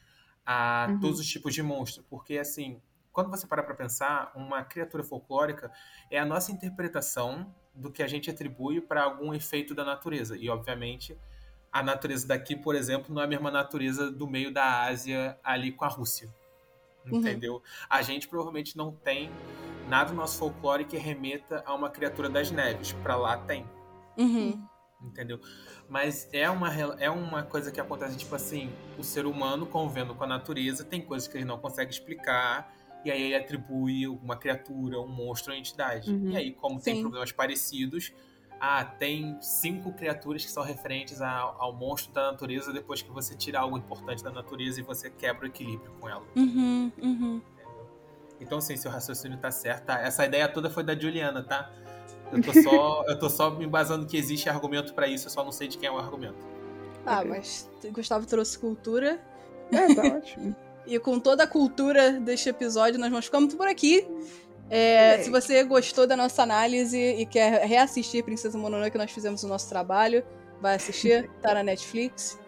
a 0.46 0.98
Uhum. 0.98 1.02
todos 1.02 1.20
os 1.20 1.28
tipos 1.28 1.54
de 1.54 1.64
monstro, 1.64 2.04
porque, 2.10 2.38
assim, 2.38 2.82
quando 3.12 3.30
você 3.30 3.48
para 3.48 3.64
pra 3.64 3.76
pensar, 3.76 4.32
uma 4.36 4.64
criatura 4.64 5.04
folclórica 5.04 5.72
é 6.10 6.18
a 6.20 6.26
nossa 6.26 6.52
interpretação 6.52 7.54
do 7.76 7.92
que 7.92 8.04
a 8.04 8.08
gente 8.08 8.30
atribui 8.30 8.82
para 8.82 9.04
algum 9.04 9.34
efeito 9.34 9.74
da 9.76 9.84
natureza. 9.86 10.38
E, 10.38 10.50
obviamente, 10.50 11.18
a 11.72 11.82
natureza 11.82 12.28
daqui, 12.28 12.56
por 12.56 12.76
exemplo, 12.76 13.14
não 13.14 13.22
é 13.22 13.26
a 13.26 13.28
mesma 13.28 13.50
natureza 13.50 14.12
do 14.12 14.28
meio 14.28 14.52
da 14.52 14.84
Ásia 14.84 15.38
ali 15.44 15.72
com 15.72 15.86
a 15.86 15.88
Rússia. 15.88 16.30
Uhum. 17.10 17.20
Entendeu? 17.20 17.64
A 17.90 18.02
gente 18.02 18.28
provavelmente 18.28 18.78
não 18.78 18.92
tem 18.92 19.32
nada 19.88 20.12
no 20.12 20.18
nosso 20.18 20.38
folclore 20.38 20.86
que 20.86 20.98
remeta 20.98 21.64
a 21.66 21.74
uma 21.74 21.90
criatura 21.90 22.30
das 22.30 22.52
neves. 22.52 22.92
Pra 22.94 23.16
lá 23.16 23.38
tem, 23.38 23.66
Uhum. 24.18 24.64
entendeu? 25.02 25.40
Mas 25.90 26.30
é 26.32 26.50
uma, 26.50 26.74
é 27.00 27.10
uma 27.10 27.44
coisa 27.44 27.72
que 27.72 27.80
acontece, 27.82 28.18
tipo 28.18 28.36
assim, 28.36 28.72
o 28.98 29.04
ser 29.04 29.26
humano 29.26 29.66
convivendo 29.66 30.14
com 30.14 30.24
a 30.24 30.28
natureza, 30.28 30.84
tem 30.84 31.02
coisas 31.02 31.28
que 31.28 31.38
ele 31.38 31.46
não 31.46 31.58
consegue 31.58 31.92
explicar, 31.92 32.72
e 33.04 33.10
aí 33.10 33.22
ele 33.22 33.36
atribui 33.36 34.08
uma 34.08 34.36
criatura, 34.36 35.00
um 35.00 35.08
monstro, 35.08 35.52
uma 35.52 35.58
entidade. 35.58 36.12
Uhum. 36.12 36.32
E 36.32 36.38
aí, 36.38 36.52
como 36.52 36.80
tem 36.80 36.96
Sim. 36.96 37.02
problemas 37.02 37.32
parecidos, 37.32 38.14
ah, 38.64 38.86
tem 38.86 39.36
cinco 39.42 39.92
criaturas 39.92 40.46
que 40.46 40.52
são 40.52 40.62
referentes 40.62 41.20
ao, 41.20 41.56
ao 41.60 41.74
monstro 41.74 42.14
da 42.14 42.32
natureza 42.32 42.72
depois 42.72 43.02
que 43.02 43.10
você 43.10 43.34
tira 43.34 43.60
algo 43.60 43.76
importante 43.76 44.24
da 44.24 44.30
natureza 44.30 44.80
e 44.80 44.84
você 44.84 45.10
quebra 45.10 45.46
o 45.46 45.48
equilíbrio 45.48 45.92
com 46.00 46.08
ela. 46.08 46.24
Uhum. 46.36 46.92
Uhum. 47.02 47.42
Então, 48.40 48.62
sim, 48.62 48.78
seu 48.78 48.92
raciocínio 48.92 49.40
tá 49.40 49.50
certo. 49.50 49.86
Tá? 49.86 50.00
Essa 50.00 50.28
ideia 50.28 50.48
toda 50.48 50.70
foi 50.70 50.84
da 50.84 50.94
Juliana, 50.94 51.42
tá? 51.42 51.72
Eu 52.32 52.40
tô 52.40 52.54
só, 52.54 53.04
eu 53.10 53.18
tô 53.18 53.30
só 53.32 53.50
me 53.50 53.66
embasando 53.66 54.06
que 54.06 54.16
existe 54.16 54.48
argumento 54.48 54.94
pra 54.94 55.08
isso, 55.08 55.26
eu 55.26 55.32
só 55.32 55.44
não 55.44 55.52
sei 55.52 55.68
de 55.68 55.80
quem 55.80 55.90
é 55.90 55.92
o 55.92 55.98
argumento. 55.98 56.46
Ah, 57.04 57.26
mas 57.26 57.68
Gustavo 57.92 58.28
trouxe 58.28 58.60
cultura. 58.60 59.20
É, 59.72 59.96
tá 59.96 60.04
ótimo. 60.18 60.56
E 60.84 60.98
com 60.98 61.20
toda 61.20 61.44
a 61.44 61.48
cultura 61.48 62.14
deste 62.14 62.50
episódio, 62.50 63.00
nós 63.00 63.12
vamos 63.12 63.26
ficando 63.26 63.56
por 63.56 63.68
aqui. 63.68 64.08
É, 64.74 65.18
se 65.22 65.30
você 65.30 65.64
gostou 65.66 66.08
da 66.08 66.16
nossa 66.16 66.42
análise 66.44 66.98
e 66.98 67.26
quer 67.26 67.62
reassistir 67.66 68.24
Princesa 68.24 68.58
Mononoke, 68.58 68.98
nós 68.98 69.12
fizemos 69.12 69.44
o 69.44 69.48
nosso 69.48 69.68
trabalho, 69.68 70.24
vai 70.62 70.76
assistir, 70.76 71.30
tá 71.42 71.54
na 71.54 71.62
Netflix. 71.62 72.40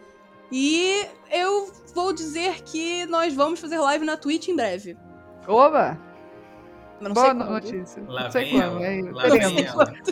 E 0.49 1.05
eu 1.31 1.69
vou 1.93 2.13
dizer 2.13 2.61
que 2.63 3.05
nós 3.07 3.33
vamos 3.33 3.59
fazer 3.59 3.77
live 3.77 4.05
na 4.05 4.15
Twitch 4.15 4.47
em 4.47 4.55
breve. 4.55 4.95
Oba! 5.47 5.99
Boa 7.01 7.15
sei 7.25 7.33
no- 7.33 7.45
quando. 7.45 7.49
notícia. 7.49 8.03
Lá 8.07 8.23
Não 8.23 8.31
sei 8.31 8.43
vem 8.45 8.53
quando, 8.61 8.83
é. 8.85 9.01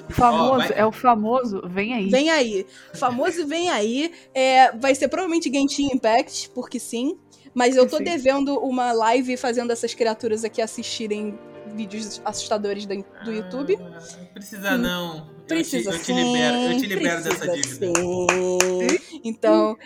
Famoso, 0.12 0.58
vai- 0.68 0.74
é 0.76 0.86
o 0.86 0.92
famoso, 0.92 1.62
vem 1.66 1.94
aí. 1.94 2.10
Vem 2.10 2.30
aí. 2.30 2.66
Famoso 2.94 3.48
vem 3.48 3.70
aí. 3.70 4.12
É, 4.34 4.74
vai 4.74 4.94
ser 4.94 5.08
provavelmente 5.08 5.50
Genshin 5.50 5.88
Impact, 5.94 6.50
porque 6.50 6.78
sim. 6.80 7.18
Mas 7.54 7.78
eu 7.78 7.88
tô 7.88 8.00
devendo 8.00 8.58
uma 8.60 8.92
live 8.92 9.38
fazendo 9.38 9.72
essas 9.72 9.94
criaturas 9.94 10.44
aqui 10.44 10.62
assistirem 10.62 11.40
vídeos 11.72 12.22
assustadores 12.24 12.86
do, 12.86 13.04
do 13.24 13.32
YouTube. 13.32 13.78
Ah, 13.82 14.00
precisa 14.34 14.78
não. 14.78 15.30
Precisa 15.48 15.92
eu 15.92 15.94
te, 15.94 15.98
eu 15.98 16.00
te 16.00 16.06
sim, 16.06 16.34
libero, 16.34 16.58
eu 16.58 16.78
te 16.78 16.86
libero 16.86 17.24
dessa 17.24 17.48
dívida. 17.48 17.88
sim. 17.88 19.22
Então, 19.24 19.78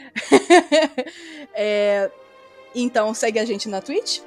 é, 1.53 2.11
então 2.73 3.13
segue 3.13 3.39
a 3.39 3.45
gente 3.45 3.67
na 3.69 3.81
Twitch. 3.81 4.19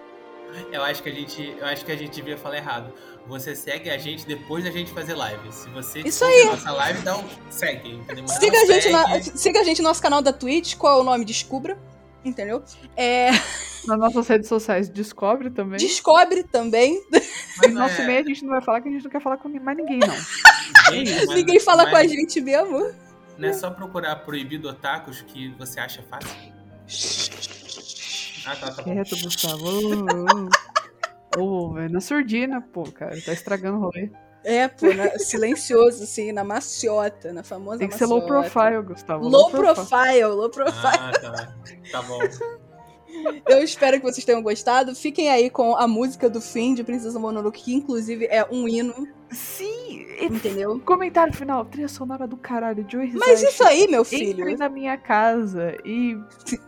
Eu 0.72 0.82
acho 0.82 1.02
que 1.02 1.08
a 1.10 1.12
gente, 1.12 1.56
eu 1.58 1.66
acho 1.66 1.84
que 1.84 1.92
a 1.92 1.96
gente 1.96 2.14
devia 2.14 2.36
falar 2.36 2.56
errado. 2.56 2.92
Você 3.26 3.54
segue 3.54 3.90
a 3.90 3.98
gente 3.98 4.26
depois 4.26 4.64
da 4.64 4.70
gente 4.70 4.90
fazer 4.92 5.14
live. 5.14 5.52
Se 5.52 5.68
você 5.68 6.00
Isso 6.00 6.24
aí. 6.24 6.46
nossa 6.46 6.72
live, 6.72 7.08
um 7.10 7.50
segue, 7.50 7.90
entendeu? 7.90 8.26
Siga 8.26 8.58
a, 8.58 8.64
gente 8.64 8.82
segue. 8.84 8.92
na, 8.92 9.22
siga 9.22 9.60
a 9.60 9.64
gente 9.64 9.82
no 9.82 9.88
nosso 9.88 10.00
canal 10.00 10.22
da 10.22 10.32
Twitch, 10.32 10.76
qual 10.76 10.98
é 10.98 11.00
o 11.02 11.04
nome? 11.04 11.24
Descubra. 11.26 11.78
Entendeu? 12.24 12.62
É, 12.96 13.30
Nas 13.86 13.98
nossas 13.98 14.26
redes 14.28 14.48
sociais, 14.48 14.88
descobre 14.88 15.50
também. 15.50 15.78
descobre 15.78 16.42
também. 16.44 17.00
Mas 17.58 17.72
No 17.72 17.78
nosso 17.80 18.00
é- 18.00 18.04
e-mail 18.04 18.20
a 18.24 18.28
gente 18.28 18.42
não 18.42 18.50
vai 18.50 18.60
falar 18.60 18.80
que 18.80 18.88
a 18.88 18.92
gente 18.92 19.04
não 19.04 19.10
quer 19.10 19.22
falar 19.22 19.36
com 19.38 19.48
mais 19.48 19.76
ninguém, 19.76 19.98
não. 19.98 20.14
Gente, 20.94 21.26
mas- 21.26 21.36
Ninguém 21.36 21.60
fala 21.60 21.84
mas- 21.84 21.90
com 21.92 21.96
a 21.96 22.04
gente 22.06 22.40
mesmo. 22.40 22.92
não 23.38 23.48
é 23.48 23.52
só 23.52 23.70
procurar 23.70 24.16
proibido 24.16 24.68
otakus 24.68 25.22
que 25.22 25.48
você 25.58 25.78
acha 25.80 26.02
fácil? 26.02 26.36
Ah, 28.46 28.56
tá, 28.56 28.70
tá 28.72 28.82
bom. 28.82 28.92
Quieto, 28.92 29.16
Gustavo. 29.22 29.64
Ô, 31.36 31.40
ô, 31.40 31.68
ô, 31.68 31.72
velho, 31.74 31.92
na 31.92 32.00
surdina, 32.00 32.60
pô, 32.60 32.84
cara. 32.84 33.20
Tá 33.22 33.32
estragando 33.32 33.78
o 33.78 33.80
rolê. 33.80 34.10
É, 34.44 34.68
pô, 34.68 34.86
na- 34.94 35.18
silencioso, 35.18 36.04
assim, 36.04 36.32
na 36.32 36.44
maciota, 36.44 37.32
na 37.32 37.42
famosa 37.42 37.78
Tem 37.78 37.88
que 37.88 37.96
ser 37.96 38.06
low 38.06 38.20
maciota. 38.20 38.50
profile, 38.50 38.82
Gustavo. 38.82 39.28
Low 39.28 39.50
profile, 39.50 40.24
low 40.26 40.48
profile. 40.50 40.76
Ah, 40.84 41.12
tá. 41.20 41.54
Tá 41.92 42.02
bom. 42.02 42.18
Eu 43.48 43.62
espero 43.64 43.98
que 43.98 44.02
vocês 44.04 44.24
tenham 44.24 44.42
gostado. 44.42 44.94
Fiquem 44.94 45.28
aí 45.30 45.50
com 45.50 45.74
a 45.74 45.88
música 45.88 46.30
do 46.30 46.40
fim 46.40 46.74
de 46.74 46.84
Princesa 46.84 47.18
Mononoke, 47.18 47.62
que 47.62 47.74
inclusive 47.74 48.26
é 48.26 48.46
um 48.50 48.68
hino, 48.68 49.08
Sim! 49.30 50.06
entendeu? 50.20 50.80
Comentário 50.84 51.32
final. 51.32 51.64
Trilha 51.64 51.88
sonora 51.88 52.26
do 52.26 52.36
caralho, 52.36 52.84
Joe 52.88 53.12
Mas 53.14 53.42
isso 53.42 53.62
aí, 53.62 53.86
meu 53.88 54.00
Entre 54.00 54.16
filho. 54.18 54.58
na 54.58 54.68
minha 54.68 54.96
casa 54.96 55.76
e 55.84 56.18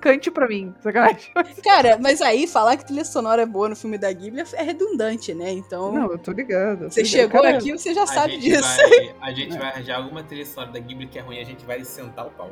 cante 0.00 0.30
pra 0.30 0.46
mim. 0.46 0.72
Sacanagem. 0.82 1.32
Cara, 1.64 1.98
mas 2.00 2.20
aí 2.22 2.46
falar 2.46 2.76
que 2.76 2.86
trilha 2.86 3.04
sonora 3.04 3.42
é 3.42 3.46
boa 3.46 3.68
no 3.68 3.76
filme 3.76 3.98
da 3.98 4.12
Ghibli 4.12 4.42
é 4.52 4.62
redundante, 4.62 5.34
né? 5.34 5.50
Então, 5.52 5.92
Não, 5.92 6.10
eu 6.12 6.18
tô 6.18 6.32
ligado. 6.32 6.84
eu 6.84 6.90
você 6.90 7.02
ligado. 7.02 7.10
chegou 7.20 7.42
Cara, 7.42 7.56
aqui, 7.56 7.72
você 7.72 7.92
já 7.94 8.02
A 8.04 8.06
sabe 8.06 8.38
disso. 8.38 8.62
vai- 8.62 9.14
a 9.20 9.32
gente 9.34 9.58
vai 9.58 9.68
arranjar 9.68 9.96
alguma 9.96 10.22
trilha 10.22 10.46
sonora 10.46 10.72
da 10.72 10.78
Ghibli 10.78 11.06
que 11.06 11.18
é 11.18 11.22
ruim, 11.22 11.40
a 11.40 11.44
gente 11.44 11.64
vai 11.66 11.82
sentar 11.84 12.26
o 12.26 12.30
pau. 12.30 12.50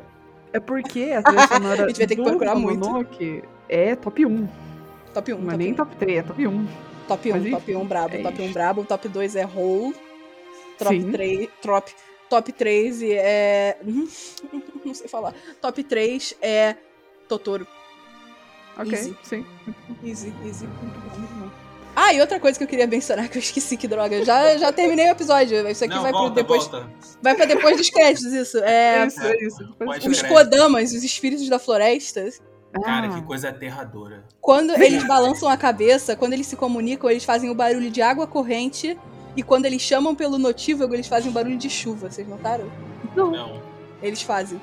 É 0.51 0.59
porque 0.59 1.11
a 1.15 1.21
trilha 1.23 1.47
sonora 1.47 1.83
A 1.85 1.87
gente 1.87 1.97
vai 1.97 2.07
ter 2.07 2.15
que 2.15 2.21
do 2.21 2.29
procurar 2.29 2.55
muito. 2.55 3.05
É 3.69 3.95
top 3.95 4.25
1. 4.25 4.47
Top 5.13 5.33
1, 5.33 5.37
Não 5.37 5.43
é 5.47 5.51
top 5.51 5.57
nem 5.57 5.71
1. 5.71 5.75
top 5.75 5.95
3, 5.95 6.17
é 6.19 6.23
top 6.23 6.47
1. 6.47 6.67
Top 7.09 7.31
1, 7.33 7.39
Mas 7.41 7.51
top 7.51 7.75
1 7.75 7.85
brabo, 7.85 8.15
é 8.15 8.21
top 8.21 8.41
1 8.41 8.45
isso. 8.45 8.53
brabo, 8.53 8.85
top 8.85 9.07
2 9.09 9.35
é 9.35 9.45
Hole, 9.45 9.93
top 10.77 11.01
Sim. 11.01 11.11
3, 11.11 11.49
top, 11.61 11.91
top 12.29 12.51
3 12.53 13.01
é... 13.03 13.77
não 14.85 14.93
sei 14.93 15.07
falar. 15.09 15.33
Top 15.61 15.83
3 15.83 16.35
é 16.41 16.75
Totoro. 17.27 17.67
Ok, 18.77 18.93
Easy. 18.93 19.17
sim. 19.23 19.45
Easy, 20.05 20.33
easy. 20.45 20.65
Muito 20.67 20.99
bom, 20.99 21.17
muito 21.19 21.33
bom. 21.33 21.49
Ah, 21.95 22.13
e 22.13 22.21
outra 22.21 22.39
coisa 22.39 22.57
que 22.57 22.63
eu 22.63 22.67
queria 22.67 22.87
mencionar, 22.87 23.27
que 23.27 23.37
eu 23.37 23.41
esqueci, 23.41 23.75
que 23.75 23.87
droga. 23.87 24.15
eu 24.15 24.23
Já, 24.23 24.55
já 24.55 24.71
terminei 24.71 25.07
o 25.07 25.11
episódio. 25.11 25.67
Isso 25.67 25.83
aqui 25.83 25.93
Não, 25.95 26.01
vai, 26.03 26.11
pro 26.11 26.21
volta, 26.21 26.35
depois, 26.35 26.63
volta. 26.67 26.89
vai 27.21 27.35
pra 27.35 27.45
depois 27.45 27.75
dos 27.75 27.89
créditos, 27.89 28.31
isso. 28.31 28.57
É, 28.59 28.99
É 29.03 29.07
isso, 29.07 29.21
é 29.21 29.35
isso. 29.43 29.75
Os. 30.09 30.21
Kodamas, 30.21 30.93
os 30.93 31.03
espíritos 31.03 31.49
da 31.49 31.59
floresta, 31.59 32.29
Cara, 32.83 33.07
Ah, 33.07 33.09
que 33.15 33.21
coisa 33.23 33.49
aterradora. 33.49 34.23
quando 34.39 34.71
eles 34.81 35.03
balançam 35.05 35.49
a 35.49 35.57
cabeça, 35.57 36.15
quando 36.15 36.33
eles 36.33 36.47
se 36.47 36.55
comunicam, 36.55 37.09
eles 37.09 37.23
fazem 37.25 37.49
o 37.49 37.55
barulho 37.55 37.89
de 37.89 38.01
água 38.01 38.27
corrente. 38.27 38.97
E 39.35 39.41
quando 39.43 39.65
eles 39.65 39.81
chamam 39.81 40.15
pelo 40.15 40.37
notívago, 40.37 40.93
eles 40.93 41.07
fazem 41.07 41.29
o 41.29 41.33
barulho 41.33 41.57
de 41.57 41.69
chuva. 41.69 42.09
Vocês 42.11 42.27
notaram? 42.27 42.69
Não, 43.15 43.31
Não. 43.31 43.61
Eles 44.01 44.21
fazem. 44.21 44.59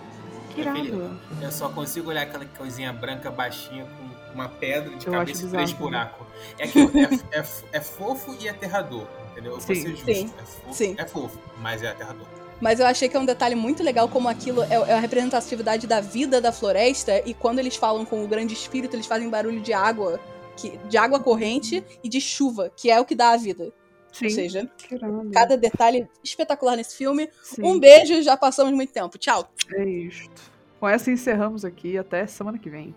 que 0.54 0.60
irado. 0.60 1.18
Eu 1.40 1.50
só 1.52 1.68
consigo 1.68 2.10
olhar 2.10 2.22
aquela 2.22 2.44
coisinha 2.44 2.92
branca 2.92 3.30
baixinha 3.30 3.84
com 3.84 4.34
uma 4.34 4.48
pedra 4.48 4.94
de 4.96 5.06
Eu 5.06 5.12
cabeça 5.12 5.44
e 5.46 5.48
três 5.48 5.72
buracos. 5.72 6.26
É, 6.58 6.66
que 6.66 6.78
é, 6.80 7.38
é, 7.40 7.44
é 7.72 7.80
fofo 7.80 8.36
e 8.40 8.48
aterrador. 8.48 9.06
Entendeu? 9.32 9.52
Eu 9.52 9.58
vou 9.60 9.74
Sim, 9.74 9.82
ser 9.82 9.90
justo. 9.90 10.04
sim, 10.06 10.32
é, 10.38 10.42
fofo, 10.44 10.72
sim. 10.74 10.94
é 10.98 11.04
fofo, 11.06 11.38
mas 11.60 11.82
é 11.82 11.88
aterrador. 11.88 12.26
Mas 12.60 12.80
eu 12.80 12.86
achei 12.86 13.08
que 13.08 13.16
é 13.16 13.20
um 13.20 13.26
detalhe 13.26 13.54
muito 13.54 13.82
legal 13.82 14.08
como 14.08 14.28
aquilo 14.28 14.62
é 14.62 14.74
é 14.74 14.92
a 14.94 15.00
representatividade 15.00 15.86
da 15.86 16.00
vida 16.00 16.40
da 16.40 16.52
floresta. 16.52 17.22
E 17.28 17.34
quando 17.34 17.58
eles 17.58 17.76
falam 17.76 18.04
com 18.04 18.24
o 18.24 18.28
grande 18.28 18.54
espírito, 18.54 18.94
eles 18.96 19.06
fazem 19.06 19.28
barulho 19.28 19.60
de 19.60 19.72
água. 19.72 20.20
Que, 20.56 20.78
de 20.88 20.96
água 20.96 21.20
corrente 21.20 21.84
e 22.02 22.08
de 22.08 22.18
chuva, 22.18 22.72
que 22.74 22.90
é 22.90 22.98
o 22.98 23.04
que 23.04 23.14
dá 23.14 23.32
a 23.32 23.36
vida. 23.36 23.70
Sim, 24.10 24.24
Ou 24.24 24.30
seja, 24.30 24.70
irado. 24.90 25.30
cada 25.30 25.56
detalhe 25.58 26.08
espetacular 26.24 26.76
nesse 26.76 26.96
filme. 26.96 27.28
Sim, 27.42 27.62
Um 27.62 27.78
beijo, 27.78 28.22
já 28.22 28.34
passamos 28.38 28.72
muito 28.72 28.90
tempo. 28.90 29.18
Tchau. 29.18 29.52
É 29.74 29.84
isto. 29.84 30.50
Com 30.80 30.88
essa 30.88 31.10
encerramos 31.10 31.62
aqui. 31.66 31.98
Até 31.98 32.26
semana 32.26 32.58
que 32.58 32.70
vem. 32.70 32.94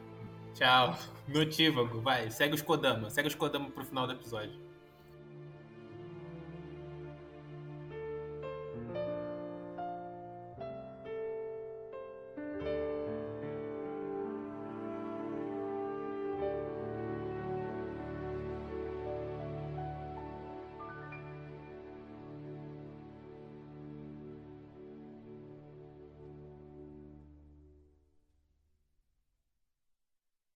Tchau. 0.55 0.97
Notívago, 1.27 1.99
vai. 1.99 2.31
Segue 2.31 2.55
os 2.55 2.61
Kodama. 2.61 3.09
Segue 3.09 3.27
os 3.27 3.35
Kodama 3.35 3.69
pro 3.69 3.83
final 3.83 4.07
do 4.07 4.13
episódio. 4.13 4.68